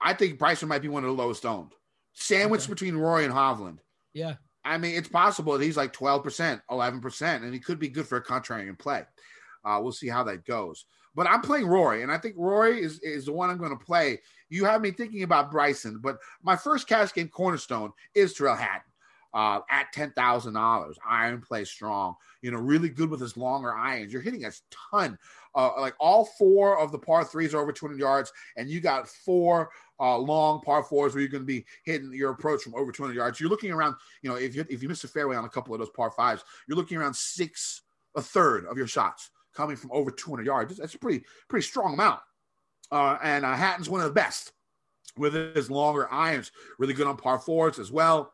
I 0.00 0.14
think 0.14 0.38
Bryson 0.38 0.68
might 0.68 0.82
be 0.82 0.88
one 0.88 1.04
of 1.04 1.08
the 1.14 1.22
lowest 1.22 1.44
owned. 1.44 1.72
Sandwiched 2.14 2.64
Okay. 2.64 2.72
between 2.72 2.96
Roy 2.96 3.24
and 3.24 3.32
Hovland. 3.32 3.78
Yeah. 4.14 4.34
I 4.64 4.78
mean, 4.78 4.96
it's 4.96 5.08
possible 5.08 5.56
that 5.56 5.64
he's 5.64 5.76
like 5.76 5.92
12%, 5.92 6.60
11%, 6.70 7.36
and 7.42 7.54
he 7.54 7.60
could 7.60 7.78
be 7.78 7.88
good 7.88 8.06
for 8.06 8.18
a 8.18 8.24
contrarian 8.24 8.78
play. 8.78 9.04
Uh, 9.64 9.78
we'll 9.82 9.92
see 9.92 10.08
how 10.08 10.22
that 10.24 10.44
goes. 10.44 10.84
But 11.14 11.26
I'm 11.26 11.40
playing 11.40 11.66
Rory, 11.66 12.02
and 12.02 12.12
I 12.12 12.18
think 12.18 12.34
Rory 12.38 12.80
is, 12.80 13.00
is 13.00 13.26
the 13.26 13.32
one 13.32 13.50
I'm 13.50 13.58
going 13.58 13.76
to 13.76 13.84
play. 13.84 14.20
You 14.48 14.64
have 14.64 14.80
me 14.80 14.90
thinking 14.90 15.22
about 15.22 15.50
Bryson, 15.50 15.98
but 16.00 16.18
my 16.42 16.56
first 16.56 16.86
cash 16.86 17.12
game 17.12 17.28
cornerstone 17.28 17.92
is 18.14 18.32
Tyrrell 18.32 18.56
Hatton 18.56 18.90
uh, 19.34 19.60
at 19.70 19.92
$10,000. 19.94 20.94
Iron 21.08 21.40
play 21.40 21.64
strong, 21.64 22.14
you 22.42 22.50
know, 22.50 22.58
really 22.58 22.88
good 22.88 23.10
with 23.10 23.20
his 23.20 23.36
longer 23.36 23.74
irons. 23.74 24.12
You're 24.12 24.22
hitting 24.22 24.44
a 24.44 24.52
ton. 24.92 25.18
Uh, 25.54 25.80
like 25.80 25.94
all 25.98 26.26
four 26.38 26.78
of 26.78 26.92
the 26.92 26.98
par 26.98 27.24
threes 27.24 27.54
are 27.54 27.60
over 27.60 27.72
200 27.72 27.98
yards, 27.98 28.32
and 28.56 28.68
you 28.68 28.80
got 28.80 29.08
four 29.08 29.70
uh, 30.00 30.16
long 30.16 30.60
par 30.62 30.82
fours 30.82 31.14
where 31.14 31.20
you're 31.20 31.30
going 31.30 31.42
to 31.42 31.46
be 31.46 31.64
hitting 31.84 32.12
your 32.12 32.30
approach 32.30 32.62
from 32.62 32.74
over 32.74 32.90
200 32.90 33.14
yards. 33.14 33.38
You're 33.38 33.50
looking 33.50 33.70
around, 33.70 33.96
you 34.22 34.30
know, 34.30 34.36
if 34.36 34.54
you 34.54 34.64
if 34.68 34.82
you 34.82 34.88
miss 34.88 35.04
a 35.04 35.08
fairway 35.08 35.36
on 35.36 35.44
a 35.44 35.48
couple 35.48 35.74
of 35.74 35.80
those 35.80 35.90
par 35.90 36.10
fives, 36.10 36.42
you're 36.66 36.76
looking 36.76 36.96
around 36.98 37.14
six, 37.14 37.82
a 38.16 38.22
third 38.22 38.64
of 38.66 38.76
your 38.76 38.86
shots 38.86 39.30
coming 39.54 39.76
from 39.76 39.90
over 39.92 40.10
200 40.10 40.46
yards. 40.46 40.76
That's 40.76 40.94
a 40.94 40.98
pretty 40.98 41.24
pretty 41.48 41.66
strong 41.66 41.94
amount. 41.94 42.20
Uh, 42.90 43.18
and 43.22 43.44
uh, 43.44 43.54
Hatton's 43.54 43.88
one 43.88 44.00
of 44.00 44.06
the 44.08 44.14
best 44.14 44.52
with 45.16 45.34
his 45.54 45.70
longer 45.70 46.10
irons. 46.12 46.50
Really 46.78 46.94
good 46.94 47.06
on 47.06 47.16
par 47.16 47.38
fours 47.38 47.78
as 47.78 47.92
well. 47.92 48.32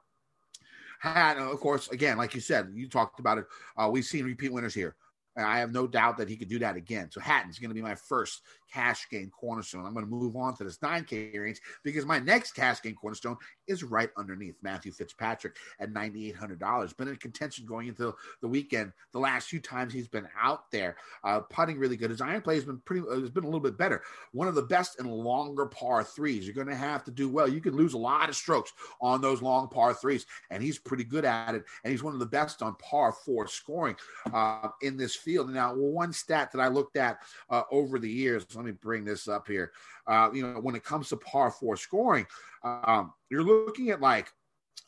Had, 1.01 1.37
of 1.37 1.61
course, 1.61 1.89
again, 1.89 2.17
like 2.17 2.35
you 2.35 2.41
said, 2.41 2.71
you 2.73 2.89
talked 2.89 3.21
about 3.21 3.39
it. 3.39 3.45
Uh, 3.77 3.89
we've 3.93 4.05
seen 4.05 4.25
repeat 4.25 4.53
winners 4.53 4.75
here. 4.75 4.97
And 5.37 5.45
I 5.47 5.59
have 5.59 5.73
no 5.73 5.87
doubt 5.87 6.17
that 6.17 6.29
he 6.29 6.37
could 6.37 6.49
do 6.49 6.59
that 6.61 6.77
again. 6.77 7.11
So 7.11 7.21
Hatton's 7.21 7.59
going 7.59 7.69
to 7.69 7.75
be 7.75 7.83
my 7.83 7.95
first 7.95 8.43
cash 8.73 9.07
game 9.11 9.31
cornerstone. 9.31 9.85
I'm 9.85 9.93
going 9.93 10.07
to 10.07 10.11
move 10.11 10.35
on 10.35 10.57
to 10.57 10.65
this 10.65 10.79
9K 10.79 11.39
range 11.39 11.61
because 11.85 12.07
my 12.07 12.19
next 12.19 12.53
cash 12.53 12.81
game 12.83 12.95
cornerstone 12.95 13.37
is 13.69 13.83
right 13.83 14.11
underneath 14.17 14.57
Matthew 14.63 14.93
Fitzpatrick 14.93 15.57
at 15.81 15.93
$9,800. 15.93 16.97
Been 16.97 17.09
in 17.09 17.17
contention 17.17 17.67
going 17.67 17.89
into 17.89 18.15
the 18.41 18.49
weekend. 18.49 18.93
The 19.13 19.19
last 19.19 19.49
few 19.49 19.61
times 19.61 19.93
he's 19.93 20.09
been 20.09 20.29
out 20.41 20.71
there, 20.71 20.97
uh, 21.25 21.41
putting 21.41 21.79
really 21.79 21.97
good. 21.97 22.11
His 22.11 22.21
iron 22.21 22.43
play 22.43 22.57
has 22.57 22.65
been 22.65 22.79
pretty. 22.85 23.07
Uh, 23.07 23.21
has 23.21 23.31
been 23.31 23.45
a 23.45 23.47
little 23.47 23.61
bit 23.61 23.79
better. 23.79 24.03
One 24.33 24.49
of 24.49 24.55
the 24.55 24.63
best 24.63 25.01
in 25.01 25.07
longer 25.07 25.67
par 25.67 26.05
threes. 26.05 26.45
You're 26.45 26.55
going 26.55 26.67
to 26.69 26.75
have 26.75 27.05
to 27.05 27.11
do 27.11 27.29
well. 27.29 27.49
You 27.49 27.61
could 27.61 27.75
lose 27.75 27.95
a 27.95 27.99
lot 27.99 28.29
of 28.29 28.37
strokes 28.37 28.73
on 29.01 29.21
those 29.21 29.43
long 29.43 29.69
par 29.69 29.95
threes, 29.95 30.27
and 30.51 30.63
he's 30.63 30.79
pretty 30.79 31.05
good 31.05 31.25
at 31.25 31.55
it. 31.55 31.65
And 31.85 31.91
he's 31.91 32.03
one 32.03 32.13
of 32.13 32.21
the 32.21 32.27
best 32.27 32.63
on 32.63 32.75
par 32.77 33.13
four 33.13 33.47
scoring 33.47 33.97
uh, 34.33 34.69
in 34.83 34.97
this 34.97 35.15
field. 35.15 35.51
Now, 35.51 35.75
one 35.75 36.13
stat 36.13 36.53
that 36.53 36.61
I 36.61 36.69
looked 36.69 36.97
at 36.97 37.19
uh, 37.51 37.63
over 37.71 37.99
the 37.99 38.11
years, 38.11 38.47
let 38.55 38.65
me 38.65 38.73
bring 38.73 39.05
this 39.05 39.29
up 39.29 39.47
here. 39.47 39.73
Uh, 40.07 40.31
you 40.33 40.43
know, 40.43 40.61
when 40.61 40.77
it 40.77 40.85
comes 40.85 41.09
to 41.09 41.17
par 41.17 41.51
four 41.51 41.77
scoring, 41.77 42.27
um, 42.63 43.13
you're 43.31 43.43
looking 43.43 43.91
at 43.91 44.01
like 44.01 44.33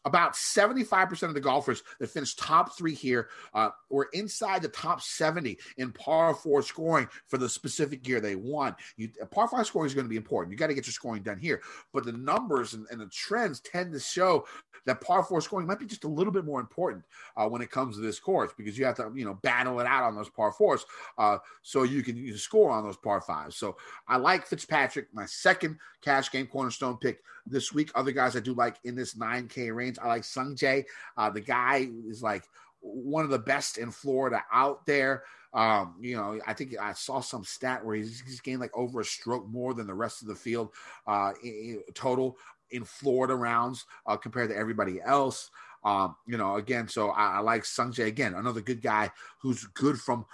about 0.05 0.33
75% 0.33 1.23
of 1.25 1.35
the 1.35 1.41
golfers 1.41 1.83
that 1.99 2.09
finished 2.09 2.39
top 2.39 2.77
three 2.77 2.95
here 2.95 3.29
uh, 3.53 3.71
were 3.91 4.09
inside 4.13 4.63
the 4.63 4.69
top 4.69 5.03
70 5.03 5.59
in 5.77 5.93
par 5.93 6.35
four 6.35 6.63
scoring 6.63 7.09
for 7.27 7.37
the 7.37 7.49
specific 7.49 8.07
year 8.07 8.21
they 8.21 8.37
won. 8.37 8.75
You, 8.97 9.11
par 9.31 9.49
five 9.49 9.67
scoring 9.67 9.87
is 9.87 9.95
going 9.95 10.07
to 10.07 10.11
be 10.11 10.17
important. 10.17 10.53
You 10.53 10.59
got 10.59 10.69
to 10.69 10.75
get 10.75 10.87
your 10.87 10.93
scoring 10.93 11.23
done 11.23 11.39
here. 11.39 11.63
But 11.93 12.05
the 12.05 12.13
numbers 12.13 12.75
and, 12.75 12.87
and, 12.91 13.01
the 13.01 13.07
trends 13.07 13.61
tend 13.61 13.93
to 13.93 14.01
show 14.01 14.47
that 14.87 15.01
par 15.01 15.23
four 15.23 15.41
scoring 15.41 15.67
might 15.67 15.79
be 15.79 15.87
just 15.87 16.05
a 16.05 16.09
little 16.09 16.33
bit 16.33 16.45
more 16.45 16.61
important 16.61 17.05
uh, 17.37 17.49
when 17.49 17.61
it 17.61 17.71
comes 17.71 17.97
to 17.97 18.03
this 18.03 18.19
course 18.19 18.53
because 18.57 18.79
you 18.79 18.85
have 18.85 18.97
to, 18.97 19.11
you 19.15 19.25
know, 19.25 19.35
battle 19.43 19.81
it 19.81 19.87
out 19.87 20.05
on 20.05 20.15
those 20.15 20.31
par 20.31 20.53
fours 20.53 20.85
uh, 21.19 21.39
so 21.63 21.83
you 21.83 22.03
can, 22.03 22.17
you 22.17 22.31
can 22.31 22.39
score 22.39 22.71
on 22.71 22.85
those 22.85 22.97
par 22.97 23.21
fives. 23.21 23.57
So 23.57 23.77
I 24.07 24.17
like 24.17 24.47
Fitzpatrick, 24.47 25.09
my 25.13 25.27
second 25.27 25.79
cash 26.03 26.31
game 26.31 26.47
cornerstone 26.47 26.97
pick 26.97 27.21
this 27.51 27.73
week. 27.73 27.91
Other 27.95 28.13
guys 28.13 28.37
I 28.37 28.41
do 28.41 28.55
like 28.55 28.77
in 28.85 28.95
this 28.95 29.15
9K 29.15 29.75
range. 29.75 29.99
I 30.03 30.09
like 30.09 30.25
Sung 30.25 30.55
Jae. 30.55 30.85
Uh, 31.17 31.31
the 31.31 31.41
guy 31.41 31.89
is 32.09 32.23
like 32.23 32.45
one 32.81 33.25
of 33.25 33.31
the 33.31 33.39
best 33.39 33.79
in 33.79 33.91
Florida 33.91 34.43
out 34.53 34.87
there. 34.87 35.25
Um, 35.53 35.97
you 36.01 36.17
know, 36.17 36.39
I 36.47 36.53
think 36.53 36.77
I 36.79 36.93
saw 36.93 37.21
some 37.21 37.45
stat 37.45 37.85
where 37.85 37.97
he's, 37.97 38.21
he's 38.21 38.41
gained 38.41 38.61
like 38.61 38.77
over 38.77 39.01
a 39.01 39.05
stroke 39.05 39.49
more 39.49 39.75
than 39.75 39.87
the 39.87 39.95
rest 39.95 40.23
of 40.23 40.29
the 40.29 40.35
field 40.35 40.71
uh, 41.07 41.33
in, 41.43 41.83
in 41.87 41.95
total 41.95 42.37
in 42.71 42.85
Florida 42.85 43.35
rounds 43.35 43.87
uh, 44.07 44.17
compared 44.17 44.51
to 44.51 44.57
everybody 44.57 45.01
else. 45.01 45.51
Um, 45.85 46.17
you 46.27 46.37
know, 46.37 46.57
again, 46.57 46.89
so 46.89 47.11
I, 47.11 47.37
I 47.37 47.39
like 47.39 47.65
Sung 47.65 47.93
Jae 47.93 48.07
again, 48.07 48.35
another 48.35 48.61
good 48.61 48.83
guy 48.83 49.11
who's 49.41 49.65
good 49.75 49.99
from 49.99 50.27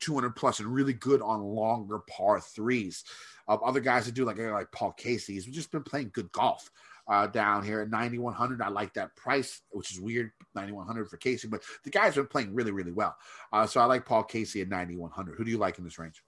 200 0.00 0.34
plus 0.36 0.60
and 0.60 0.72
really 0.72 0.92
good 0.92 1.22
on 1.22 1.40
longer 1.40 2.00
par 2.00 2.40
threes. 2.40 3.04
Uh, 3.48 3.56
other 3.64 3.80
guys 3.80 4.06
that 4.06 4.14
do 4.14 4.24
like 4.24 4.38
like 4.38 4.70
Paul 4.72 4.92
Casey, 4.92 5.34
he's 5.34 5.46
just 5.46 5.72
been 5.72 5.82
playing 5.82 6.10
good 6.12 6.30
golf 6.32 6.70
uh, 7.08 7.26
down 7.26 7.64
here 7.64 7.80
at 7.80 7.90
9100. 7.90 8.62
I 8.62 8.68
like 8.68 8.94
that 8.94 9.14
price, 9.16 9.62
which 9.70 9.92
is 9.92 10.00
weird, 10.00 10.30
9100 10.54 11.10
for 11.10 11.16
Casey, 11.16 11.48
but 11.48 11.62
the 11.84 11.90
guy's 11.90 12.14
been 12.14 12.26
playing 12.26 12.54
really, 12.54 12.70
really 12.70 12.92
well. 12.92 13.16
Uh, 13.52 13.66
so 13.66 13.80
I 13.80 13.84
like 13.84 14.06
Paul 14.06 14.22
Casey 14.22 14.60
at 14.60 14.68
9100. 14.68 15.36
Who 15.36 15.44
do 15.44 15.50
you 15.50 15.58
like 15.58 15.78
in 15.78 15.84
this 15.84 15.98
range? 15.98 16.22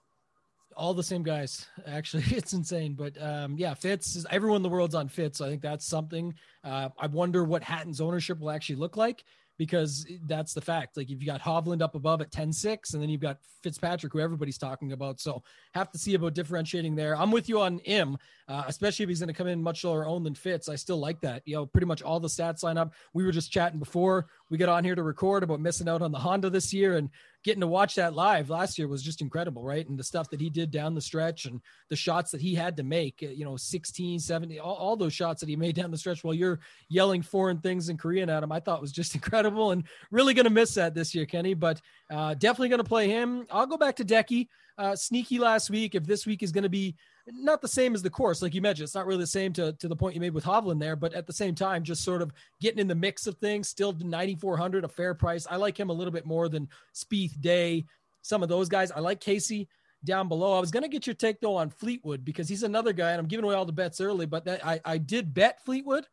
all 0.75 0.93
the 0.93 1.03
same 1.03 1.21
guys 1.21 1.67
actually 1.85 2.23
it's 2.29 2.53
insane 2.53 2.93
but 2.93 3.21
um 3.21 3.55
yeah 3.57 3.73
fitz 3.73 4.15
is 4.15 4.25
everyone 4.31 4.57
in 4.57 4.63
the 4.63 4.69
world's 4.69 4.95
on 4.95 5.07
fitz 5.07 5.37
so 5.37 5.45
i 5.45 5.49
think 5.49 5.61
that's 5.61 5.85
something 5.85 6.33
uh 6.63 6.89
i 6.97 7.07
wonder 7.07 7.43
what 7.43 7.63
hatton's 7.63 8.01
ownership 8.01 8.39
will 8.39 8.49
actually 8.49 8.75
look 8.75 8.97
like 8.97 9.23
because 9.63 10.05
that's 10.25 10.53
the 10.53 10.59
fact. 10.59 10.97
Like 10.97 11.09
if 11.09 11.21
you 11.21 11.25
got 11.25 11.39
Hovland 11.39 11.81
up 11.81 11.95
above 11.95 12.19
at 12.19 12.31
10 12.31 12.51
6, 12.51 12.93
and 12.93 13.01
then 13.01 13.09
you've 13.09 13.21
got 13.21 13.37
Fitzpatrick, 13.61 14.11
who 14.11 14.19
everybody's 14.19 14.57
talking 14.57 14.91
about. 14.91 15.21
So 15.21 15.41
have 15.73 15.89
to 15.91 15.97
see 15.97 16.15
about 16.15 16.33
differentiating 16.33 16.95
there. 16.95 17.15
I'm 17.15 17.31
with 17.31 17.47
you 17.47 17.61
on 17.61 17.79
him, 17.79 18.17
uh, 18.49 18.65
especially 18.67 19.03
if 19.03 19.09
he's 19.09 19.21
going 19.21 19.29
to 19.29 19.33
come 19.33 19.47
in 19.47 19.63
much 19.63 19.85
lower 19.85 20.05
owned 20.05 20.25
than 20.25 20.35
Fitz. 20.35 20.67
I 20.67 20.75
still 20.75 20.97
like 20.97 21.21
that. 21.21 21.43
You 21.45 21.55
know, 21.55 21.65
pretty 21.65 21.87
much 21.87 22.01
all 22.01 22.19
the 22.19 22.27
stats 22.27 22.61
line 22.61 22.77
up. 22.77 22.93
We 23.13 23.23
were 23.23 23.31
just 23.31 23.53
chatting 23.53 23.79
before 23.79 24.27
we 24.49 24.57
get 24.57 24.67
on 24.67 24.83
here 24.83 24.95
to 24.95 25.03
record 25.03 25.43
about 25.43 25.61
missing 25.61 25.87
out 25.87 26.01
on 26.01 26.11
the 26.11 26.19
Honda 26.19 26.49
this 26.49 26.73
year 26.73 26.97
and 26.97 27.09
getting 27.43 27.61
to 27.61 27.67
watch 27.67 27.95
that 27.95 28.13
live 28.13 28.49
last 28.49 28.77
year 28.77 28.87
was 28.87 29.03
just 29.03 29.21
incredible, 29.21 29.63
right? 29.63 29.87
And 29.87 29.99
the 29.99 30.03
stuff 30.03 30.29
that 30.29 30.39
he 30.39 30.49
did 30.49 30.71
down 30.71 30.95
the 30.95 31.01
stretch 31.01 31.45
and 31.45 31.61
the 31.89 31.95
shots 31.95 32.31
that 32.31 32.41
he 32.41 32.55
had 32.55 32.77
to 32.77 32.83
make, 32.83 33.21
uh, 33.21 33.27
you 33.27 33.43
know, 33.43 33.57
16, 33.57 34.19
17, 34.19 34.59
all, 34.59 34.75
all 34.75 34.95
those 34.95 35.13
shots 35.13 35.41
that 35.41 35.49
he 35.49 35.55
made 35.55 35.75
down 35.75 35.91
the 35.91 35.97
stretch 35.97 36.23
while 36.23 36.33
you're 36.33 36.59
yelling 36.89 37.21
foreign 37.21 37.59
things 37.59 37.89
in 37.89 37.97
Korean 37.97 38.29
at 38.29 38.43
him, 38.43 38.51
I 38.51 38.59
thought 38.59 38.81
was 38.81 38.91
just 38.91 39.15
incredible 39.15 39.71
and 39.71 39.83
really 40.11 40.33
going 40.33 40.45
to 40.45 40.49
miss 40.49 40.73
that 40.75 40.95
this 40.95 41.13
year, 41.13 41.25
Kenny, 41.25 41.53
but 41.53 41.81
uh, 42.11 42.33
definitely 42.35 42.69
going 42.69 42.83
to 42.83 42.89
play 42.89 43.09
him. 43.09 43.45
I'll 43.51 43.67
go 43.67 43.77
back 43.77 43.97
to 43.97 44.05
Decky. 44.05 44.47
Uh, 44.75 44.95
sneaky 44.95 45.37
last 45.37 45.69
week. 45.69 45.93
If 45.93 46.05
this 46.05 46.25
week 46.25 46.41
is 46.41 46.51
going 46.51 46.63
to 46.63 46.69
be 46.69 46.95
not 47.27 47.61
the 47.61 47.67
same 47.67 47.95
as 47.95 48.01
the 48.01 48.09
course, 48.09 48.41
like 48.41 48.53
you 48.53 48.61
mentioned, 48.61 48.83
it's 48.83 48.95
not 48.95 49.05
really 49.05 49.21
the 49.21 49.27
same 49.27 49.53
to, 49.53 49.73
to 49.73 49.87
the 49.87 49.95
point 49.95 50.15
you 50.15 50.21
made 50.21 50.33
with 50.33 50.43
Hovland 50.43 50.79
there, 50.79 50.95
but 50.95 51.13
at 51.13 51.25
the 51.25 51.33
same 51.33 51.55
time, 51.55 51.83
just 51.83 52.03
sort 52.03 52.21
of 52.21 52.31
getting 52.59 52.79
in 52.79 52.87
the 52.87 52.95
mix 52.95 53.27
of 53.27 53.37
things, 53.37 53.69
still 53.69 53.93
9,400, 53.93 54.83
a 54.83 54.87
fair 54.87 55.13
price. 55.13 55.47
I 55.49 55.55
like 55.55 55.79
him 55.79 55.89
a 55.89 55.93
little 55.93 56.11
bit 56.11 56.25
more 56.25 56.49
than 56.49 56.67
Spieth 56.93 57.39
Day, 57.39 57.85
some 58.21 58.43
of 58.43 58.49
those 58.49 58.67
guys. 58.67 58.91
I 58.91 58.99
like 58.99 59.21
Casey 59.21 59.69
down 60.03 60.27
below. 60.27 60.57
I 60.57 60.59
was 60.59 60.71
going 60.71 60.83
to 60.83 60.89
get 60.89 61.07
your 61.07 61.13
take 61.13 61.39
though 61.39 61.55
on 61.55 61.69
Fleetwood 61.69 62.25
because 62.25 62.49
he's 62.49 62.63
another 62.63 62.91
guy, 62.91 63.11
and 63.11 63.19
I'm 63.19 63.27
giving 63.27 63.45
away 63.45 63.55
all 63.55 63.65
the 63.65 63.71
bets 63.71 64.01
early, 64.01 64.25
but 64.25 64.45
that, 64.45 64.65
I, 64.65 64.81
I 64.83 64.97
did 64.97 65.33
bet 65.33 65.63
Fleetwood 65.63 66.05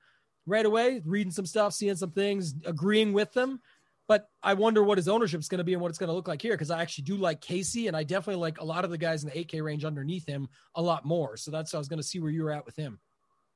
right 0.46 0.66
away, 0.66 1.02
reading 1.04 1.32
some 1.32 1.46
stuff, 1.46 1.72
seeing 1.72 1.96
some 1.96 2.12
things, 2.12 2.54
agreeing 2.64 3.12
with 3.12 3.32
them. 3.32 3.60
But 4.10 4.28
I 4.42 4.54
wonder 4.54 4.82
what 4.82 4.98
his 4.98 5.06
ownership 5.06 5.38
is 5.38 5.46
going 5.46 5.58
to 5.58 5.64
be 5.64 5.72
and 5.72 5.80
what 5.80 5.88
it's 5.88 5.96
going 5.96 6.08
to 6.08 6.12
look 6.12 6.26
like 6.26 6.42
here 6.42 6.54
because 6.54 6.72
I 6.72 6.82
actually 6.82 7.04
do 7.04 7.14
like 7.14 7.40
Casey 7.40 7.86
and 7.86 7.96
I 7.96 8.02
definitely 8.02 8.40
like 8.40 8.60
a 8.60 8.64
lot 8.64 8.84
of 8.84 8.90
the 8.90 8.98
guys 8.98 9.22
in 9.22 9.30
the 9.30 9.44
8K 9.44 9.62
range 9.62 9.84
underneath 9.84 10.26
him 10.26 10.48
a 10.74 10.82
lot 10.82 11.04
more. 11.04 11.36
So 11.36 11.52
that's 11.52 11.70
how 11.70 11.78
I 11.78 11.80
was 11.80 11.86
going 11.86 12.00
to 12.00 12.04
see 12.04 12.18
where 12.18 12.32
you 12.32 12.42
were 12.42 12.50
at 12.50 12.66
with 12.66 12.74
him. 12.74 12.98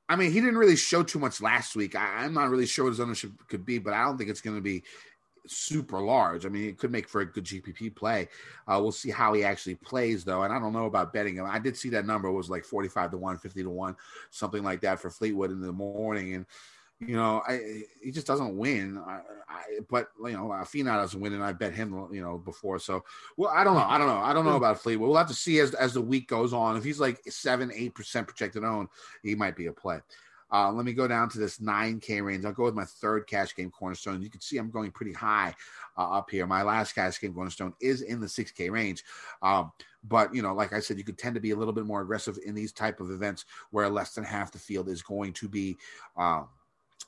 I 0.07 0.15
mean, 0.15 0.31
he 0.31 0.39
didn't 0.39 0.57
really 0.57 0.77
show 0.77 1.03
too 1.03 1.19
much 1.19 1.41
last 1.41 1.75
week. 1.75 1.93
I, 1.93 2.23
am 2.23 2.33
not 2.33 2.49
really 2.49 2.67
sure 2.67 2.85
what 2.85 2.91
his 2.91 3.01
ownership 3.01 3.31
could 3.49 3.65
be, 3.65 3.79
but 3.79 3.93
I 3.93 4.05
don't 4.05 4.17
think 4.17 4.29
it's 4.29 4.39
going 4.39 4.55
to 4.55 4.61
be 4.61 4.85
super 5.45 5.99
large. 5.99 6.45
I 6.45 6.49
mean, 6.49 6.69
it 6.69 6.77
could 6.77 6.89
make 6.89 7.09
for 7.09 7.19
a 7.19 7.25
good 7.25 7.43
GPP 7.43 7.93
play. 7.93 8.29
Uh, 8.65 8.79
we'll 8.81 8.93
see 8.93 9.11
how 9.11 9.33
he 9.33 9.43
actually 9.43 9.75
plays, 9.75 10.23
though. 10.23 10.43
And 10.43 10.53
I 10.53 10.59
don't 10.59 10.71
know 10.71 10.85
about 10.85 11.11
betting 11.11 11.35
him. 11.35 11.45
I 11.45 11.59
did 11.59 11.75
see 11.75 11.89
that 11.89 12.05
number 12.05 12.31
was 12.31 12.49
like 12.49 12.63
45 12.63 13.11
to 13.11 13.17
1, 13.17 13.39
50 13.39 13.63
to 13.63 13.69
1, 13.69 13.95
something 14.29 14.63
like 14.63 14.79
that 14.81 15.01
for 15.01 15.09
Fleetwood 15.09 15.51
in 15.51 15.59
the 15.59 15.73
morning. 15.73 16.33
And 16.33 16.45
you 16.99 17.15
know, 17.15 17.41
I 17.47 17.83
he 18.01 18.11
just 18.11 18.27
doesn't 18.27 18.55
win. 18.57 18.97
I, 18.97 19.19
I 19.49 19.63
but 19.89 20.07
you 20.23 20.31
know, 20.31 20.47
Finau 20.63 20.95
doesn't 20.95 21.19
win, 21.19 21.33
and 21.33 21.43
I 21.43 21.51
bet 21.51 21.73
him, 21.73 22.07
you 22.11 22.21
know, 22.21 22.37
before. 22.37 22.79
So, 22.79 23.03
well, 23.35 23.51
I 23.53 23.63
don't 23.63 23.75
know. 23.75 23.85
I 23.85 23.97
don't 23.97 24.07
know. 24.07 24.17
I 24.17 24.33
don't 24.33 24.45
know 24.45 24.55
about 24.55 24.79
Fleetwood. 24.79 25.09
We'll 25.09 25.17
have 25.17 25.27
to 25.27 25.33
see 25.33 25.59
as 25.59 25.73
as 25.73 25.93
the 25.93 26.01
week 26.01 26.27
goes 26.27 26.53
on. 26.53 26.77
If 26.77 26.83
he's 26.83 26.99
like 26.99 27.21
seven, 27.27 27.71
eight 27.73 27.95
percent 27.95 28.27
projected 28.27 28.63
own, 28.63 28.87
he 29.23 29.35
might 29.35 29.57
be 29.57 29.67
a 29.67 29.73
play. 29.73 29.99
Uh, 30.51 30.71
let 30.71 30.85
me 30.85 30.93
go 30.93 31.07
down 31.07 31.27
to 31.27 31.39
this 31.39 31.57
9K 31.57 32.23
range. 32.23 32.45
I'll 32.45 32.53
go 32.53 32.63
with 32.65 32.75
my 32.75 32.85
third 32.85 33.25
cash 33.27 33.55
game 33.55 33.71
cornerstone. 33.71 34.21
You 34.21 34.29
can 34.29 34.41
see 34.41 34.57
I'm 34.57 34.69
going 34.69 34.91
pretty 34.91 35.11
high 35.11 35.55
uh, 35.97 36.09
up 36.11 36.29
here. 36.29 36.45
My 36.45 36.61
last 36.61 36.93
cash 36.93 37.19
game 37.19 37.33
cornerstone 37.33 37.73
is 37.81 38.03
in 38.03 38.21
the 38.21 38.27
6K 38.27 38.71
range. 38.71 39.03
Um, 39.41 39.71
but 40.07 40.33
you 40.35 40.43
know, 40.43 40.53
like 40.53 40.71
I 40.71 40.79
said, 40.79 40.97
you 40.97 41.03
could 41.03 41.17
tend 41.17 41.33
to 41.35 41.41
be 41.41 41.51
a 41.51 41.55
little 41.55 41.73
bit 41.73 41.85
more 41.85 42.01
aggressive 42.01 42.37
in 42.45 42.53
these 42.53 42.71
type 42.71 42.99
of 42.99 43.09
events 43.09 43.45
where 43.71 43.89
less 43.89 44.13
than 44.13 44.23
half 44.23 44.51
the 44.51 44.59
field 44.59 44.87
is 44.87 45.01
going 45.01 45.33
to 45.33 45.49
be 45.49 45.77
um, 46.15 46.47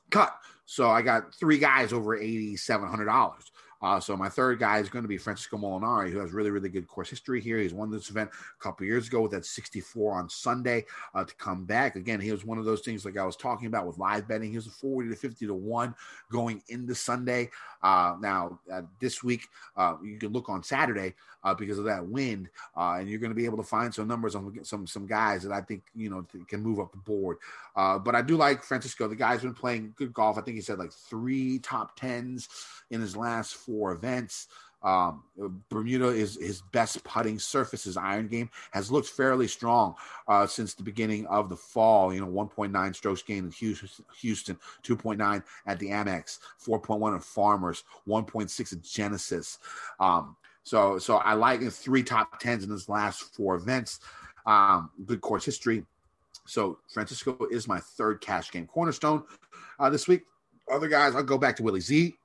cut. 0.09 0.33
So 0.65 0.89
I 0.89 1.01
got 1.01 1.33
three 1.35 1.57
guys 1.57 1.93
over 1.93 2.15
eighty 2.15 2.55
seven 2.57 2.89
hundred 2.89 3.05
dollars. 3.05 3.51
Uh, 3.81 3.99
so 3.99 4.17
my 4.17 4.29
third 4.29 4.59
guy 4.59 4.79
is 4.79 4.89
going 4.89 5.03
to 5.03 5.09
be 5.09 5.17
Francesco 5.17 5.57
Molinari, 5.57 6.11
who 6.11 6.19
has 6.19 6.31
really, 6.31 6.49
really 6.49 6.69
good 6.69 6.87
course 6.87 7.09
history 7.09 7.39
here. 7.39 7.59
He's 7.59 7.73
won 7.73 7.91
this 7.91 8.09
event 8.09 8.29
a 8.31 8.63
couple 8.63 8.85
years 8.85 9.07
ago 9.07 9.21
with 9.21 9.31
that 9.31 9.45
64 9.45 10.15
on 10.15 10.29
Sunday 10.29 10.85
uh, 11.13 11.23
to 11.23 11.35
come 11.35 11.65
back. 11.65 11.95
Again, 11.95 12.19
he 12.19 12.31
was 12.31 12.45
one 12.45 12.57
of 12.57 12.65
those 12.65 12.81
things 12.81 13.05
like 13.05 13.17
I 13.17 13.25
was 13.25 13.35
talking 13.35 13.67
about 13.67 13.85
with 13.85 13.97
live 13.97 14.27
betting. 14.27 14.49
He 14.49 14.55
was 14.55 14.67
a 14.67 14.71
40 14.71 15.09
to 15.09 15.15
50 15.15 15.47
to 15.47 15.53
1 15.53 15.95
going 16.31 16.61
into 16.69 16.95
Sunday. 16.95 17.49
Uh, 17.81 18.15
now, 18.19 18.59
uh, 18.71 18.81
this 18.99 19.23
week, 19.23 19.47
uh, 19.75 19.95
you 20.03 20.17
can 20.17 20.31
look 20.31 20.49
on 20.49 20.63
Saturday 20.63 21.13
uh, 21.43 21.53
because 21.53 21.77
of 21.77 21.85
that 21.85 22.05
wind, 22.05 22.49
and 22.75 23.07
you're 23.07 23.19
going 23.19 23.31
to 23.31 23.35
be 23.35 23.45
able 23.45 23.57
to 23.57 23.63
find 23.63 23.93
some 23.93 24.07
numbers 24.07 24.35
on 24.35 24.57
some 24.63 24.87
some 24.87 25.05
guys 25.05 25.43
that 25.43 25.51
I 25.51 25.61
think 25.61 25.83
you 25.95 26.09
know 26.09 26.25
can 26.47 26.61
move 26.61 26.79
up 26.79 26.91
the 26.91 26.97
board. 26.97 27.37
but 27.75 28.15
I 28.15 28.21
do 28.21 28.35
like 28.35 28.63
Francesco. 28.63 29.07
The 29.07 29.15
guy's 29.15 29.41
been 29.41 29.53
playing 29.53 29.93
good 29.95 30.13
golf. 30.13 30.37
I 30.37 30.41
think 30.41 30.55
he 30.55 30.61
said 30.61 30.79
like 30.79 30.91
three 30.91 31.59
top 31.59 31.95
tens 31.95 32.49
in 32.89 32.99
his 33.01 33.15
last 33.15 33.55
four 33.67 33.91
events. 33.91 34.47
Um, 34.83 35.23
Bermuda 35.69 36.07
is 36.07 36.37
his 36.39 36.61
best 36.71 37.03
putting 37.03 37.39
surface. 37.39 37.83
His 37.83 37.97
iron 37.97 38.27
game 38.27 38.49
has 38.71 38.91
looked 38.91 39.09
fairly 39.09 39.47
strong 39.47 39.95
uh, 40.27 40.45
since 40.47 40.73
the 40.73 40.83
beginning 40.83 41.25
of 41.27 41.49
the 41.49 41.55
fall. 41.55 42.13
You 42.13 42.21
know, 42.21 42.27
1.9 42.27 42.95
strokes 42.95 43.21
gained 43.21 43.45
in 43.45 43.51
Houston, 43.51 44.57
2.9 44.83 45.43
at 45.65 45.79
the 45.79 45.89
Amex, 45.89 46.39
4.1 46.65 47.15
at 47.15 47.23
Farmers, 47.23 47.83
1.6 48.07 48.73
at 48.73 48.81
Genesis. 48.81 49.57
Um, 49.99 50.37
so, 50.63 50.99
so 50.99 51.17
I 51.17 51.33
like 51.33 51.61
three 51.71 52.03
top 52.03 52.39
tens 52.39 52.63
in 52.63 52.69
his 52.69 52.87
last 52.87 53.35
four 53.35 53.55
events. 53.55 53.99
Um, 54.45 54.91
good 55.05 55.21
course 55.21 55.43
history. 55.43 55.85
So 56.45 56.79
Francesco 56.93 57.37
is 57.51 57.67
my 57.67 57.79
third 57.79 58.21
cash 58.21 58.51
game 58.51 58.67
cornerstone 58.67 59.23
uh, 59.79 59.89
this 59.89 60.07
week. 60.07 60.23
Other 60.71 60.87
guys, 60.87 61.15
I'll 61.15 61.23
go 61.23 61.37
back 61.37 61.55
to 61.57 61.63
Willie 61.63 61.81
Z. 61.81 62.15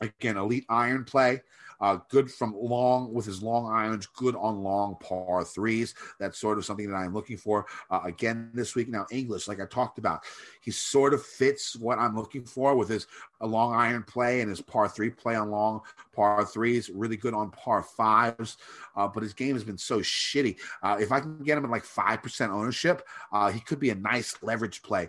Again, 0.00 0.36
elite 0.36 0.66
iron 0.68 1.04
play. 1.04 1.42
Uh, 1.80 1.98
good 2.08 2.30
from 2.30 2.54
long 2.58 3.12
with 3.12 3.24
his 3.24 3.42
long 3.42 3.70
irons, 3.70 4.06
good 4.06 4.34
on 4.36 4.62
long 4.62 4.96
par 5.00 5.44
threes. 5.44 5.94
That's 6.18 6.38
sort 6.38 6.58
of 6.58 6.64
something 6.64 6.90
that 6.90 6.96
I'm 6.96 7.14
looking 7.14 7.36
for 7.36 7.66
uh, 7.90 8.00
again 8.04 8.50
this 8.52 8.74
week. 8.74 8.88
Now, 8.88 9.06
English, 9.12 9.46
like 9.46 9.60
I 9.60 9.66
talked 9.66 9.98
about, 9.98 10.24
he 10.60 10.72
sort 10.72 11.14
of 11.14 11.24
fits 11.24 11.76
what 11.76 11.98
I'm 11.98 12.16
looking 12.16 12.44
for 12.44 12.74
with 12.74 12.88
his 12.88 13.06
long 13.40 13.74
iron 13.74 14.02
play 14.02 14.40
and 14.40 14.50
his 14.50 14.60
par 14.60 14.88
three 14.88 15.10
play 15.10 15.36
on 15.36 15.50
long 15.50 15.82
par 16.12 16.44
threes. 16.44 16.90
Really 16.90 17.16
good 17.16 17.34
on 17.34 17.50
par 17.52 17.82
fives, 17.82 18.56
uh, 18.96 19.06
but 19.06 19.22
his 19.22 19.32
game 19.32 19.54
has 19.54 19.64
been 19.64 19.78
so 19.78 20.00
shitty. 20.00 20.56
Uh, 20.82 20.96
if 21.00 21.12
I 21.12 21.20
can 21.20 21.38
get 21.44 21.58
him 21.58 21.64
at 21.64 21.70
like 21.70 21.84
five 21.84 22.22
percent 22.22 22.50
ownership, 22.50 23.06
uh, 23.32 23.50
he 23.52 23.60
could 23.60 23.78
be 23.78 23.90
a 23.90 23.94
nice 23.94 24.34
leverage 24.42 24.82
play 24.82 25.08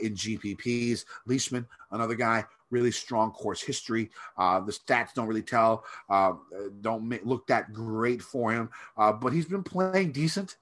in 0.00 0.14
GPPs. 0.14 1.04
Leishman, 1.26 1.66
another 1.92 2.16
guy 2.16 2.44
really 2.70 2.90
strong 2.90 3.30
course 3.32 3.62
history. 3.62 4.10
Uh, 4.36 4.60
the 4.60 4.72
stats 4.72 5.14
don't 5.14 5.26
really 5.26 5.42
tell, 5.42 5.84
uh, 6.10 6.32
don't 6.80 7.08
make, 7.08 7.24
look 7.24 7.46
that 7.46 7.72
great 7.72 8.22
for 8.22 8.52
him, 8.52 8.68
uh, 8.96 9.12
but 9.12 9.32
he's 9.32 9.46
been 9.46 9.62
playing 9.62 10.12
decent 10.12 10.56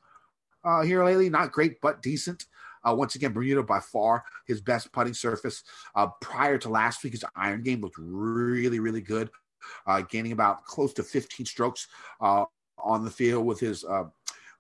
uh, 0.65 0.83
here 0.83 1.05
lately. 1.05 1.29
Not 1.29 1.53
great, 1.53 1.81
but 1.81 2.03
decent. 2.03 2.47
Uh, 2.85 2.95
once 2.95 3.17
again, 3.17 3.33
Bermuda 3.33 3.63
by 3.63 3.81
far 3.81 4.25
his 4.47 4.61
best 4.61 4.93
putting 4.93 5.15
surface. 5.15 5.65
Uh, 5.95 6.07
prior 6.21 6.57
to 6.59 6.69
last 6.69 7.03
week, 7.03 7.15
his 7.15 7.25
iron 7.35 7.63
game 7.63 7.81
looked 7.81 7.99
really, 7.99 8.79
really 8.79 9.01
good, 9.01 9.31
gaining 10.09 10.33
about 10.33 10.65
close 10.65 10.93
to 10.95 11.03
15 11.03 11.47
strokes 11.47 11.89
on 12.21 13.05
the 13.05 13.11
field 13.11 13.45
with 13.45 13.59
his 13.59 13.85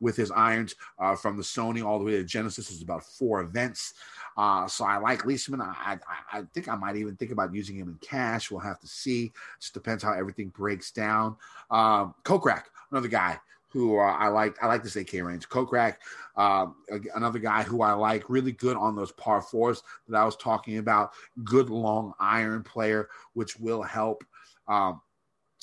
with 0.00 0.16
his 0.16 0.30
irons 0.30 0.74
uh, 0.98 1.16
from 1.16 1.36
the 1.36 1.42
Sony 1.42 1.84
all 1.84 1.98
the 1.98 2.04
way 2.04 2.12
to 2.12 2.24
Genesis. 2.24 2.70
is 2.70 2.82
about 2.82 3.04
four 3.04 3.40
events. 3.40 3.94
Uh, 4.36 4.66
so 4.66 4.84
I 4.84 4.98
like 4.98 5.24
Leishman. 5.24 5.60
I, 5.60 5.98
I, 6.08 6.38
I, 6.38 6.42
think 6.52 6.68
I 6.68 6.76
might 6.76 6.96
even 6.96 7.16
think 7.16 7.30
about 7.30 7.54
using 7.54 7.76
him 7.76 7.88
in 7.88 7.94
cash. 8.06 8.50
We'll 8.50 8.60
have 8.60 8.80
to 8.80 8.86
see. 8.86 9.32
Just 9.60 9.74
depends 9.74 10.02
how 10.02 10.12
everything 10.12 10.48
breaks 10.48 10.90
down. 10.90 11.36
Um, 11.70 12.14
Kokrak, 12.22 12.64
another 12.90 13.08
guy 13.08 13.40
who 13.68 13.98
uh, 13.98 14.02
I 14.02 14.28
like. 14.28 14.62
I 14.62 14.66
like 14.66 14.82
this 14.82 14.96
AK 14.96 15.12
range. 15.14 15.48
Kokrak, 15.48 15.96
uh, 16.36 16.66
another 17.14 17.38
guy 17.38 17.62
who 17.62 17.82
I 17.82 17.92
like. 17.92 18.28
Really 18.28 18.52
good 18.52 18.76
on 18.76 18.94
those 18.94 19.12
par 19.12 19.40
fours 19.40 19.82
that 20.08 20.16
I 20.16 20.24
was 20.24 20.36
talking 20.36 20.78
about. 20.78 21.12
Good 21.44 21.70
long 21.70 22.12
iron 22.20 22.62
player, 22.62 23.08
which 23.34 23.58
will 23.58 23.82
help. 23.82 24.24
Um, 24.68 25.00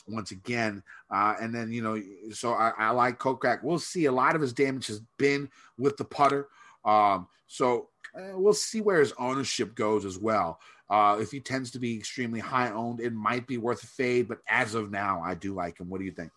once 0.08 0.32
again. 0.32 0.84
Uh, 1.14 1.36
and 1.40 1.54
then, 1.54 1.72
you 1.72 1.84
know, 1.84 2.02
so 2.32 2.54
I, 2.54 2.72
I 2.76 2.90
like 2.90 3.20
Kokrak. 3.20 3.62
We'll 3.62 3.78
see. 3.78 4.06
A 4.06 4.12
lot 4.12 4.36
of 4.36 4.42
his 4.42 4.52
damage 4.52 4.88
has 4.88 5.00
been 5.20 5.48
with 5.78 5.96
the 5.98 6.06
putter. 6.06 6.48
Um, 6.84 7.28
so 7.46 7.90
uh, 8.18 8.32
we'll 8.34 8.54
see 8.54 8.82
where 8.82 9.00
his 9.00 9.14
ownership 9.20 9.76
goes 9.76 10.06
as 10.06 10.18
well. 10.18 10.60
Uh, 10.90 11.18
if 11.22 11.30
he 11.30 11.40
tends 11.40 11.70
to 11.72 11.80
be 11.80 11.96
extremely 11.96 12.40
high 12.40 12.72
owned, 12.72 13.00
it 13.00 13.14
might 13.14 13.46
be 13.46 13.60
worth 13.60 13.84
a 13.84 13.88
fade. 13.88 14.28
But 14.28 14.40
as 14.50 14.74
of 14.74 14.90
now, 14.90 15.22
I 15.24 15.36
do 15.36 15.54
like 15.54 15.80
him. 15.80 15.88
What 15.88 16.00
do 16.00 16.06
you 16.06 16.12
think? 16.12 16.32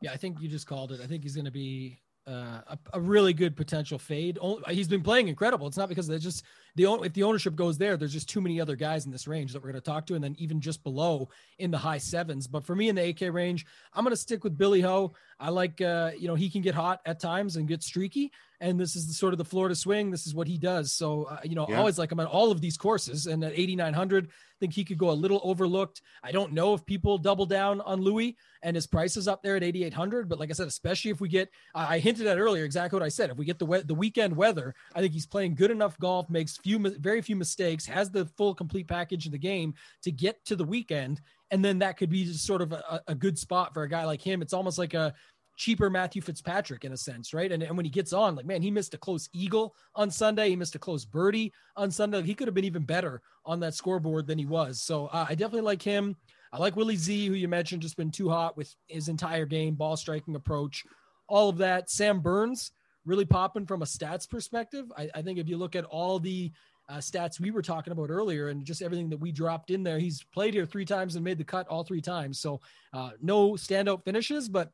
Yeah, 0.00 0.12
I 0.12 0.16
think 0.16 0.40
you 0.40 0.48
just 0.48 0.68
called 0.68 0.92
it. 0.92 1.00
I 1.00 1.06
think 1.06 1.24
he's 1.24 1.34
going 1.34 1.44
to 1.46 1.50
be 1.50 2.00
uh, 2.26 2.60
a, 2.68 2.78
a, 2.94 3.00
really 3.00 3.32
good 3.32 3.56
potential 3.56 3.98
fade. 3.98 4.38
He's 4.70 4.86
been 4.86 5.02
playing 5.02 5.26
incredible. 5.26 5.66
It's 5.66 5.76
not 5.76 5.88
because 5.88 6.08
it's 6.08 6.22
just 6.22 6.44
the 6.76 6.84
if 7.02 7.12
the 7.14 7.24
ownership 7.24 7.56
goes 7.56 7.78
there, 7.78 7.96
there's 7.96 8.12
just 8.12 8.28
too 8.28 8.40
many 8.40 8.60
other 8.60 8.76
guys 8.76 9.06
in 9.06 9.12
this 9.12 9.26
range 9.26 9.52
that 9.52 9.58
we're 9.60 9.72
going 9.72 9.82
to 9.82 9.90
talk 9.90 10.06
to, 10.06 10.14
and 10.14 10.22
then 10.22 10.36
even 10.38 10.60
just 10.60 10.84
below 10.84 11.28
in 11.58 11.72
the 11.72 11.78
high 11.78 11.98
sevens. 11.98 12.46
But 12.46 12.64
for 12.64 12.76
me 12.76 12.88
in 12.88 12.94
the 12.94 13.08
AK 13.08 13.32
range, 13.32 13.66
I'm 13.92 14.04
going 14.04 14.12
to 14.12 14.20
stick 14.20 14.44
with 14.44 14.56
Billy 14.56 14.80
Ho. 14.82 15.14
I 15.42 15.50
like 15.50 15.80
uh, 15.80 16.12
you 16.16 16.28
know 16.28 16.36
he 16.36 16.48
can 16.48 16.62
get 16.62 16.74
hot 16.74 17.00
at 17.04 17.18
times 17.18 17.56
and 17.56 17.66
get 17.66 17.82
streaky, 17.82 18.30
and 18.62 18.78
this 18.78 18.94
is 18.94 19.08
the 19.08 19.12
sort 19.12 19.34
of 19.34 19.38
the 19.38 19.44
Florida 19.44 19.74
swing. 19.74 20.12
This 20.12 20.24
is 20.24 20.36
what 20.36 20.46
he 20.46 20.56
does. 20.56 20.92
So 20.92 21.24
uh, 21.24 21.38
you 21.42 21.56
know, 21.56 21.66
yeah. 21.68 21.78
always 21.78 21.98
like 21.98 22.12
him 22.12 22.20
on 22.20 22.26
all 22.26 22.52
of 22.52 22.60
these 22.60 22.76
courses. 22.76 23.26
And 23.26 23.42
at 23.42 23.52
8,900, 23.52 24.28
I 24.28 24.30
think 24.60 24.72
he 24.72 24.84
could 24.84 24.98
go 24.98 25.10
a 25.10 25.12
little 25.12 25.40
overlooked. 25.42 26.00
I 26.22 26.30
don't 26.30 26.52
know 26.52 26.72
if 26.72 26.86
people 26.86 27.18
double 27.18 27.44
down 27.44 27.80
on 27.80 28.00
Louis 28.00 28.36
and 28.62 28.76
his 28.76 28.86
price 28.86 29.16
is 29.16 29.26
up 29.26 29.42
there 29.42 29.56
at 29.56 29.64
8,800. 29.64 30.28
But 30.28 30.38
like 30.38 30.50
I 30.50 30.52
said, 30.52 30.68
especially 30.68 31.10
if 31.10 31.20
we 31.20 31.28
get, 31.28 31.50
I 31.74 31.98
hinted 31.98 32.28
at 32.28 32.38
earlier 32.38 32.64
exactly 32.64 32.96
what 32.96 33.04
I 33.04 33.08
said. 33.08 33.30
If 33.30 33.36
we 33.36 33.44
get 33.44 33.58
the 33.58 33.66
we- 33.66 33.82
the 33.82 33.94
weekend 33.94 34.36
weather, 34.36 34.76
I 34.94 35.00
think 35.00 35.12
he's 35.12 35.26
playing 35.26 35.56
good 35.56 35.72
enough 35.72 35.98
golf, 35.98 36.30
makes 36.30 36.56
few 36.56 36.78
very 36.78 37.20
few 37.20 37.34
mistakes, 37.34 37.84
has 37.86 38.10
the 38.10 38.26
full 38.36 38.54
complete 38.54 38.86
package 38.86 39.26
in 39.26 39.32
the 39.32 39.38
game 39.38 39.74
to 40.02 40.12
get 40.12 40.44
to 40.44 40.54
the 40.54 40.64
weekend. 40.64 41.20
And 41.50 41.64
then 41.64 41.80
that 41.80 41.98
could 41.98 42.08
be 42.08 42.24
just 42.24 42.46
sort 42.46 42.62
of 42.62 42.72
a, 42.72 43.02
a 43.08 43.14
good 43.14 43.38
spot 43.38 43.74
for 43.74 43.82
a 43.82 43.88
guy 43.88 44.04
like 44.04 44.22
him. 44.22 44.40
It's 44.40 44.54
almost 44.54 44.78
like 44.78 44.94
a 44.94 45.12
cheaper 45.56 45.90
Matthew 45.90 46.22
Fitzpatrick 46.22 46.84
in 46.84 46.92
a 46.92 46.96
sense, 46.96 47.34
right? 47.34 47.52
And, 47.52 47.62
and 47.62 47.76
when 47.76 47.84
he 47.84 47.90
gets 47.90 48.12
on, 48.12 48.34
like, 48.34 48.46
man, 48.46 48.62
he 48.62 48.70
missed 48.70 48.94
a 48.94 48.98
close 48.98 49.28
eagle 49.32 49.74
on 49.94 50.10
Sunday. 50.10 50.48
He 50.48 50.56
missed 50.56 50.74
a 50.74 50.78
close 50.78 51.04
birdie 51.04 51.52
on 51.76 51.90
Sunday. 51.90 52.22
He 52.22 52.34
could 52.34 52.48
have 52.48 52.54
been 52.54 52.64
even 52.64 52.84
better 52.84 53.20
on 53.44 53.60
that 53.60 53.74
scoreboard 53.74 54.26
than 54.26 54.38
he 54.38 54.46
was. 54.46 54.82
So 54.82 55.06
uh, 55.06 55.26
I 55.28 55.34
definitely 55.34 55.62
like 55.62 55.82
him. 55.82 56.16
I 56.52 56.58
like 56.58 56.76
Willie 56.76 56.96
Z, 56.96 57.26
who 57.26 57.34
you 57.34 57.48
mentioned, 57.48 57.82
just 57.82 57.96
been 57.96 58.10
too 58.10 58.28
hot 58.28 58.56
with 58.56 58.74
his 58.88 59.08
entire 59.08 59.46
game, 59.46 59.74
ball 59.74 59.96
striking 59.96 60.36
approach, 60.36 60.84
all 61.28 61.48
of 61.48 61.58
that. 61.58 61.90
Sam 61.90 62.20
Burns 62.20 62.72
really 63.04 63.24
popping 63.24 63.66
from 63.66 63.82
a 63.82 63.86
stats 63.86 64.28
perspective. 64.28 64.86
I, 64.96 65.08
I 65.14 65.22
think 65.22 65.38
if 65.38 65.48
you 65.48 65.56
look 65.56 65.76
at 65.76 65.84
all 65.84 66.18
the 66.18 66.52
uh, 66.88 66.98
stats 66.98 67.40
we 67.40 67.50
were 67.50 67.62
talking 67.62 67.92
about 67.92 68.10
earlier 68.10 68.48
and 68.48 68.64
just 68.64 68.82
everything 68.82 69.08
that 69.10 69.20
we 69.20 69.32
dropped 69.32 69.70
in 69.70 69.82
there, 69.82 69.98
he's 69.98 70.24
played 70.34 70.52
here 70.52 70.66
three 70.66 70.84
times 70.84 71.14
and 71.14 71.24
made 71.24 71.38
the 71.38 71.44
cut 71.44 71.66
all 71.68 71.84
three 71.84 72.02
times. 72.02 72.38
So 72.38 72.60
uh, 72.92 73.10
no 73.20 73.52
standout 73.52 74.04
finishes, 74.04 74.48
but 74.48 74.70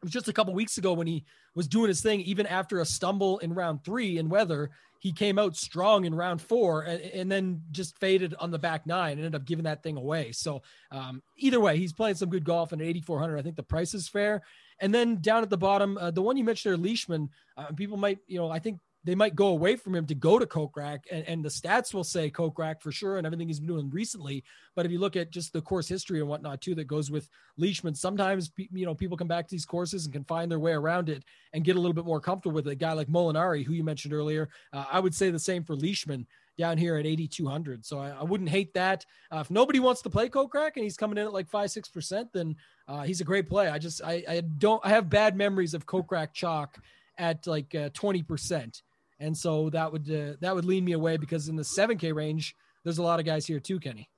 it 0.00 0.04
was 0.04 0.12
just 0.12 0.28
a 0.28 0.32
couple 0.32 0.54
weeks 0.54 0.78
ago 0.78 0.94
when 0.94 1.06
he 1.06 1.24
was 1.54 1.68
doing 1.68 1.88
his 1.88 2.00
thing, 2.00 2.20
even 2.22 2.46
after 2.46 2.80
a 2.80 2.86
stumble 2.86 3.38
in 3.38 3.52
round 3.52 3.84
three 3.84 4.16
in 4.16 4.30
weather, 4.30 4.70
he 4.98 5.12
came 5.12 5.38
out 5.38 5.56
strong 5.56 6.04
in 6.04 6.14
round 6.14 6.40
four 6.40 6.82
and, 6.82 7.00
and 7.02 7.30
then 7.30 7.62
just 7.70 7.98
faded 7.98 8.34
on 8.38 8.50
the 8.50 8.58
back 8.58 8.86
nine, 8.86 9.12
and 9.12 9.20
ended 9.20 9.34
up 9.34 9.46
giving 9.46 9.64
that 9.64 9.82
thing 9.82 9.96
away. 9.96 10.32
So 10.32 10.62
um, 10.90 11.22
either 11.36 11.60
way, 11.60 11.76
he's 11.76 11.92
playing 11.92 12.16
some 12.16 12.30
good 12.30 12.44
golf 12.44 12.72
and 12.72 12.80
at 12.80 12.88
8,400. 12.88 13.38
I 13.38 13.42
think 13.42 13.56
the 13.56 13.62
price 13.62 13.92
is 13.92 14.08
fair. 14.08 14.42
And 14.80 14.94
then 14.94 15.20
down 15.20 15.42
at 15.42 15.50
the 15.50 15.58
bottom, 15.58 15.98
uh, 15.98 16.10
the 16.10 16.22
one 16.22 16.36
you 16.36 16.44
mentioned 16.44 16.72
there, 16.72 16.78
Leishman, 16.78 17.28
uh, 17.56 17.72
people 17.76 17.98
might, 17.98 18.18
you 18.26 18.38
know, 18.38 18.50
I 18.50 18.58
think 18.58 18.80
they 19.04 19.14
might 19.14 19.34
go 19.34 19.48
away 19.48 19.76
from 19.76 19.94
him 19.94 20.06
to 20.06 20.14
go 20.14 20.38
to 20.38 20.46
Kokrak, 20.46 21.00
and, 21.10 21.26
and 21.26 21.44
the 21.44 21.48
stats 21.48 21.94
will 21.94 22.04
say 22.04 22.30
Kokrak 22.30 22.82
for 22.82 22.92
sure, 22.92 23.16
and 23.16 23.26
everything 23.26 23.48
he's 23.48 23.60
been 23.60 23.68
doing 23.68 23.90
recently. 23.90 24.44
But 24.76 24.84
if 24.84 24.92
you 24.92 24.98
look 24.98 25.16
at 25.16 25.30
just 25.30 25.52
the 25.52 25.62
course 25.62 25.88
history 25.88 26.20
and 26.20 26.28
whatnot 26.28 26.60
too, 26.60 26.74
that 26.74 26.86
goes 26.86 27.10
with 27.10 27.28
Leishman, 27.56 27.94
sometimes 27.94 28.50
you 28.56 28.84
know 28.84 28.94
people 28.94 29.16
come 29.16 29.28
back 29.28 29.48
to 29.48 29.54
these 29.54 29.64
courses 29.64 30.04
and 30.04 30.12
can 30.12 30.24
find 30.24 30.50
their 30.50 30.58
way 30.58 30.72
around 30.72 31.08
it 31.08 31.24
and 31.52 31.64
get 31.64 31.76
a 31.76 31.80
little 31.80 31.94
bit 31.94 32.04
more 32.04 32.20
comfortable 32.20 32.54
with 32.54 32.66
it. 32.66 32.72
a 32.72 32.74
guy 32.74 32.92
like 32.92 33.08
Molinari, 33.08 33.64
who 33.64 33.72
you 33.72 33.84
mentioned 33.84 34.12
earlier. 34.12 34.50
Uh, 34.72 34.84
I 34.90 35.00
would 35.00 35.14
say 35.14 35.30
the 35.30 35.38
same 35.38 35.64
for 35.64 35.74
Leishman 35.74 36.26
down 36.58 36.76
here 36.76 36.96
at 36.96 37.06
8,200. 37.06 37.86
So 37.86 37.98
I, 37.98 38.10
I, 38.10 38.22
wouldn't 38.22 38.50
hate 38.50 38.74
that. 38.74 39.06
Uh, 39.32 39.38
if 39.38 39.50
nobody 39.50 39.80
wants 39.80 40.02
to 40.02 40.10
play 40.10 40.28
Kokrak 40.28 40.72
and 40.74 40.84
he's 40.84 40.96
coming 40.96 41.16
in 41.16 41.24
at 41.24 41.32
like 41.32 41.48
five, 41.48 41.70
6%, 41.70 42.28
then 42.34 42.54
uh, 42.86 43.02
he's 43.02 43.22
a 43.22 43.24
great 43.24 43.48
play. 43.48 43.68
I 43.68 43.78
just, 43.78 44.02
I, 44.04 44.22
I 44.28 44.40
don't, 44.42 44.84
I 44.84 44.90
have 44.90 45.08
bad 45.08 45.36
memories 45.36 45.72
of 45.72 45.86
Kokrak 45.86 46.34
chalk 46.34 46.76
at 47.16 47.46
like 47.46 47.74
uh, 47.74 47.88
20% 47.90 48.82
and 49.20 49.36
so 49.36 49.70
that 49.70 49.92
would 49.92 50.10
uh, 50.10 50.32
that 50.40 50.54
would 50.54 50.64
lean 50.64 50.84
me 50.84 50.92
away 50.92 51.16
because 51.16 51.48
in 51.48 51.56
the 51.56 51.62
7K 51.62 52.14
range, 52.14 52.56
there's 52.82 52.98
a 52.98 53.02
lot 53.02 53.20
of 53.20 53.26
guys 53.26 53.46
here 53.46 53.60
too, 53.60 53.78
Kenny. 53.78 54.08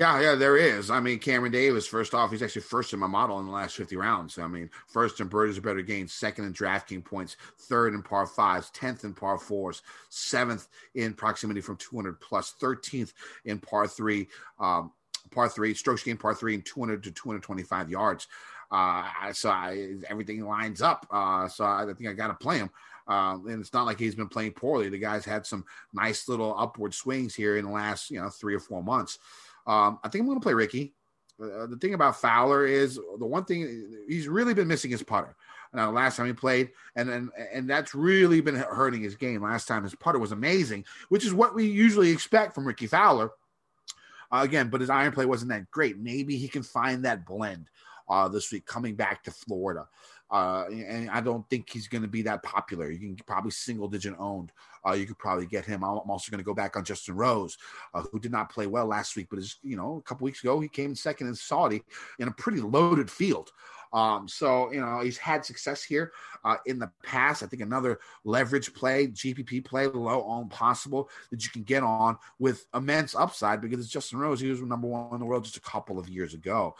Yeah, 0.00 0.18
yeah, 0.18 0.34
there 0.34 0.56
is. 0.56 0.90
I 0.90 0.98
mean, 0.98 1.18
Cameron 1.18 1.52
Davis, 1.52 1.86
first 1.86 2.14
off, 2.14 2.30
he's 2.30 2.42
actually 2.42 2.62
first 2.62 2.94
in 2.94 2.98
my 2.98 3.06
model 3.06 3.38
in 3.38 3.44
the 3.44 3.52
last 3.52 3.76
50 3.76 3.96
rounds. 3.96 4.38
I 4.38 4.46
mean, 4.46 4.70
first 4.86 5.20
in 5.20 5.28
birdies 5.28 5.58
are 5.58 5.60
better 5.60 5.82
gains, 5.82 6.14
second 6.14 6.46
in 6.46 6.54
DraftKings 6.54 7.04
points, 7.04 7.36
third 7.58 7.92
in 7.92 8.02
par 8.02 8.26
fives, 8.26 8.70
10th 8.70 9.04
in 9.04 9.12
par 9.12 9.36
fours, 9.36 9.82
seventh 10.08 10.68
in 10.94 11.12
proximity 11.12 11.60
from 11.60 11.76
200 11.76 12.18
plus, 12.18 12.54
13th 12.58 13.12
in 13.44 13.58
par 13.58 13.86
three, 13.86 14.28
um, 14.58 14.90
par 15.32 15.50
three, 15.50 15.74
strokes 15.74 16.02
gained 16.02 16.18
par 16.18 16.34
three, 16.34 16.54
and 16.54 16.64
200 16.64 17.02
to 17.02 17.10
225 17.10 17.90
yards. 17.90 18.26
Uh, 18.70 19.32
so 19.32 19.50
I, 19.50 19.96
everything 20.08 20.46
lines 20.46 20.80
up. 20.80 21.06
Uh, 21.10 21.46
so 21.48 21.64
I 21.64 21.84
think 21.94 22.08
I 22.08 22.14
got 22.14 22.28
to 22.28 22.34
play 22.34 22.56
him. 22.56 22.70
Um, 23.10 23.48
and 23.48 23.60
it's 23.60 23.72
not 23.72 23.86
like 23.86 23.98
he's 23.98 24.14
been 24.14 24.28
playing 24.28 24.52
poorly. 24.52 24.88
The 24.88 24.98
guy's 24.98 25.24
had 25.24 25.44
some 25.44 25.64
nice 25.92 26.28
little 26.28 26.54
upward 26.56 26.94
swings 26.94 27.34
here 27.34 27.56
in 27.56 27.64
the 27.64 27.70
last, 27.70 28.08
you 28.08 28.22
know, 28.22 28.28
three 28.28 28.54
or 28.54 28.60
four 28.60 28.84
months. 28.84 29.18
Um, 29.66 29.98
I 30.04 30.08
think 30.08 30.22
I'm 30.22 30.26
going 30.26 30.38
to 30.38 30.42
play 30.42 30.54
Rickie. 30.54 30.94
Uh, 31.42 31.66
the 31.66 31.76
thing 31.80 31.94
about 31.94 32.20
Fowler 32.20 32.66
is 32.66 33.00
the 33.18 33.26
one 33.26 33.44
thing 33.44 34.04
he's 34.06 34.28
really 34.28 34.54
been 34.54 34.68
missing 34.68 34.92
his 34.92 35.02
putter. 35.02 35.34
Now, 35.72 35.90
last 35.90 36.16
time 36.16 36.26
he 36.26 36.32
played, 36.32 36.70
and 36.96 37.08
and 37.08 37.30
and 37.52 37.68
that's 37.68 37.94
really 37.94 38.40
been 38.40 38.56
hurting 38.56 39.02
his 39.02 39.14
game. 39.14 39.42
Last 39.42 39.66
time 39.66 39.82
his 39.82 39.94
putter 39.94 40.18
was 40.18 40.32
amazing, 40.32 40.84
which 41.08 41.24
is 41.24 41.32
what 41.32 41.54
we 41.54 41.66
usually 41.66 42.10
expect 42.10 42.54
from 42.54 42.66
Rickie 42.66 42.86
Fowler. 42.86 43.30
Uh, 44.32 44.42
again, 44.42 44.68
but 44.68 44.80
his 44.80 44.90
iron 44.90 45.12
play 45.12 45.26
wasn't 45.26 45.50
that 45.50 45.70
great. 45.70 45.98
Maybe 45.98 46.36
he 46.36 46.48
can 46.48 46.62
find 46.62 47.04
that 47.04 47.26
blend 47.26 47.68
uh, 48.08 48.28
this 48.28 48.50
week 48.52 48.66
coming 48.66 48.94
back 48.94 49.22
to 49.24 49.30
Florida. 49.30 49.86
Uh, 50.30 50.66
and 50.70 51.10
I 51.10 51.20
don't 51.20 51.48
think 51.50 51.68
he's 51.68 51.88
going 51.88 52.02
to 52.02 52.08
be 52.08 52.22
that 52.22 52.42
popular. 52.44 52.88
You 52.90 52.98
can 52.98 53.16
probably 53.26 53.50
single 53.50 53.88
digit 53.88 54.14
owned. 54.18 54.52
Uh, 54.86 54.92
you 54.92 55.04
could 55.04 55.18
probably 55.18 55.46
get 55.46 55.64
him. 55.64 55.82
I'm 55.82 56.08
also 56.08 56.30
going 56.30 56.38
to 56.38 56.44
go 56.44 56.54
back 56.54 56.76
on 56.76 56.84
Justin 56.84 57.16
Rose, 57.16 57.58
uh, 57.94 58.02
who 58.12 58.20
did 58.20 58.30
not 58.30 58.50
play 58.50 58.68
well 58.68 58.86
last 58.86 59.16
week, 59.16 59.26
but 59.28 59.40
is 59.40 59.56
you 59.62 59.76
know 59.76 59.96
a 59.96 60.02
couple 60.02 60.24
weeks 60.24 60.42
ago 60.42 60.60
he 60.60 60.68
came 60.68 60.94
second 60.94 61.26
in 61.26 61.34
Saudi 61.34 61.82
in 62.20 62.28
a 62.28 62.32
pretty 62.32 62.60
loaded 62.60 63.10
field. 63.10 63.50
Um, 63.92 64.28
so 64.28 64.72
you 64.72 64.80
know 64.80 65.00
he's 65.00 65.18
had 65.18 65.44
success 65.44 65.82
here 65.82 66.12
uh, 66.44 66.56
in 66.66 66.78
the 66.78 66.90
past. 67.02 67.42
I 67.42 67.46
think 67.46 67.62
another 67.62 68.00
leverage 68.24 68.72
play, 68.72 69.08
GPP 69.08 69.64
play, 69.64 69.86
low 69.86 70.22
on 70.22 70.48
possible 70.48 71.08
that 71.30 71.44
you 71.44 71.50
can 71.50 71.62
get 71.62 71.82
on 71.82 72.16
with 72.38 72.66
immense 72.74 73.14
upside 73.14 73.60
because 73.60 73.80
it's 73.80 73.88
Justin 73.88 74.18
Rose. 74.18 74.40
He 74.40 74.48
was 74.48 74.62
number 74.62 74.86
one 74.86 75.12
in 75.14 75.20
the 75.20 75.26
world 75.26 75.44
just 75.44 75.56
a 75.56 75.60
couple 75.60 75.98
of 75.98 76.08
years 76.08 76.34
ago. 76.34 76.76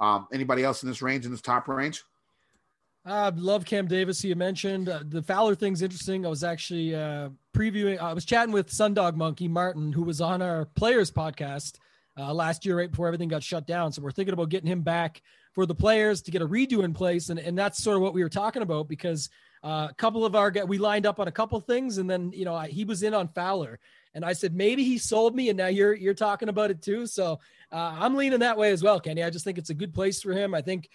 Um, 0.00 0.26
anybody 0.32 0.64
else 0.64 0.82
in 0.82 0.88
this 0.88 1.02
range 1.02 1.24
in 1.24 1.30
this 1.30 1.40
top 1.40 1.68
range? 1.68 2.02
I 3.06 3.26
uh, 3.26 3.32
love 3.36 3.66
Cam 3.66 3.86
Davis. 3.86 4.24
You 4.24 4.34
mentioned 4.34 4.88
uh, 4.88 5.00
the 5.06 5.22
Fowler 5.22 5.54
thing's 5.54 5.82
interesting. 5.82 6.24
I 6.24 6.30
was 6.30 6.42
actually 6.42 6.94
uh, 6.94 7.28
previewing. 7.54 7.98
I 7.98 8.14
was 8.14 8.24
chatting 8.24 8.52
with 8.52 8.70
Sundog 8.70 9.14
Monkey 9.14 9.46
Martin, 9.46 9.92
who 9.92 10.04
was 10.04 10.22
on 10.22 10.40
our 10.40 10.64
Players 10.74 11.10
podcast 11.10 11.74
uh, 12.18 12.32
last 12.32 12.64
year, 12.64 12.78
right 12.78 12.90
before 12.90 13.06
everything 13.06 13.28
got 13.28 13.42
shut 13.42 13.66
down. 13.66 13.92
So 13.92 14.00
we're 14.00 14.10
thinking 14.10 14.32
about 14.32 14.48
getting 14.48 14.70
him 14.70 14.80
back 14.80 15.20
for 15.54 15.66
the 15.66 15.74
players 15.74 16.20
to 16.22 16.30
get 16.30 16.42
a 16.42 16.46
redo 16.46 16.84
in 16.84 16.92
place, 16.92 17.30
and 17.30 17.38
and 17.38 17.56
that's 17.56 17.82
sort 17.82 17.96
of 17.96 18.02
what 18.02 18.12
we 18.12 18.22
were 18.22 18.28
talking 18.28 18.62
about 18.62 18.88
because 18.88 19.30
uh, 19.62 19.88
a 19.90 19.94
couple 19.96 20.26
of 20.26 20.34
our 20.34 20.52
we 20.66 20.78
lined 20.78 21.06
up 21.06 21.20
on 21.20 21.28
a 21.28 21.32
couple 21.32 21.58
things, 21.60 21.98
and 21.98 22.10
then 22.10 22.32
you 22.34 22.44
know 22.44 22.54
I, 22.54 22.68
he 22.68 22.84
was 22.84 23.02
in 23.02 23.14
on 23.14 23.28
Fowler, 23.28 23.78
and 24.14 24.24
I 24.24 24.32
said 24.32 24.54
maybe 24.54 24.84
he 24.84 24.98
sold 24.98 25.34
me, 25.34 25.48
and 25.48 25.56
now 25.56 25.68
you're 25.68 25.94
you're 25.94 26.12
talking 26.14 26.48
about 26.48 26.70
it 26.70 26.82
too. 26.82 27.06
So 27.06 27.38
uh, 27.72 27.96
I'm 27.98 28.16
leaning 28.16 28.40
that 28.40 28.58
way 28.58 28.72
as 28.72 28.82
well, 28.82 29.00
Kenny. 29.00 29.22
I 29.22 29.30
just 29.30 29.44
think 29.44 29.58
it's 29.58 29.70
a 29.70 29.74
good 29.74 29.94
place 29.94 30.20
for 30.20 30.32
him. 30.32 30.54
I 30.54 30.60
think 30.60 30.88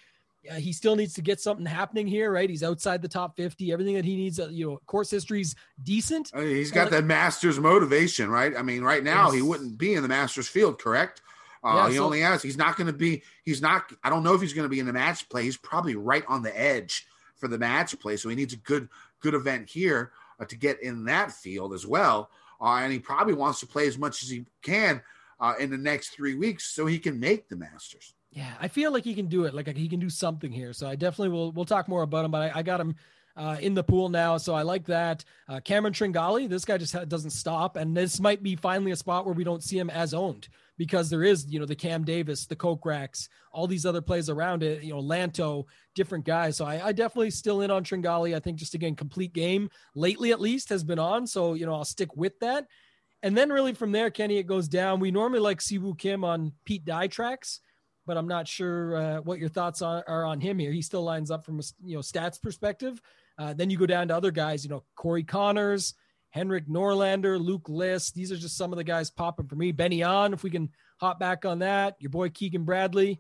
uh, 0.49 0.55
he 0.55 0.72
still 0.72 0.95
needs 0.95 1.14
to 1.14 1.22
get 1.22 1.39
something 1.39 1.66
happening 1.66 2.07
here, 2.07 2.32
right? 2.32 2.49
He's 2.49 2.64
outside 2.64 3.01
the 3.01 3.07
top 3.10 3.36
50. 3.36 3.74
Everything 3.74 3.95
that 3.95 4.05
he 4.05 4.16
needs, 4.16 4.39
uh, 4.39 4.47
you 4.49 4.68
know, 4.68 4.80
course 4.86 5.10
history's 5.12 5.55
decent. 5.84 6.32
I 6.34 6.41
mean, 6.41 6.55
he's 6.55 6.72
got 6.72 6.89
that 6.91 7.03
Masters 7.03 7.60
motivation, 7.60 8.30
right? 8.30 8.55
I 8.57 8.62
mean, 8.62 8.82
right 8.84 9.03
now 9.03 9.26
Yes. 9.26 9.36
he 9.36 9.41
wouldn't 9.41 9.78
be 9.78 9.95
in 9.95 10.01
the 10.01 10.07
Masters 10.07 10.47
field, 10.47 10.80
correct? 10.80 11.22
Uh, 11.64 11.74
Yeah, 11.76 11.89
he 11.89 11.95
so- 11.95 12.05
only 12.05 12.22
has. 12.22 12.41
He's 12.41 12.57
not 12.57 12.78
going 12.78 12.88
to 12.88 12.93
be. 12.93 13.24
He's 13.43 13.62
not. 13.62 13.91
I 14.03 14.10
don't 14.10 14.24
know 14.24 14.34
if 14.34 14.41
he's 14.41 14.53
going 14.53 14.66
to 14.66 14.70
be 14.70 14.80
in 14.80 14.86
the 14.86 14.93
match 14.93 15.28
play. 15.30 15.43
He's 15.43 15.57
probably 15.57 15.95
right 15.95 16.24
on 16.28 16.41
the 16.43 16.57
edge 16.60 17.05
for 17.36 17.47
the 17.47 17.57
match 17.57 17.97
play. 17.99 18.18
So 18.18 18.30
he 18.30 18.36
needs 18.36 18.53
a 18.53 18.57
good, 18.57 18.89
good 19.22 19.34
event 19.34 19.70
here 19.70 20.12
uh, 20.39 20.45
to 20.45 20.55
get 20.55 20.82
in 20.82 21.05
that 21.05 21.32
field 21.32 21.74
as 21.74 21.86
well. 21.86 22.30
Uh, 22.62 22.80
and 22.84 22.91
he 22.91 22.99
probably 22.99 23.34
wants 23.34 23.60
to 23.62 23.68
play 23.68 23.88
as 23.88 23.97
much 23.97 24.22
as 24.24 24.30
he 24.30 24.45
can 24.62 25.01
uh, 25.39 25.53
in 25.60 25.70
the 25.70 25.78
next 25.78 26.10
three 26.10 26.36
weeks 26.36 26.66
so 26.66 26.86
he 26.86 26.99
can 26.99 27.20
make 27.20 27.47
the 27.47 27.55
Masters. 27.55 28.14
Yeah, 28.32 28.51
I 28.60 28.68
feel 28.68 28.91
like 28.91 29.05
he 29.05 29.14
can 29.16 29.28
do 29.28 29.45
it. 29.45 29.53
Like 29.53 29.68
he 29.76 29.88
can 29.88 29.99
do 29.99 30.10
something 30.10 30.51
here. 30.51 30.74
So 30.74 30.88
I 30.88 30.95
definitely 30.95 31.30
will. 31.30 31.51
We'll 31.51 31.66
talk 31.66 31.88
more 31.88 32.03
about 32.03 32.26
him. 32.26 32.32
But 32.32 32.53
I, 32.55 32.60
I 32.60 32.64
got 32.64 32.80
him 32.82 32.95
uh, 33.36 33.57
in 33.62 33.74
the 33.74 33.84
pool 33.84 34.10
now, 34.10 34.38
so 34.38 34.53
I 34.53 34.64
like 34.64 34.86
that. 34.88 35.24
Uh, 35.47 35.62
Cameron 35.62 35.93
Tringali, 35.93 36.49
this 36.49 36.66
guy 36.66 36.78
just 36.78 36.91
ha- 36.93 37.05
doesn't 37.05 37.30
stop, 37.32 37.78
and 37.78 37.95
this 37.95 38.20
might 38.20 38.43
be 38.43 38.55
finally 38.57 38.91
a 38.91 38.95
spot 38.97 39.26
where 39.26 39.34
we 39.34 39.45
don't 39.45 39.64
see 39.64 39.80
him 39.80 39.89
as 39.89 40.14
owned 40.14 40.49
because 40.80 41.09
there 41.09 41.25
is, 41.25 41.45
you 41.49 41.59
know, 41.59 41.65
the 41.65 41.75
Cam 41.75 42.05
Davis, 42.05 42.45
the 42.45 42.55
Kokraks, 42.55 43.27
all 43.51 43.67
these 43.67 43.86
other 43.86 44.01
plays 44.01 44.30
around 44.30 44.63
it. 44.63 44.82
You 44.82 44.93
know, 44.93 45.01
Lanto, 45.01 45.65
different 45.93 46.23
guys. 46.23 46.55
So 46.55 46.65
I, 46.65 46.88
I 46.88 46.91
definitely 46.93 47.32
still 47.32 47.61
in 47.61 47.69
on 47.69 47.84
Tringali. 47.84 48.34
I 48.34 48.39
think 48.39 48.57
just 48.57 48.73
again 48.73 48.95
complete 48.95 49.34
game 49.34 49.69
lately 49.93 50.32
at 50.32 50.39
least 50.39 50.69
has 50.69 50.86
been 50.86 50.97
on. 50.97 51.27
So 51.27 51.53
you 51.53 51.65
know 51.65 51.75
I'll 51.75 51.86
stick 51.86 52.15
with 52.15 52.39
that. 52.39 52.65
And 53.21 53.38
then 53.38 53.49
really 53.49 53.73
from 53.73 53.91
there, 53.91 54.09
Kenny, 54.09 54.38
it 54.38 54.47
goes 54.47 54.69
down. 54.69 55.01
We 55.01 55.11
normally 55.11 55.41
like 55.41 55.59
Siwoo 55.59 55.99
Kim 55.99 56.23
on 56.23 56.53
Pete 56.65 56.86
Dye 56.86 57.07
tracks 57.07 57.59
but 58.07 58.17
I'm 58.17 58.27
not 58.27 58.47
sure 58.47 58.95
uh, 58.95 59.21
what 59.21 59.38
your 59.38 59.49
thoughts 59.49 59.84
are, 59.84 60.03
are 60.07 60.25
on 60.25 60.41
him 60.41 60.57
here. 60.57 60.71
He 60.71 60.82
still 60.82 61.03
lines 61.03 61.30
up 61.30 61.45
from 61.45 61.59
a 61.59 61.63
you 61.86 61.93
know 61.93 62.01
stats 62.01 62.41
perspective. 62.41 62.99
Uh, 63.38 63.53
then 63.53 63.69
you 63.69 63.77
go 63.77 63.86
down 63.86 64.07
to 64.07 64.15
other 64.15 64.32
guys, 64.32 64.63
you 64.63 64.69
know 64.71 64.84
Corey 64.95 65.23
Conners, 65.23 65.93
Henrik 66.32 66.67
Norlander, 66.67 67.39
Luke 67.39 67.67
List. 67.69 68.13
These 68.13 68.32
are 68.32 68.38
just 68.38 68.57
some 68.57 68.71
of 68.71 68.77
the 68.77 68.84
guys 68.84 69.09
popping 69.09 69.47
for 69.47 69.55
me. 69.55 69.71
Benny 69.71 70.03
on, 70.03 70.34
if 70.34 70.43
we 70.43 70.49
can 70.49 70.69
hop 70.99 71.19
back 71.19 71.45
on 71.45 71.59
that. 71.59 71.95
Your 71.99 72.09
boy 72.09 72.30
Keegan 72.30 72.63
Bradley, 72.63 73.19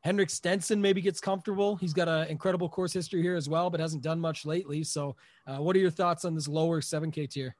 Henrik 0.00 0.30
Stenson 0.30 0.80
maybe 0.80 1.00
gets 1.00 1.20
comfortable. 1.20 1.76
He's 1.76 1.92
got 1.92 2.08
an 2.08 2.28
incredible 2.28 2.68
course 2.68 2.92
history 2.92 3.22
here 3.22 3.36
as 3.36 3.48
well, 3.48 3.70
but 3.70 3.80
hasn't 3.80 4.02
done 4.02 4.20
much 4.20 4.44
lately. 4.44 4.82
So, 4.84 5.16
uh, 5.46 5.58
what 5.58 5.76
are 5.76 5.80
your 5.80 5.90
thoughts 5.90 6.24
on 6.24 6.34
this 6.34 6.48
lower 6.48 6.80
7K 6.80 7.30
tier? 7.30 7.56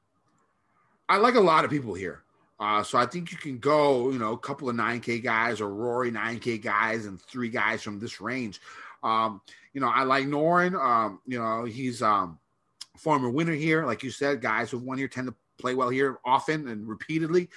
I 1.09 1.16
like 1.16 1.34
a 1.34 1.40
lot 1.40 1.64
of 1.64 1.70
people 1.70 1.94
here. 1.94 2.22
Uh, 2.61 2.82
so 2.82 2.99
I 2.99 3.07
think 3.07 3.30
you 3.30 3.38
can 3.38 3.59
go, 3.59 4.11
you 4.11 4.18
know, 4.18 4.32
a 4.32 4.38
couple 4.38 4.68
of 4.68 4.74
9K 4.74 5.22
guys 5.22 5.61
or 5.61 5.68
Rory 5.68 6.11
9K 6.11 6.61
guys 6.61 7.07
and 7.07 7.20
three 7.20 7.49
guys 7.49 7.82
from 7.82 8.01
this 8.01 8.20
range. 8.20 8.61
Um, 9.03 9.40
you 9.72 9.80
know, 9.80 9.88
I 9.88 10.03
like 10.03 10.26
Norin. 10.26 10.74
Um, 10.74 11.20
you 11.24 11.38
know, 11.38 11.64
he's 11.64 12.03
um, 12.03 12.38
former 12.99 13.30
winner 13.30 13.55
here. 13.55 13.86
Like 13.86 14.03
you 14.03 14.11
said, 14.11 14.40
guys 14.40 14.70
who've 14.70 14.82
won 14.82 14.99
here 14.99 15.09
tend 15.09 15.28
to 15.28 15.34
play 15.59 15.74
well 15.74 15.88
here 15.88 16.18
often 16.24 16.68
and 16.68 16.88
repeatedly. 16.88 17.49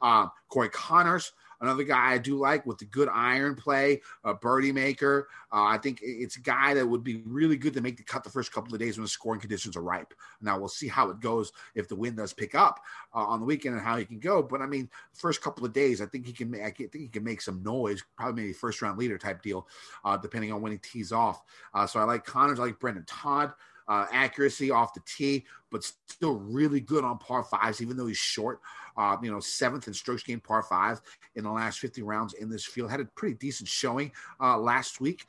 Um, 0.00 0.30
Corey 0.48 0.68
Conners, 0.68 1.32
another 1.60 1.82
guy 1.82 2.12
I 2.12 2.18
do 2.18 2.36
like 2.36 2.64
with 2.64 2.78
the 2.78 2.84
good 2.84 3.08
iron 3.12 3.56
play, 3.56 4.00
a 4.24 4.32
birdie 4.32 4.72
maker. 4.72 5.28
Uh, 5.52 5.64
I 5.64 5.78
think 5.78 5.98
it's 6.02 6.36
a 6.36 6.40
guy 6.40 6.74
that 6.74 6.86
would 6.86 7.02
be 7.02 7.22
really 7.26 7.56
good 7.56 7.74
to 7.74 7.80
make 7.80 7.96
the 7.96 8.04
cut 8.04 8.22
the 8.22 8.30
first 8.30 8.52
couple 8.52 8.72
of 8.72 8.80
days 8.80 8.96
when 8.96 9.02
the 9.02 9.08
scoring 9.08 9.40
conditions 9.40 9.76
are 9.76 9.82
ripe. 9.82 10.14
Now 10.40 10.58
we'll 10.58 10.68
see 10.68 10.88
how 10.88 11.10
it 11.10 11.20
goes 11.20 11.52
if 11.74 11.88
the 11.88 11.96
wind 11.96 12.16
does 12.16 12.32
pick 12.32 12.54
up 12.54 12.80
uh, 13.14 13.24
on 13.24 13.40
the 13.40 13.46
weekend 13.46 13.74
and 13.74 13.84
how 13.84 13.96
he 13.96 14.04
can 14.04 14.20
go. 14.20 14.42
But 14.42 14.62
I 14.62 14.66
mean, 14.66 14.88
first 15.14 15.42
couple 15.42 15.64
of 15.64 15.72
days, 15.72 16.00
I 16.00 16.06
think 16.06 16.26
he 16.26 16.32
can. 16.32 16.50
Make, 16.50 16.62
I 16.62 16.70
think 16.70 16.94
he 16.94 17.08
can 17.08 17.24
make 17.24 17.42
some 17.42 17.62
noise. 17.62 18.04
Probably 18.16 18.42
maybe 18.42 18.52
first 18.52 18.80
round 18.82 18.98
leader 18.98 19.18
type 19.18 19.42
deal, 19.42 19.66
uh, 20.04 20.16
depending 20.16 20.52
on 20.52 20.62
when 20.62 20.72
he 20.72 20.78
tees 20.78 21.12
off. 21.12 21.42
Uh, 21.74 21.86
so 21.86 21.98
I 21.98 22.04
like 22.04 22.24
Conners. 22.24 22.60
I 22.60 22.64
like 22.64 22.78
Brendan 22.78 23.04
Todd. 23.06 23.52
Uh, 23.88 24.06
accuracy 24.12 24.70
off 24.70 24.92
the 24.92 25.00
tee, 25.06 25.46
but 25.70 25.82
still 26.06 26.34
really 26.34 26.78
good 26.80 27.04
on 27.04 27.16
par 27.18 27.42
fives, 27.42 27.80
even 27.80 27.96
though 27.96 28.06
he's 28.06 28.18
short. 28.18 28.60
Uh, 28.96 29.16
you 29.22 29.30
know, 29.30 29.40
seventh 29.40 29.86
in 29.88 29.94
strokes 29.94 30.22
gained 30.22 30.44
par 30.44 30.62
five 30.62 31.00
in 31.36 31.44
the 31.44 31.50
last 31.50 31.78
50 31.78 32.02
rounds 32.02 32.34
in 32.34 32.50
this 32.50 32.66
field. 32.66 32.90
Had 32.90 33.00
a 33.00 33.06
pretty 33.16 33.34
decent 33.36 33.68
showing 33.68 34.12
uh, 34.40 34.58
last 34.58 35.00
week. 35.00 35.24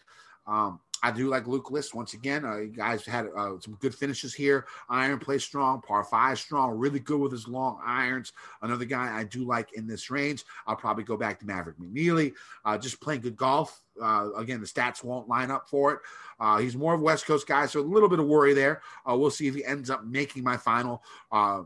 Um, 0.46 0.80
I 1.02 1.12
do 1.12 1.30
like 1.30 1.48
Luke 1.48 1.72
List 1.72 1.96
once 1.96 2.14
again. 2.14 2.46
Uh, 2.46 2.62
guys 2.76 3.06
had 3.06 3.28
uh, 3.36 3.60
some 3.60 3.76
good 3.80 3.96
finishes 3.96 4.34
here. 4.34 4.66
Iron 4.90 5.20
play 5.20 5.38
strong, 5.38 5.82
par 5.82 6.04
five 6.04 6.40
strong, 6.40 6.72
really 6.72 7.00
good 7.00 7.20
with 7.20 7.32
his 7.32 7.48
long 7.48 7.80
irons. 7.86 8.34
Another 8.62 8.86
guy 8.86 9.18
I 9.18 9.24
do 9.24 9.46
like 9.46 9.74
in 9.74 9.88
this 9.88 10.10
range. 10.10 10.44
I'll 10.68 10.76
probably 10.76 11.04
go 11.04 11.18
back 11.18 11.40
to 11.40 11.46
Maverick 11.46 11.78
McNealy. 11.78 12.34
Uh, 12.66 12.78
just 12.78 13.02
playing 13.02 13.22
good 13.22 13.38
golf. 13.38 13.82
Uh, 14.02 14.30
again, 14.38 14.62
the 14.62 14.68
stats 14.68 15.04
won't 15.04 15.28
line 15.28 15.52
up 15.52 15.70
for 15.70 15.94
it. 15.94 16.00
Uh, 16.40 16.58
he's 16.58 16.76
more 16.76 16.94
of 16.94 17.02
a 17.02 17.04
West 17.04 17.26
Coast 17.26 17.48
guy, 17.48 17.66
so 17.66 17.80
a 17.80 17.82
little 17.82 18.08
bit 18.08 18.20
of 18.20 18.26
worry 18.26 18.54
there. 18.54 18.82
Uh, 19.10 19.16
we'll 19.16 19.30
see 19.30 19.48
if 19.48 19.56
he 19.56 19.66
ends 19.66 19.90
up 19.90 20.06
making 20.06 20.44
my 20.44 20.56
final, 20.56 21.04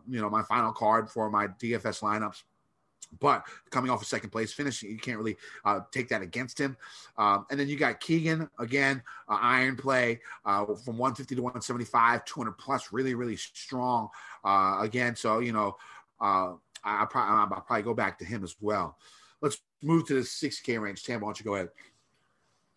you 0.08 0.20
know, 0.20 0.30
my 0.30 0.44
final 0.44 0.72
card 0.72 1.10
for 1.10 1.30
my 1.30 1.48
DFS 1.48 2.02
lineups. 2.02 2.44
But 3.20 3.44
coming 3.70 3.92
off 3.92 4.02
a 4.02 4.06
second 4.06 4.30
place 4.30 4.54
finish, 4.54 4.82
you 4.84 4.98
can't 4.98 5.18
really 5.18 5.38
uh, 5.66 5.82
take 5.92 6.10
that 6.10 6.22
against 6.22 6.60
him. 6.60 6.78
Um, 7.18 7.46
and 7.50 7.60
then 7.60 7.68
you 7.68 7.78
got 7.78 8.00
Keegan 8.00 8.50
again, 8.60 9.02
uh, 9.30 9.38
iron 9.42 9.76
play 9.76 10.22
uh, 10.46 10.66
from 10.66 10.98
150 10.98 11.36
to 11.36 11.42
175, 11.42 12.26
200 12.26 12.52
plus, 12.54 12.92
really, 12.92 13.16
really 13.16 13.36
strong 13.36 14.10
uh, 14.44 14.78
again. 14.82 15.16
So 15.16 15.40
you 15.40 15.54
know, 15.54 15.78
uh, 16.22 16.54
I, 16.84 17.00
I'll, 17.00 17.08
probably, 17.08 17.56
I'll 17.56 17.62
probably 17.62 17.84
go 17.84 17.94
back 17.94 18.18
to 18.20 18.26
him 18.26 18.44
as 18.44 18.56
well. 18.60 18.98
Let's 19.42 19.62
move 19.82 20.08
to 20.08 20.14
the 20.16 20.22
6K 20.22 20.80
range. 20.80 21.04
Tam, 21.04 21.22
why 21.22 21.28
don't 21.28 21.40
you 21.40 21.46
go 21.46 21.56
ahead? 21.56 21.70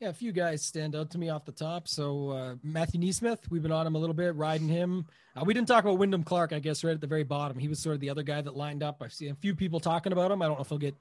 Yeah, 0.01 0.11
a 0.11 0.12
few 0.12 0.30
guys 0.30 0.62
stand 0.62 0.94
out 0.94 1.11
to 1.12 1.18
me 1.18 1.30
off 1.30 1.47
the 1.47 1.53
top. 1.53 1.88
So 1.88 2.30
uh, 2.30 2.55
Matthew 2.62 3.01
NeSmith, 3.01 3.38
we've 3.49 3.62
been 3.62 3.72
on 3.72 3.86
him 3.86 3.94
a 3.94 3.99
little 3.99 4.14
bit, 4.14 4.34
riding 4.34 4.68
him. 4.68 5.07
Uh, 5.34 5.42
we 5.47 5.55
didn't 5.55 5.68
talk 5.68 5.84
about 5.84 5.97
Wyndham 5.97 6.22
Clark, 6.22 6.53
I 6.53 6.59
guess, 6.59 6.84
right 6.84 6.92
at 6.92 7.01
the 7.01 7.07
very 7.07 7.24
bottom. 7.24 7.59
He 7.59 7.66
was 7.66 7.78
sort 7.78 7.94
of 7.94 8.01
the 8.01 8.11
other 8.11 8.22
guy 8.22 8.42
that 8.42 8.55
lined 8.55 8.82
up. 8.82 8.99
I've 9.01 9.14
seen 9.14 9.30
a 9.30 9.34
few 9.36 9.55
people 9.55 9.80
talking 9.80 10.12
about 10.12 10.30
him. 10.30 10.42
I 10.42 10.49
don't 10.49 10.59
know 10.59 10.62
if 10.62 10.68
he'll 10.68 10.76
get, 10.76 10.94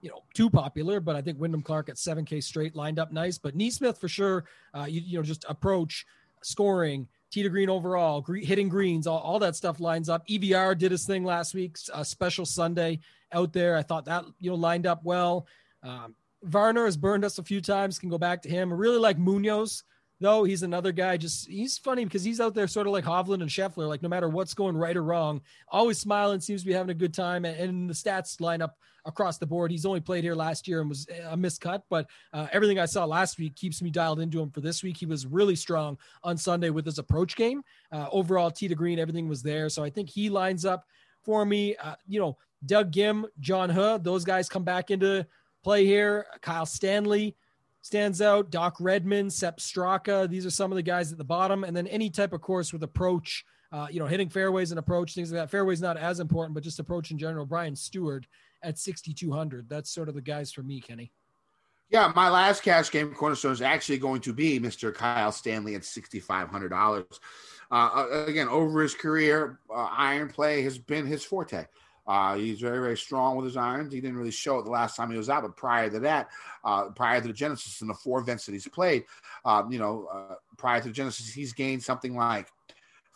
you 0.00 0.10
know, 0.10 0.22
too 0.32 0.48
popular, 0.48 1.00
but 1.00 1.16
I 1.16 1.22
think 1.22 1.40
Wyndham 1.40 1.60
Clark 1.60 1.88
at 1.88 1.96
7K 1.96 2.40
straight 2.40 2.76
lined 2.76 3.00
up 3.00 3.10
nice. 3.10 3.36
But 3.36 3.58
Neesmith 3.58 3.98
for 3.98 4.06
sure, 4.06 4.44
uh, 4.72 4.86
you, 4.88 5.00
you 5.00 5.18
know, 5.18 5.24
just 5.24 5.44
approach, 5.48 6.06
scoring, 6.42 7.08
tee 7.32 7.42
to 7.42 7.48
green 7.48 7.68
overall, 7.68 8.20
gre- 8.20 8.36
hitting 8.36 8.68
greens, 8.68 9.08
all, 9.08 9.18
all 9.18 9.40
that 9.40 9.56
stuff 9.56 9.80
lines 9.80 10.08
up. 10.08 10.24
EVR 10.28 10.78
did 10.78 10.92
his 10.92 11.04
thing 11.04 11.24
last 11.24 11.52
week, 11.52 11.76
a 11.92 12.04
special 12.04 12.46
Sunday 12.46 13.00
out 13.32 13.52
there. 13.52 13.76
I 13.76 13.82
thought 13.82 14.04
that, 14.04 14.24
you 14.38 14.50
know, 14.50 14.56
lined 14.56 14.86
up 14.86 15.02
well. 15.02 15.48
Um, 15.82 16.14
Varner 16.46 16.84
has 16.84 16.96
burned 16.96 17.24
us 17.24 17.38
a 17.38 17.42
few 17.42 17.60
times. 17.60 17.98
Can 17.98 18.08
go 18.08 18.18
back 18.18 18.42
to 18.42 18.48
him. 18.48 18.72
I 18.72 18.76
really 18.76 18.98
like 18.98 19.18
Munoz, 19.18 19.82
though. 20.20 20.44
He's 20.44 20.62
another 20.62 20.92
guy. 20.92 21.16
Just 21.16 21.48
he's 21.48 21.76
funny 21.78 22.04
because 22.04 22.24
he's 22.24 22.40
out 22.40 22.54
there 22.54 22.68
sort 22.68 22.86
of 22.86 22.92
like 22.92 23.04
Hovland 23.04 23.42
and 23.42 23.50
Scheffler. 23.50 23.88
Like 23.88 24.02
no 24.02 24.08
matter 24.08 24.28
what's 24.28 24.54
going 24.54 24.76
right 24.76 24.96
or 24.96 25.02
wrong, 25.02 25.40
always 25.68 25.98
smiling. 25.98 26.40
Seems 26.40 26.62
to 26.62 26.66
be 26.66 26.72
having 26.72 26.90
a 26.90 26.94
good 26.94 27.14
time. 27.14 27.44
And, 27.44 27.90
the 27.90 27.94
stats 27.94 28.40
line 28.40 28.62
up 28.62 28.76
across 29.04 29.38
the 29.38 29.46
board. 29.46 29.70
He's 29.70 29.86
only 29.86 30.00
played 30.00 30.24
here 30.24 30.34
last 30.34 30.66
year 30.66 30.80
and 30.80 30.88
was 30.88 31.06
a 31.08 31.36
miscut, 31.36 31.82
but 31.88 32.08
uh, 32.32 32.48
everything 32.52 32.80
I 32.80 32.86
saw 32.86 33.04
last 33.04 33.38
week 33.38 33.54
keeps 33.54 33.80
me 33.80 33.90
dialed 33.90 34.18
into 34.18 34.40
him 34.40 34.50
for 34.50 34.60
this 34.60 34.82
week. 34.82 34.96
He 34.96 35.06
was 35.06 35.26
really 35.26 35.54
strong 35.54 35.96
on 36.24 36.36
Sunday 36.36 36.70
with 36.70 36.84
his 36.84 36.98
approach 36.98 37.36
game. 37.36 37.62
Uh, 37.92 38.08
overall, 38.10 38.50
tee 38.50 38.66
to 38.66 38.74
green, 38.74 38.98
everything 38.98 39.28
was 39.28 39.42
there. 39.42 39.68
So 39.68 39.84
I 39.84 39.90
think 39.90 40.10
he 40.10 40.28
lines 40.28 40.64
up 40.64 40.86
for 41.22 41.44
me. 41.46 41.76
Uh, 41.76 41.94
you 42.08 42.18
know, 42.18 42.36
Doug 42.64 42.90
Ghim, 42.90 43.26
John 43.38 43.70
Huh, 43.70 43.98
those 44.02 44.24
guys 44.24 44.48
come 44.48 44.64
back 44.64 44.90
into 44.90 45.24
play 45.66 45.84
here. 45.84 46.26
Kyle 46.42 46.64
Stanley 46.64 47.34
stands 47.82 48.22
out. 48.22 48.52
Doc 48.52 48.76
Redman, 48.78 49.28
Sep 49.30 49.58
Straka. 49.58 50.30
These 50.30 50.46
are 50.46 50.50
some 50.50 50.70
of 50.70 50.76
the 50.76 50.82
guys 50.82 51.10
at 51.10 51.18
the 51.18 51.24
bottom. 51.24 51.64
And 51.64 51.76
then 51.76 51.88
any 51.88 52.08
type 52.08 52.32
of 52.32 52.40
course 52.40 52.72
with 52.72 52.84
approach, 52.84 53.44
uh, 53.72 53.88
you 53.90 53.98
know, 53.98 54.06
hitting 54.06 54.28
fairways 54.28 54.70
and 54.70 54.78
approach, 54.78 55.12
things 55.12 55.32
like 55.32 55.40
that. 55.40 55.50
Fairways 55.50 55.80
not 55.80 55.96
as 55.96 56.20
important, 56.20 56.54
but 56.54 56.62
just 56.62 56.78
approach 56.78 57.10
in 57.10 57.18
general. 57.18 57.46
Brian 57.46 57.74
Stuard 57.74 58.26
at 58.62 58.78
6,200. 58.78 59.68
That's 59.68 59.90
sort 59.90 60.08
of 60.08 60.14
the 60.14 60.22
guys 60.22 60.52
for 60.52 60.62
me, 60.62 60.80
Kenny. 60.80 61.10
Yeah, 61.90 62.12
my 62.14 62.28
last 62.28 62.62
cash 62.62 62.92
game 62.92 63.12
cornerstone 63.12 63.52
is 63.52 63.62
actually 63.62 63.98
going 63.98 64.20
to 64.20 64.32
be 64.32 64.60
Mr. 64.60 64.94
Kyle 64.94 65.30
Stanley 65.32 65.74
at 65.76 65.84
sixty 65.84 66.18
five 66.18 66.48
hundred 66.48 66.70
dollars. 66.70 67.20
Uh, 67.70 68.06
again, 68.26 68.48
over 68.48 68.82
his 68.82 68.92
career, 68.92 69.60
uh, 69.70 69.88
iron 69.96 70.28
play 70.28 70.62
has 70.62 70.78
been 70.78 71.06
his 71.06 71.22
forte. 71.22 71.64
Uh, 72.06 72.36
he's 72.36 72.60
very, 72.60 72.78
very 72.78 72.96
strong 72.96 73.36
with 73.36 73.44
his 73.44 73.56
irons. 73.56 73.92
He 73.92 74.00
didn't 74.00 74.16
really 74.16 74.30
show 74.30 74.58
it 74.58 74.64
the 74.64 74.70
last 74.70 74.96
time 74.96 75.10
he 75.10 75.16
was 75.16 75.28
out, 75.28 75.42
but 75.42 75.56
prior 75.56 75.90
to 75.90 75.98
that, 76.00 76.28
uh, 76.64 76.90
prior 76.90 77.20
to 77.20 77.26
the 77.26 77.34
Genesis 77.34 77.80
and 77.80 77.90
the 77.90 77.94
four 77.94 78.20
events 78.20 78.46
that 78.46 78.52
he's 78.52 78.68
played, 78.68 79.04
um, 79.44 79.72
you 79.72 79.78
know, 79.78 80.08
uh, 80.12 80.34
prior 80.56 80.80
to 80.80 80.88
the 80.88 80.94
Genesis, 80.94 81.32
he's 81.32 81.52
gained 81.52 81.82
something 81.82 82.14
like 82.14 82.48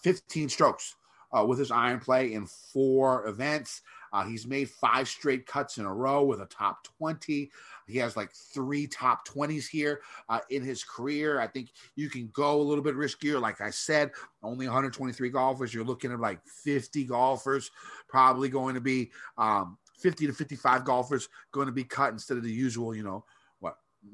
15 0.03 0.49
strokes 0.49 0.97
uh, 1.33 1.45
with 1.45 1.59
his 1.59 1.71
iron 1.71 2.01
play 2.01 2.33
in 2.33 2.47
four 2.47 3.27
events. 3.27 3.83
Uh, 4.13 4.25
he's 4.25 4.47
made 4.47 4.69
five 4.69 5.09
straight 5.09 5.47
cuts 5.47 5.79
in 5.79 5.85
a 5.85 5.95
row 5.95 6.25
with 6.25 6.41
a 6.41 6.47
top 6.47 6.85
20. 6.99 7.51
He 7.87 7.99
has 7.99 8.17
like 8.17 8.33
three 8.33 8.87
top 8.87 9.27
20s 9.27 9.69
here 9.69 10.01
uh, 10.29 10.41
in 10.51 10.63
his 10.63 10.85
career. 10.85 11.41
I 11.41 11.47
think 11.47 11.71
you 11.97 12.09
can 12.09 12.31
go 12.33 12.61
a 12.61 12.63
little 12.63 12.85
bit 12.85 12.97
riskier. 12.97 13.41
Like 13.41 13.61
I 13.61 13.71
said, 13.71 14.13
only 14.43 14.67
123 14.67 15.31
golfers. 15.31 15.75
You're 15.75 15.85
looking 15.85 16.13
at 16.13 16.21
like 16.21 16.41
50 16.47 17.05
golfers, 17.05 17.71
probably 18.09 18.49
going 18.49 18.75
to 18.75 18.81
be 18.81 19.11
um, 19.39 19.77
50 19.99 20.27
to 20.27 20.33
55 20.33 20.85
golfers 20.85 21.29
going 21.53 21.67
to 21.67 21.73
be 21.73 21.85
cut 21.85 22.13
instead 22.13 22.37
of 22.37 22.43
the 22.43 22.53
usual, 22.53 22.95
you 22.95 23.03
know, 23.03 23.25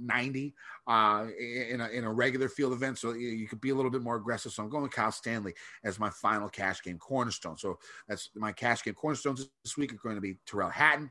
90 0.01 0.55
uh, 0.87 1.27
in 1.39 1.81
a 1.81 1.89
in 1.89 2.05
a 2.05 2.13
regular 2.13 2.49
field 2.49 2.73
event. 2.73 2.99
So 2.99 3.13
you, 3.13 3.47
could 3.47 3.61
be 3.61 3.71
a 3.71 3.75
little 3.75 3.91
bit 3.91 4.03
more 4.03 4.17
aggressive. 4.17 4.53
So 4.53 4.63
I'm 4.63 4.69
going 4.69 4.89
Kyle 4.91 5.13
Stanley 5.13 5.55
as 5.85 5.99
my 5.99 6.11
final 6.11 6.49
cash 6.49 6.83
game 6.83 6.99
cornerstone. 6.99 7.57
So 7.57 7.79
that's 8.09 8.31
my 8.35 8.53
cash 8.53 8.83
game 8.83 8.95
cornerstones 8.95 9.49
this 9.63 9.77
week 9.77 9.93
are 9.93 9.97
going 9.97 10.17
to 10.17 10.21
be 10.21 10.39
Tyrrell 10.47 10.71
Hatton, 10.71 11.11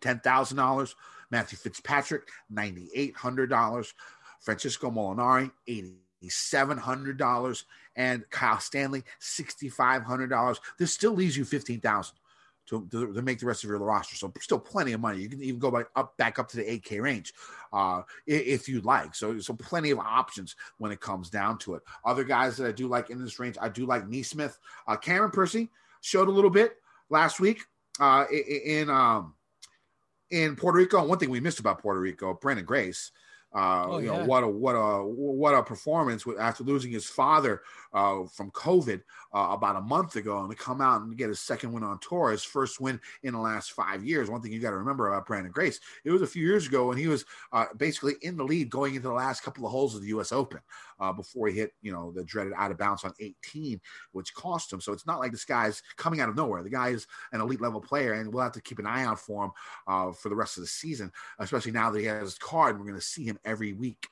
ten 0.00 0.20
thousand 0.20 0.56
dollars. 0.56 0.94
Matthew 1.30 1.58
Fitzpatrick, 1.58 2.28
ninety 2.48 2.88
eight 2.94 3.16
hundred 3.16 3.50
dollars. 3.50 3.94
Francesco 4.40 4.90
Molinari, 4.90 5.50
eighty 5.68 5.94
seven 6.28 6.78
hundred 6.78 7.18
dollars, 7.18 7.66
and 7.96 8.28
Kyle 8.30 8.58
Stanley, 8.58 9.04
sixty 9.18 9.68
five 9.68 10.02
hundred 10.02 10.28
dollars. 10.30 10.60
This 10.78 10.92
still 10.92 11.12
leaves 11.12 11.36
you 11.36 11.44
fifteen 11.44 11.80
thousand 11.80 12.16
to, 12.70 12.86
to, 12.90 13.12
to 13.12 13.22
make 13.22 13.40
the 13.40 13.46
rest 13.46 13.64
of 13.64 13.70
your 13.70 13.78
roster. 13.78 14.16
So 14.16 14.32
still 14.40 14.58
plenty 14.58 14.92
of 14.92 15.00
money. 15.00 15.20
You 15.20 15.28
can 15.28 15.42
even 15.42 15.58
go 15.58 15.70
back 15.70 15.86
up 15.96 16.16
back 16.16 16.38
up 16.38 16.48
to 16.50 16.56
the 16.56 16.62
8K 16.62 17.02
range 17.02 17.34
uh, 17.72 18.02
if 18.26 18.68
you'd 18.68 18.84
like. 18.84 19.14
So 19.14 19.38
so 19.40 19.54
plenty 19.54 19.90
of 19.90 19.98
options 19.98 20.54
when 20.78 20.92
it 20.92 21.00
comes 21.00 21.28
down 21.28 21.58
to 21.58 21.74
it. 21.74 21.82
Other 22.04 22.24
guys 22.24 22.56
that 22.56 22.68
I 22.68 22.72
do 22.72 22.88
like 22.88 23.10
in 23.10 23.22
this 23.22 23.38
range, 23.38 23.56
I 23.60 23.68
do 23.68 23.86
like 23.86 24.06
NeSmith. 24.06 24.56
Uh, 24.86 24.96
Cameron 24.96 25.32
Percy 25.32 25.68
showed 26.00 26.28
a 26.28 26.32
little 26.32 26.50
bit 26.50 26.76
last 27.10 27.40
week 27.40 27.60
uh, 27.98 28.24
in 28.30 28.88
um, 28.88 29.34
in 30.30 30.54
Puerto 30.54 30.78
Rico. 30.78 31.04
One 31.04 31.18
thing 31.18 31.30
we 31.30 31.40
missed 31.40 31.60
about 31.60 31.80
Puerto 31.80 32.00
Rico, 32.00 32.38
Branden 32.40 32.64
Grace. 32.64 33.10
Uh, 33.52 33.90
Oh, 33.90 33.98
you 33.98 34.06
yeah. 34.06 34.12
know 34.12 34.16
what 34.16 34.44
a 34.44 34.48
what 34.48 34.74
a 34.74 35.04
what 35.04 35.54
a 35.54 35.62
performance 35.62 36.24
with, 36.24 36.38
after 36.38 36.62
losing 36.62 36.92
his 36.92 37.08
father 37.08 37.62
uh, 37.92 38.24
from 38.26 38.50
COVID 38.52 39.02
uh, 39.34 39.48
about 39.50 39.74
a 39.76 39.80
month 39.80 40.14
ago, 40.14 40.38
and 40.40 40.50
to 40.50 40.56
come 40.56 40.80
out 40.80 41.02
and 41.02 41.16
get 41.16 41.28
his 41.28 41.40
second 41.40 41.72
win 41.72 41.82
on 41.82 41.98
tour, 41.98 42.30
his 42.30 42.44
first 42.44 42.80
win 42.80 43.00
in 43.24 43.32
the 43.32 43.40
last 43.40 43.72
five 43.72 44.04
years. 44.04 44.30
One 44.30 44.40
thing 44.40 44.52
you 44.52 44.60
got 44.60 44.70
to 44.70 44.76
remember 44.76 45.08
about 45.08 45.26
Branden 45.26 45.50
Grace, 45.50 45.80
it 46.04 46.10
was 46.12 46.22
a 46.22 46.26
few 46.28 46.46
years 46.46 46.68
ago 46.68 46.86
when 46.88 46.96
he 46.98 47.08
was 47.08 47.24
uh, 47.52 47.66
basically 47.76 48.14
in 48.22 48.36
the 48.36 48.44
lead 48.44 48.70
going 48.70 48.94
into 48.94 49.08
the 49.08 49.14
last 49.14 49.42
couple 49.42 49.66
of 49.66 49.72
holes 49.72 49.96
of 49.96 50.02
the 50.02 50.08
U.S. 50.08 50.30
Open 50.32 50.60
uh, 50.98 51.12
before 51.12 51.48
he 51.48 51.54
hit 51.56 51.72
you 51.80 51.92
know 51.92 52.12
the 52.12 52.24
dreaded 52.24 52.52
out 52.56 52.70
of 52.70 52.78
bounds 52.78 53.04
on 53.04 53.12
18, 53.20 53.80
which 54.12 54.34
cost 54.34 54.72
him. 54.72 54.80
So 54.80 54.92
it's 54.92 55.06
not 55.06 55.18
like 55.18 55.32
this 55.32 55.44
guy's 55.44 55.82
coming 55.96 56.20
out 56.20 56.28
of 56.28 56.36
nowhere. 56.36 56.62
The 56.62 56.70
guy 56.70 56.90
is 56.90 57.06
an 57.32 57.40
elite 57.40 57.60
level 57.60 57.80
player, 57.80 58.12
and 58.14 58.32
we'll 58.32 58.42
have 58.42 58.52
to 58.52 58.60
keep 58.60 58.78
an 58.78 58.86
eye 58.86 59.04
out 59.04 59.18
for 59.20 59.44
him 59.46 59.50
uh, 59.86 60.12
for 60.12 60.28
the 60.28 60.36
rest 60.36 60.56
of 60.56 60.62
the 60.62 60.68
season, 60.68 61.12
especially 61.38 61.72
now 61.72 61.90
that 61.90 61.98
he 61.98 62.06
has 62.06 62.22
his 62.22 62.38
card. 62.38 62.70
and 62.76 62.80
We're 62.80 62.90
going 62.90 63.00
to 63.00 63.06
see 63.06 63.24
him 63.24 63.38
every 63.44 63.72
week. 63.72 64.08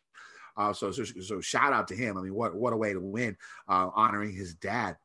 Uh, 0.57 0.72
so, 0.72 0.91
so, 0.91 1.05
so 1.05 1.41
shout 1.41 1.72
out 1.72 1.87
to 1.89 1.95
him. 1.95 2.18
I 2.18 2.22
mean, 2.22 2.35
what 2.35 2.55
what 2.55 2.72
a 2.72 2.76
way 2.76 2.93
to 2.93 3.01
win, 3.01 3.37
uh, 3.68 3.91
honoring 3.95 4.33
his 4.33 4.55
dad. 4.55 4.97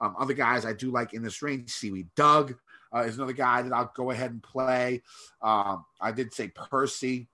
Um, 0.00 0.16
other 0.18 0.34
guys 0.34 0.66
I 0.66 0.72
do 0.72 0.90
like 0.90 1.14
in 1.14 1.22
this 1.22 1.40
range, 1.42 1.70
Seaweed 1.70 2.08
Doug 2.16 2.56
uh, 2.94 3.00
is 3.00 3.16
another 3.16 3.32
guy 3.32 3.62
that 3.62 3.72
I'll 3.72 3.92
go 3.94 4.10
ahead 4.10 4.30
and 4.30 4.42
play. 4.42 5.02
Um, 5.40 5.84
I 6.00 6.12
did 6.12 6.34
say 6.34 6.48
Percy. 6.48 7.28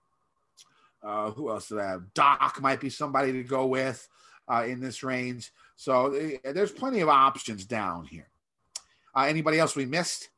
Uh, 1.01 1.31
who 1.31 1.49
else 1.49 1.67
did 1.67 1.79
I 1.79 1.89
have? 1.89 2.13
Doc 2.13 2.59
might 2.61 2.79
be 2.79 2.89
somebody 2.89 3.33
to 3.33 3.43
go 3.43 3.65
with 3.65 4.07
uh, 4.47 4.63
in 4.65 4.79
this 4.79 5.03
range. 5.03 5.51
So 5.75 6.15
uh, 6.15 6.53
there's 6.53 6.71
plenty 6.71 7.01
of 7.01 7.09
options 7.09 7.65
down 7.65 8.05
here. 8.05 8.29
Uh, 9.15 9.25
anybody 9.27 9.59
else 9.59 9.75
we 9.75 9.85
missed? 9.85 10.29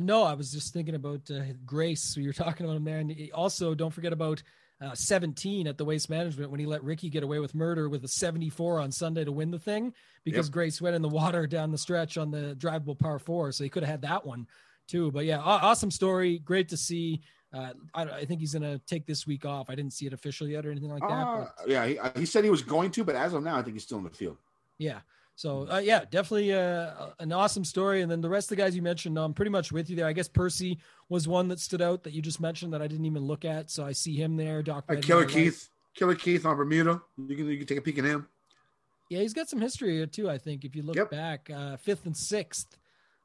No, 0.00 0.24
I 0.24 0.34
was 0.34 0.50
just 0.50 0.72
thinking 0.72 0.96
about 0.96 1.30
Grace. 1.64 2.02
So 2.02 2.20
you're 2.20 2.32
talking 2.32 2.66
about 2.66 2.76
him 2.76 2.84
there, 2.84 2.98
and 2.98 3.14
also 3.32 3.72
don't 3.72 3.94
forget 3.94 4.12
about 4.12 4.42
uh, 4.80 4.94
17 4.94 5.66
at 5.66 5.78
the 5.78 5.84
Waste 5.84 6.10
Management 6.10 6.50
when 6.50 6.60
he 6.60 6.66
let 6.66 6.84
Rickie 6.84 7.08
get 7.08 7.22
away 7.22 7.38
with 7.38 7.54
murder 7.54 7.88
with 7.88 8.04
a 8.04 8.08
74 8.08 8.80
on 8.80 8.92
Sunday 8.92 9.24
to 9.24 9.32
win 9.32 9.50
the 9.50 9.58
thing 9.58 9.92
because 10.24 10.46
Yep. 10.48 10.52
Grace 10.52 10.80
went 10.82 10.94
in 10.96 11.02
the 11.02 11.08
water 11.08 11.46
down 11.46 11.70
the 11.70 11.78
stretch 11.78 12.18
on 12.18 12.30
the 12.30 12.54
drivable 12.58 12.98
par 12.98 13.18
four, 13.18 13.52
so 13.52 13.64
he 13.64 13.70
could 13.70 13.82
have 13.82 13.90
had 13.90 14.02
that 14.02 14.26
one 14.26 14.46
too. 14.86 15.10
But 15.10 15.24
yeah, 15.24 15.38
awesome 15.38 15.90
story. 15.90 16.38
Great 16.40 16.68
to 16.68 16.76
see. 16.76 17.22
Uh, 17.54 17.72
I, 17.94 18.02
I 18.02 18.24
think 18.26 18.40
he's 18.40 18.52
gonna 18.52 18.78
take 18.86 19.06
this 19.06 19.26
week 19.26 19.46
off. 19.46 19.70
I 19.70 19.74
didn't 19.74 19.92
see 19.94 20.06
it 20.06 20.12
official 20.12 20.46
yet 20.46 20.66
or 20.66 20.70
anything 20.70 20.90
like 20.90 21.00
that. 21.08 21.26
Uh, 21.26 21.48
yeah, 21.66 21.86
he, 21.86 21.98
uh, 21.98 22.10
he 22.14 22.26
said 22.26 22.44
he 22.44 22.50
was 22.50 22.62
going 22.62 22.90
to, 22.90 23.04
but 23.04 23.14
as 23.14 23.32
of 23.32 23.42
now, 23.42 23.56
I 23.56 23.62
think 23.62 23.76
he's 23.76 23.84
still 23.84 23.98
in 23.98 24.04
the 24.04 24.10
field. 24.10 24.36
Yeah. 24.78 24.98
So 25.38 25.68
uh, 25.70 25.78
yeah, 25.78 26.04
definitely 26.10 26.54
uh, 26.54 27.10
an 27.20 27.30
awesome 27.30 27.62
story. 27.64 28.00
And 28.00 28.10
then 28.10 28.22
the 28.22 28.28
rest 28.28 28.46
of 28.50 28.56
the 28.56 28.62
guys 28.62 28.74
you 28.74 28.80
mentioned, 28.80 29.18
I'm 29.18 29.34
pretty 29.34 29.50
much 29.50 29.70
with 29.70 29.90
you 29.90 29.94
there. 29.96 30.06
I 30.06 30.14
guess 30.14 30.28
Percy 30.28 30.78
was 31.10 31.28
one 31.28 31.46
that 31.48 31.60
stood 31.60 31.82
out 31.82 32.02
that 32.04 32.14
you 32.14 32.22
just 32.22 32.40
mentioned 32.40 32.72
that 32.72 32.80
I 32.80 32.86
didn't 32.86 33.04
even 33.04 33.22
look 33.22 33.44
at. 33.44 33.70
So 33.70 33.84
I 33.84 33.92
see 33.92 34.16
him 34.16 34.36
there. 34.36 34.62
Doc 34.62 34.86
Uh, 34.88 34.96
Killer 34.96 35.20
I 35.22 35.24
like. 35.26 35.34
Keith, 35.34 35.68
Killer 35.94 36.14
Keith 36.14 36.46
on 36.46 36.56
Bermuda. 36.56 37.02
You 37.18 37.36
can 37.36 37.46
you 37.50 37.58
can 37.58 37.66
take 37.66 37.78
a 37.78 37.82
peek 37.82 37.98
at 37.98 38.04
him. 38.04 38.26
Yeah, 39.10 39.20
he's 39.20 39.34
got 39.34 39.48
some 39.48 39.60
history 39.60 39.92
here 39.96 40.06
too. 40.06 40.28
I 40.30 40.38
think 40.38 40.64
if 40.64 40.74
you 40.74 40.82
look 40.82 40.96
Yep. 40.96 41.10
back, 41.10 41.50
uh, 41.54 41.76
fifth 41.76 42.06
and 42.06 42.16
sixth, 42.16 42.78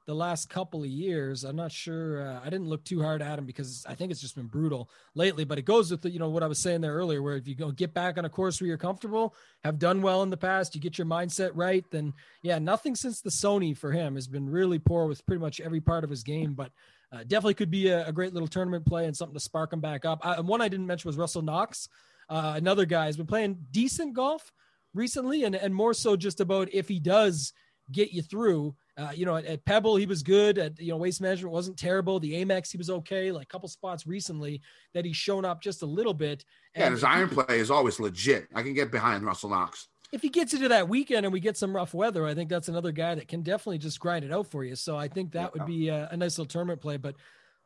the 0.07 0.15
last 0.15 0.49
couple 0.49 0.81
of 0.81 0.89
years. 0.89 1.43
I'm 1.43 1.55
not 1.55 1.71
sure. 1.71 2.27
Uh, 2.27 2.39
I 2.43 2.49
didn't 2.49 2.67
look 2.67 2.83
too 2.83 3.01
hard 3.01 3.21
at 3.21 3.37
him 3.37 3.45
because 3.45 3.85
I 3.87 3.95
think 3.95 4.11
it's 4.11 4.21
just 4.21 4.35
been 4.35 4.47
brutal 4.47 4.89
lately. 5.15 5.43
But 5.43 5.59
it 5.59 5.65
goes 5.65 5.91
with 5.91 6.01
the, 6.01 6.09
you 6.09 6.19
know 6.19 6.29
what 6.29 6.43
I 6.43 6.47
was 6.47 6.59
saying 6.59 6.81
there 6.81 6.93
earlier, 6.93 7.21
where 7.21 7.35
if 7.35 7.47
you 7.47 7.55
go 7.55 7.71
get 7.71 7.93
back 7.93 8.17
on 8.17 8.25
a 8.25 8.29
course 8.29 8.59
where 8.59 8.67
you're 8.67 8.77
comfortable, 8.77 9.35
have 9.63 9.79
done 9.79 10.01
well 10.01 10.23
in 10.23 10.29
the 10.29 10.37
past, 10.37 10.75
you 10.75 10.81
get 10.81 10.97
your 10.97 11.07
mindset 11.07 11.51
right, 11.53 11.85
then 11.91 12.13
yeah, 12.41 12.59
nothing 12.59 12.95
since 12.95 13.21
the 13.21 13.29
Sony 13.29 13.77
for 13.77 13.91
him 13.91 14.15
has 14.15 14.27
been 14.27 14.49
really 14.49 14.79
poor 14.79 15.05
with 15.07 15.25
pretty 15.25 15.41
much 15.41 15.61
every 15.61 15.81
part 15.81 16.03
of 16.03 16.09
his 16.09 16.23
game. 16.23 16.53
But 16.53 16.71
uh, 17.11 17.19
definitely 17.19 17.55
could 17.55 17.71
be 17.71 17.89
a, 17.89 18.07
a 18.07 18.11
great 18.11 18.33
little 18.33 18.47
tournament 18.47 18.85
play 18.85 19.05
and 19.05 19.15
something 19.15 19.35
to 19.35 19.39
spark 19.39 19.73
him 19.73 19.81
back 19.81 20.05
up. 20.05 20.19
Uh, 20.23 20.41
one 20.41 20.61
I 20.61 20.67
didn't 20.67 20.87
mention 20.87 21.09
was 21.09 21.17
Russell 21.17 21.41
Knox, 21.41 21.89
uh, 22.29 22.53
another 22.55 22.85
guy 22.85 23.07
has 23.07 23.17
been 23.17 23.27
playing 23.27 23.57
decent 23.71 24.13
golf 24.13 24.53
recently, 24.93 25.43
and 25.43 25.53
and 25.53 25.75
more 25.75 25.93
so 25.93 26.15
just 26.15 26.39
about 26.39 26.73
if 26.73 26.87
he 26.87 26.99
does 26.99 27.53
get 27.91 28.13
you 28.13 28.21
through. 28.21 28.75
Uh, 29.01 29.11
you 29.11 29.25
know, 29.25 29.35
at, 29.35 29.45
at 29.45 29.65
Pebble 29.65 29.95
he 29.95 30.05
was 30.05 30.21
good. 30.21 30.57
At 30.57 30.79
you 30.79 30.89
know 30.89 30.97
Waste 30.97 31.21
Management 31.21 31.51
wasn't 31.51 31.77
terrible. 31.77 32.19
The 32.19 32.33
Amex 32.33 32.71
he 32.71 32.77
was 32.77 32.89
okay. 32.89 33.31
Like 33.31 33.43
a 33.43 33.47
couple 33.47 33.69
spots 33.69 34.05
recently 34.05 34.61
that 34.93 35.05
he's 35.05 35.17
shown 35.17 35.45
up 35.45 35.61
just 35.61 35.81
a 35.81 35.85
little 35.85 36.13
bit. 36.13 36.45
Yeah, 36.75 36.85
and 36.85 36.93
his 36.93 37.03
iron 37.03 37.29
play 37.29 37.59
is 37.59 37.71
always 37.71 37.99
legit. 37.99 38.47
I 38.53 38.61
can 38.61 38.73
get 38.73 38.91
behind 38.91 39.23
Russell 39.23 39.49
Knox. 39.49 39.87
if 40.11 40.21
he 40.21 40.29
gets 40.29 40.53
into 40.53 40.67
that 40.69 40.89
weekend 40.89 41.25
and 41.25 41.33
we 41.33 41.39
get 41.39 41.57
some 41.57 41.75
rough 41.75 41.93
weather, 41.93 42.25
I 42.25 42.33
think 42.33 42.49
that's 42.49 42.67
another 42.67 42.91
guy 42.91 43.15
that 43.15 43.27
can 43.27 43.41
definitely 43.41 43.77
just 43.77 43.99
grind 43.99 44.25
it 44.25 44.31
out 44.31 44.47
for 44.47 44.63
you. 44.63 44.75
So 44.75 44.97
I 44.97 45.07
think 45.07 45.31
that 45.31 45.53
would 45.53 45.65
be 45.65 45.87
a, 45.89 46.09
a 46.11 46.17
nice 46.17 46.37
little 46.37 46.49
tournament 46.49 46.81
play. 46.81 46.97
But 46.97 47.15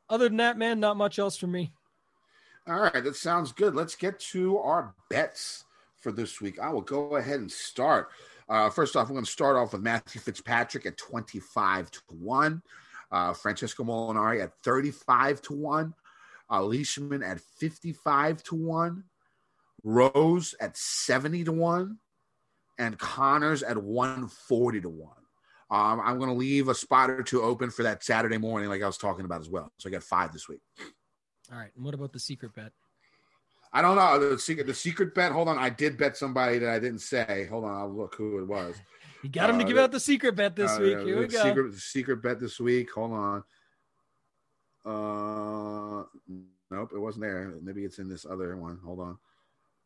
other 0.10 0.28
than 0.28 0.38
that, 0.38 0.58
man, 0.58 0.80
not 0.80 0.98
much 0.98 1.18
else 1.18 1.36
for 1.38 1.48
me. 1.48 1.72
All 2.68 2.80
right, 2.80 3.04
that 3.04 3.16
sounds 3.16 3.52
good. 3.52 3.76
Let's 3.76 3.96
get 3.96 4.20
to 4.32 4.58
our 4.60 4.94
bets 5.10 5.66
for 6.00 6.12
this 6.12 6.40
week. 6.40 6.60
I 6.60 6.70
will 6.70 6.82
go 6.82 7.16
ahead 7.16 7.40
and 7.40 7.52
start. 7.52 8.10
Uh, 8.48 8.70
first 8.70 8.96
off, 8.96 9.08
I'm 9.08 9.14
going 9.14 9.26
to 9.26 9.32
start 9.32 9.56
off 9.56 9.74
with 9.74 9.82
Matthew 9.82 10.22
Fitzpatrick 10.22 10.86
at 10.86 10.98
25 10.98 11.90
to 11.92 12.02
1, 12.10 12.62
uh, 13.12 13.34
Francesco 13.34 13.84
Molinari 13.84 14.44
at 14.44 14.52
35 14.64 15.42
to 15.44 15.54
1, 15.54 15.94
uh, 16.52 16.64
Leishman 16.64 17.24
at 17.24 17.40
55 17.40 18.44
to 18.44 18.56
1, 18.56 19.04
Rose 19.84 20.54
at 20.60 20.78
70 20.78 21.46
to 21.46 21.52
1, 21.52 21.98
and 22.78 23.00
Conners 23.00 23.64
at 23.64 23.78
140 23.78 24.82
to 24.82 24.90
1. 24.90 25.10
Um, 25.72 26.00
I'm 26.00 26.20
going 26.20 26.30
to 26.30 26.36
leave 26.36 26.68
a 26.68 26.76
spot 26.76 27.10
or 27.10 27.24
two 27.24 27.42
open 27.42 27.72
for 27.72 27.84
that 27.84 28.04
Saturday 28.04 28.38
morning, 28.38 28.70
like 28.70 28.84
I 28.84 28.88
was 28.88 28.98
talking 28.98 29.26
about 29.26 29.42
as 29.42 29.50
well. 29.50 29.72
So 29.78 29.90
I 29.90 29.92
got 29.92 30.04
five 30.04 30.32
this 30.32 30.48
week. 30.48 30.62
All 31.52 31.58
right. 31.58 31.72
And 31.76 31.84
what 31.84 31.96
about 31.96 32.14
the 32.14 32.20
secret 32.20 32.54
bet? 32.54 32.72
I 33.76 33.82
don't 33.82 33.98
know 33.98 34.30
the 34.30 34.40
secret. 34.40 34.66
The 34.68 34.74
secret 34.74 35.14
bet. 35.14 35.32
Hold 35.34 35.50
on, 35.50 35.58
I 35.60 35.70
did 35.70 35.98
bet 35.98 36.16
somebody 36.16 36.60
that 36.60 36.70
I 36.70 36.80
didn't 36.80 37.00
say. 37.02 37.46
Hold 37.52 37.66
on, 37.66 37.76
I'll 37.78 37.94
look 37.94 38.16
who 38.16 38.40
it 38.40 38.48
was. 38.48 38.74
You 39.22 39.30
got 39.30 39.50
him 39.50 39.58
to 39.58 39.64
Uh, 39.66 39.68
give 39.68 39.76
the- 39.76 39.84
out 39.84 39.92
the 39.92 40.00
secret 40.00 40.36
bet 40.36 40.56
this 40.56 40.72
Uh, 40.72 40.80
week. 40.82 41.00
Here 41.00 41.20
we 41.20 41.28
go. 41.28 41.44
Secret, 41.44 41.74
secret 41.76 42.22
bet 42.24 42.40
this 42.40 42.58
week. 42.60 42.92
Hold 42.94 43.12
on. 43.12 43.44
Uh, 44.86 46.04
nope, 46.72 46.92
it 46.94 47.00
wasn't 47.00 47.24
there. 47.24 47.54
Maybe 47.62 47.84
it's 47.84 48.00
in 48.00 48.08
this 48.08 48.26
other 48.26 48.56
one. 48.56 48.80
Hold 48.86 49.00
on. 49.00 49.18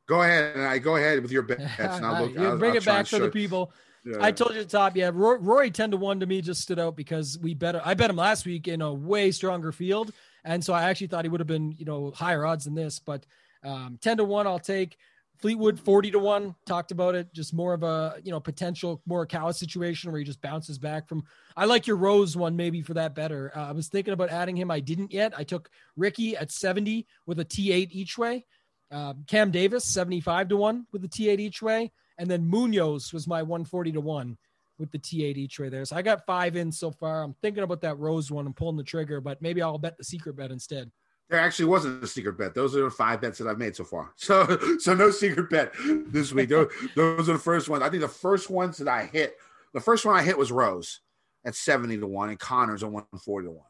Go 0.07 0.21
ahead, 0.23 0.55
and 0.55 0.65
I 0.65 0.77
go 0.79 0.95
ahead 0.95 1.21
with 1.21 1.31
your 1.31 1.43
bets. 1.43 1.61
And 1.79 2.05
I'll 2.05 2.25
look. 2.27 2.37
I'll- 2.37 2.57
bring 2.57 2.71
I'll 2.71 2.77
it 2.77 2.85
back 2.85 3.07
for 3.07 3.19
the 3.19 3.29
people. 3.29 3.71
Yeah. 4.05 4.17
I 4.21 4.31
told 4.31 4.53
you 4.53 4.61
at 4.61 4.69
the 4.69 4.77
top, 4.77 4.95
yeah. 4.95 5.11
Roy, 5.13 5.35
Rory 5.35 5.71
ten 5.71 5.91
to 5.91 5.97
one 5.97 6.19
to 6.21 6.25
me 6.25 6.41
just 6.41 6.61
stood 6.61 6.79
out 6.79 6.95
because 6.95 7.37
we 7.39 7.53
bet. 7.53 7.75
I 7.85 7.93
bet 7.95 8.09
him 8.09 8.15
last 8.15 8.45
week 8.45 8.67
in 8.67 8.81
a 8.81 8.93
way 8.93 9.31
stronger 9.31 9.71
field, 9.71 10.13
And 10.45 10.63
so 10.63 10.73
I 10.73 10.83
actually 10.83 11.07
thought 11.07 11.25
he 11.25 11.29
would 11.29 11.41
have 11.41 11.47
been, 11.47 11.73
you 11.73 11.83
know, 11.85 12.11
higher 12.11 12.45
odds 12.45 12.63
than 12.63 12.73
this, 12.75 12.97
but 12.99 13.25
um, 13.64 13.97
10 14.01 14.18
to 14.18 14.24
1, 14.24 14.47
I'll 14.47 14.60
take. 14.60 14.97
Fleetwood 15.39 15.80
40 15.80 16.12
to 16.12 16.20
1 16.20 16.55
talked 16.66 16.91
about 16.91 17.16
it. 17.16 17.34
Just 17.34 17.53
more 17.53 17.74
of 17.74 17.84
a 17.84 18.16
you 18.24 18.32
know 18.32 18.41
potential 18.41 19.01
Morikawa 19.10 19.55
situation 19.55 20.12
where 20.12 20.20
he 20.20 20.26
just 20.26 20.41
bounces 20.41 20.78
back 20.78 21.07
from 21.07 21.24
I 21.55 21.66
like 21.66 21.88
your 21.88 21.95
Rose 21.95 22.36
one 22.36 22.55
maybe 22.55 22.82
for 22.82 22.93
that 22.95 23.16
better. 23.16 23.51
Uh, 23.55 23.70
I 23.70 23.72
was 23.72 23.88
thinking 23.88 24.14
about 24.14 24.30
adding 24.30 24.57
him. 24.57 24.70
I 24.70 24.82
didn't 24.82 25.14
yet. 25.14 25.34
I 25.38 25.43
took 25.43 25.70
Rickie 25.95 26.36
at 26.36 26.51
70 26.51 27.07
with 27.26 27.39
a 27.39 27.45
T8 27.45 27.89
each 27.91 28.18
way. 28.18 28.45
Uh, 28.91 29.14
Cam 29.28 29.51
Davis 29.51 29.86
75 29.86 30.49
to 30.49 30.57
1 30.57 30.88
with 30.91 31.01
the 31.01 31.07
T8 31.07 31.39
each 31.39 31.62
way. 31.62 31.91
And 32.18 32.30
then 32.30 32.45
Munoz 32.45 33.14
was 33.14 33.28
my 33.28 33.41
140 33.41 33.93
to 33.93 34.01
1 34.01 34.38
with 34.78 34.91
the 34.91 34.99
T8 34.99 35.38
each 35.38 35.60
way 35.60 35.70
there. 35.70 35.86
So 35.86 35.95
I 35.95 36.01
got 36.01 36.26
5 36.26 36.55
in 36.57 36.72
so 36.72 36.91
far. 36.91 37.24
I'm 37.24 37.36
thinking 37.41 37.64
about 37.64 37.82
that 37.82 37.97
Rose 37.97 38.30
one. 38.30 38.45
And 38.45 38.55
pulling 38.55 38.78
the 38.78 38.84
trigger 38.84 39.22
but 39.22 39.41
maybe 39.41 39.62
I'll 39.62 39.78
bet 39.78 39.97
the 39.97 40.03
secret 40.03 40.36
bet 40.36 40.51
instead 40.51 40.91
There 41.30 41.39
actually 41.39 41.65
wasn't 41.65 42.03
a 42.03 42.07
secret 42.07 42.38
bet. 42.38 42.55
Those 42.55 42.75
are 42.75 42.84
the 42.84 42.89
five 42.89 43.21
bets 43.21 43.38
that 43.38 43.47
I've 43.47 43.59
made 43.59 43.75
so 43.75 43.84
far. 43.84 44.11
So, 44.17 44.77
so 44.80 44.93
no 44.93 45.11
secret 45.11 45.49
bet 45.49 45.73
this 46.07 46.34
week. 46.34 46.49
Those, 46.49 46.71
those 46.95 47.30
are 47.30 47.34
the 47.34 47.39
first 47.39 47.69
ones. 47.69 47.84
I 47.84 47.89
think 47.89 48.01
the 48.01 48.07
first 48.07 48.49
ones 48.49 48.77
that 48.77 48.88
I 48.88 49.05
hit, 49.05 49.38
the 49.73 49.80
first 49.80 50.05
one 50.05 50.15
I 50.15 50.23
hit 50.23 50.38
was 50.38 50.51
Rose 50.51 51.01
at 51.45 51.55
70 51.55 51.99
to 51.99 52.07
1 52.07 52.30
and 52.30 52.39
Conners 52.39 52.84
at 52.84 52.91
140 52.91 53.47
to 53.47 53.51
1. 53.51 53.65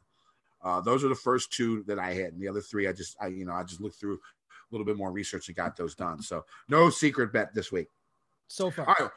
Uh, 0.61 0.81
those 0.81 1.03
are 1.03 1.09
the 1.09 1.15
first 1.15 1.51
two 1.51 1.83
that 1.87 1.99
I 1.99 2.13
hit. 2.13 2.33
And 2.33 2.41
the 2.41 2.47
other 2.47 2.61
three, 2.61 2.87
I 2.87 2.93
just, 2.93 3.17
I, 3.21 3.27
you 3.27 3.45
know, 3.45 3.53
I 3.53 3.63
just 3.63 3.81
looked 3.81 3.99
through 3.99 4.15
a 4.15 4.71
little 4.71 4.85
bit 4.85 4.97
more 4.97 5.11
research 5.11 5.47
and 5.47 5.55
got 5.57 5.75
those 5.75 5.95
done. 5.95 6.21
So 6.21 6.45
no 6.67 6.89
secret 6.89 7.33
bet 7.33 7.53
this 7.53 7.71
week. 7.71 7.87
so 8.47 8.71
far 8.71 8.85
right. 8.87 9.09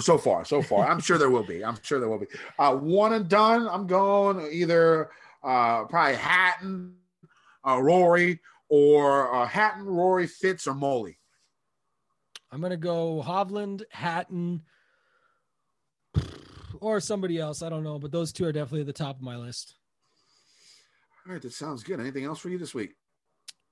So 0.00 0.18
far, 0.18 0.44
so 0.44 0.60
far. 0.60 0.86
I'm 0.86 1.00
sure 1.00 1.16
there 1.16 1.30
will 1.30 1.44
be. 1.44 1.64
I'm 1.64 1.78
sure 1.82 1.98
there 1.98 2.08
will 2.08 2.18
be. 2.18 2.26
Uh, 2.58 2.76
one 2.76 3.14
and 3.14 3.26
done. 3.26 3.66
I'm 3.68 3.86
going 3.86 4.46
either 4.52 5.08
uh, 5.42 5.84
probably 5.84 6.16
Hatton, 6.16 6.94
uh, 7.66 7.80
Rory, 7.80 8.40
or 8.68 9.34
uh, 9.34 9.46
Hatton, 9.46 9.84
Rory, 9.84 10.26
Fitz, 10.26 10.66
or 10.66 10.74
Moley. 10.74 11.18
I'm 12.50 12.60
gonna 12.60 12.76
go 12.76 13.22
Hovland, 13.26 13.82
Hatton, 13.90 14.62
or 16.80 17.00
somebody 17.00 17.38
else. 17.38 17.62
I 17.62 17.68
don't 17.68 17.84
know, 17.84 17.98
but 17.98 18.12
those 18.12 18.32
two 18.32 18.44
are 18.44 18.52
definitely 18.52 18.80
at 18.80 18.86
the 18.86 18.92
top 18.92 19.16
of 19.16 19.22
my 19.22 19.36
list. 19.36 19.74
All 21.26 21.32
right, 21.32 21.42
that 21.42 21.52
sounds 21.52 21.82
good. 21.82 22.00
Anything 22.00 22.24
else 22.24 22.40
for 22.40 22.48
you 22.48 22.58
this 22.58 22.74
week? 22.74 22.94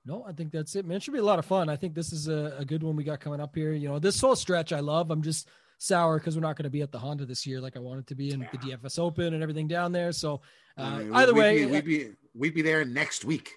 No, 0.05 0.23
I 0.27 0.31
think 0.31 0.51
that's 0.51 0.75
it, 0.75 0.85
man. 0.85 0.97
It 0.97 1.03
should 1.03 1.13
be 1.13 1.19
a 1.19 1.23
lot 1.23 1.37
of 1.37 1.45
fun. 1.45 1.69
I 1.69 1.75
think 1.75 1.93
this 1.93 2.11
is 2.11 2.27
a, 2.27 2.55
a 2.57 2.65
good 2.65 2.81
one 2.81 2.95
we 2.95 3.03
got 3.03 3.19
coming 3.19 3.39
up 3.39 3.55
here. 3.55 3.73
You 3.73 3.89
know, 3.89 3.99
this 3.99 4.19
whole 4.19 4.35
stretch 4.35 4.73
I 4.73 4.79
love. 4.79 5.11
I'm 5.11 5.21
just 5.21 5.47
sour 5.77 6.17
because 6.17 6.35
we're 6.35 6.41
not 6.41 6.55
going 6.55 6.63
to 6.63 6.71
be 6.71 6.81
at 6.81 6.91
the 6.91 6.97
Honda 6.97 7.25
this 7.25 7.45
year 7.45 7.59
like 7.59 7.75
I 7.75 7.79
wanted 7.79 8.07
to 8.07 8.15
be 8.15 8.31
in 8.31 8.39
the 8.39 8.57
DFS 8.57 8.99
Open 8.99 9.33
and 9.33 9.43
everything 9.43 9.67
down 9.67 9.91
there. 9.91 10.11
So 10.11 10.41
uh, 10.77 10.81
I 10.81 10.99
mean, 10.99 11.13
either 11.13 11.33
we'd 11.33 11.39
way, 11.39 11.65
be, 11.65 11.71
we'd 11.71 11.85
be 11.85 12.09
we'd 12.33 12.53
be 12.53 12.61
there 12.61 12.85
next 12.85 13.25
week. 13.25 13.51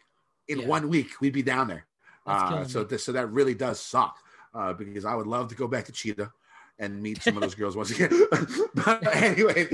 In 0.49 0.61
Yeah. 0.61 0.67
one 0.67 0.89
week, 0.89 1.21
we'd 1.21 1.33
be 1.33 1.43
down 1.43 1.69
there. 1.69 1.87
Uh, 2.27 2.65
so 2.65 2.87
so 2.97 3.13
that 3.13 3.31
really 3.31 3.55
does 3.55 3.79
suck 3.81 4.17
uh, 4.55 4.73
because 4.73 5.05
I 5.05 5.15
would 5.15 5.27
love 5.27 5.49
to 5.49 5.55
go 5.55 5.69
back 5.69 5.85
to 5.87 5.93
Cheetah 5.93 6.33
and 6.79 7.01
meet 7.01 7.23
some 7.23 7.37
of 7.37 7.43
those 7.43 7.55
girls 7.55 7.77
once 7.77 7.91
again. 7.91 8.11
but 8.75 9.17
anyway, 9.17 9.69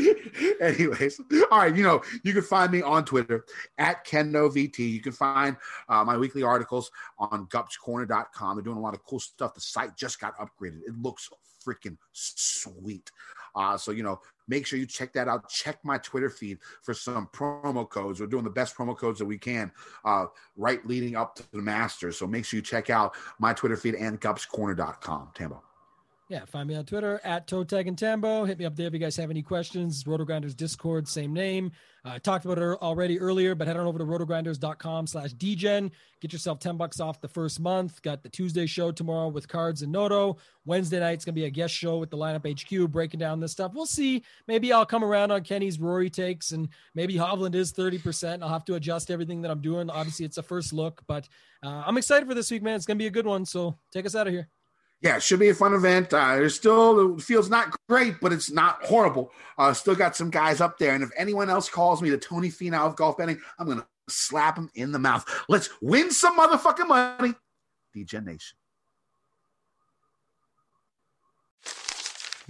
anyways, 0.60 1.20
all 1.50 1.58
right. 1.58 1.74
You 1.74 1.82
know, 1.82 2.02
you 2.24 2.32
can 2.32 2.42
find 2.42 2.70
me 2.70 2.82
on 2.82 3.04
Twitter 3.04 3.46
at 3.78 4.06
KennoVT. 4.06 4.78
You 4.78 5.00
can 5.00 5.12
find 5.12 5.56
uh, 5.88 6.04
my 6.04 6.16
weekly 6.16 6.42
articles 6.42 6.90
on 7.18 7.46
gupscorner.com. 7.46 8.56
They're 8.56 8.64
doing 8.64 8.76
a 8.76 8.80
lot 8.80 8.94
of 8.94 9.04
cool 9.04 9.20
stuff. 9.20 9.54
The 9.54 9.60
site 9.60 9.96
just 9.96 10.20
got 10.20 10.36
upgraded. 10.36 10.80
It 10.86 10.94
looks 11.00 11.30
freaking 11.64 11.96
sweet. 12.12 13.10
Uh, 13.54 13.76
so 13.76 13.90
you 13.92 14.02
know, 14.02 14.20
make 14.48 14.66
sure 14.66 14.78
you 14.78 14.86
check 14.86 15.12
that 15.12 15.28
out. 15.28 15.48
Check 15.48 15.78
my 15.84 15.98
Twitter 15.98 16.30
feed 16.30 16.58
for 16.82 16.94
some 16.94 17.28
promo 17.32 17.88
codes. 17.88 18.20
We're 18.20 18.26
doing 18.26 18.44
the 18.44 18.50
best 18.50 18.76
promo 18.76 18.96
codes 18.96 19.18
that 19.18 19.26
we 19.26 19.38
can 19.38 19.70
uh, 20.04 20.26
right 20.56 20.84
leading 20.86 21.16
up 21.16 21.34
to 21.36 21.44
the 21.52 21.62
Masters. 21.62 22.18
So 22.18 22.26
make 22.26 22.44
sure 22.44 22.58
you 22.58 22.62
check 22.62 22.90
out 22.90 23.14
my 23.38 23.52
Twitter 23.52 23.76
feed 23.76 23.94
and 23.94 24.20
gupscorner.com. 24.20 25.30
Tambo. 25.34 25.69
Yeah, 26.30 26.44
find 26.44 26.68
me 26.68 26.76
on 26.76 26.84
Twitter 26.84 27.20
at 27.24 27.48
Toe 27.48 27.66
and 27.72 27.98
Tambo. 27.98 28.44
Hit 28.44 28.56
me 28.56 28.64
up 28.64 28.76
there 28.76 28.86
if 28.86 28.92
you 28.92 29.00
guys 29.00 29.16
have 29.16 29.30
any 29.30 29.42
questions. 29.42 30.04
Rotogrinders 30.04 30.56
Discord, 30.56 31.08
same 31.08 31.32
name. 31.32 31.72
Uh, 32.04 32.10
I 32.10 32.18
talked 32.18 32.44
about 32.44 32.56
it 32.56 32.62
already 32.62 33.18
earlier, 33.18 33.56
but 33.56 33.66
head 33.66 33.76
on 33.76 33.84
over 33.84 33.98
to 33.98 34.04
rotogrinders.com 34.04 35.08
slash 35.08 35.34
dgen. 35.34 35.90
Get 36.20 36.32
yourself 36.32 36.60
10 36.60 36.76
bucks 36.76 37.00
off 37.00 37.20
the 37.20 37.26
first 37.26 37.58
month. 37.58 38.00
Got 38.02 38.22
the 38.22 38.28
Tuesday 38.28 38.66
show 38.66 38.92
tomorrow 38.92 39.26
with 39.26 39.48
Cards 39.48 39.82
and 39.82 39.90
Noto. 39.90 40.36
Wednesday 40.64 41.00
night's 41.00 41.24
going 41.24 41.34
to 41.34 41.40
be 41.40 41.46
a 41.46 41.50
guest 41.50 41.74
show 41.74 41.98
with 41.98 42.10
the 42.10 42.16
lineup 42.16 42.46
HQ 42.46 42.92
breaking 42.92 43.18
down 43.18 43.40
this 43.40 43.50
stuff. 43.50 43.72
We'll 43.74 43.84
see. 43.84 44.22
Maybe 44.46 44.72
I'll 44.72 44.86
come 44.86 45.02
around 45.02 45.32
on 45.32 45.42
Kenny's 45.42 45.80
Rory 45.80 46.10
takes 46.10 46.52
and 46.52 46.68
maybe 46.94 47.14
Hovland 47.14 47.56
is 47.56 47.72
30%. 47.72 48.40
I'll 48.40 48.48
have 48.50 48.64
to 48.66 48.76
adjust 48.76 49.10
everything 49.10 49.42
that 49.42 49.50
I'm 49.50 49.62
doing. 49.62 49.90
Obviously, 49.90 50.26
it's 50.26 50.38
a 50.38 50.44
first 50.44 50.72
look, 50.72 51.02
but 51.08 51.28
uh, 51.64 51.82
I'm 51.84 51.98
excited 51.98 52.28
for 52.28 52.36
this 52.36 52.52
week, 52.52 52.62
man. 52.62 52.76
It's 52.76 52.86
going 52.86 52.98
to 52.98 53.02
be 53.02 53.08
a 53.08 53.10
good 53.10 53.26
one. 53.26 53.44
So 53.44 53.76
take 53.90 54.06
us 54.06 54.14
out 54.14 54.28
of 54.28 54.32
here. 54.32 54.48
Yeah, 55.02 55.16
it 55.16 55.22
should 55.22 55.40
be 55.40 55.48
a 55.48 55.54
fun 55.54 55.72
event. 55.72 56.12
Uh, 56.12 56.36
there's 56.36 56.54
still 56.54 57.16
it 57.16 57.22
feels 57.22 57.48
not 57.48 57.74
great, 57.88 58.20
but 58.20 58.32
it's 58.32 58.50
not 58.50 58.84
horrible. 58.84 59.32
Uh, 59.56 59.72
still 59.72 59.94
got 59.94 60.14
some 60.14 60.30
guys 60.30 60.60
up 60.60 60.78
there, 60.78 60.94
and 60.94 61.02
if 61.02 61.10
anyone 61.16 61.48
else 61.48 61.68
calls 61.68 62.02
me 62.02 62.10
the 62.10 62.18
Tony 62.18 62.48
Finau 62.48 62.86
of 62.86 62.96
golf 62.96 63.16
betting, 63.16 63.40
I'm 63.58 63.66
gonna 63.66 63.86
slap 64.08 64.58
him 64.58 64.70
in 64.74 64.92
the 64.92 64.98
mouth. 64.98 65.24
Let's 65.48 65.70
win 65.80 66.10
some 66.10 66.38
motherfucking 66.38 66.88
money, 66.88 67.34
DJ 67.96 68.24
Nation. 68.24 68.56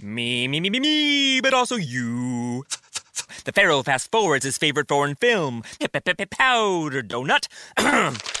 Me, 0.01 0.47
me, 0.47 0.59
me, 0.59 0.69
me, 0.69 0.79
me, 0.79 1.41
but 1.41 1.53
also 1.53 1.75
you. 1.75 2.65
The 3.45 3.51
Pharaoh 3.51 3.83
fast 3.83 4.11
forwards 4.11 4.43
his 4.43 4.57
favorite 4.57 4.87
foreign 4.87 5.15
film, 5.15 5.63
Powder 5.79 7.03
Donut. 7.03 7.47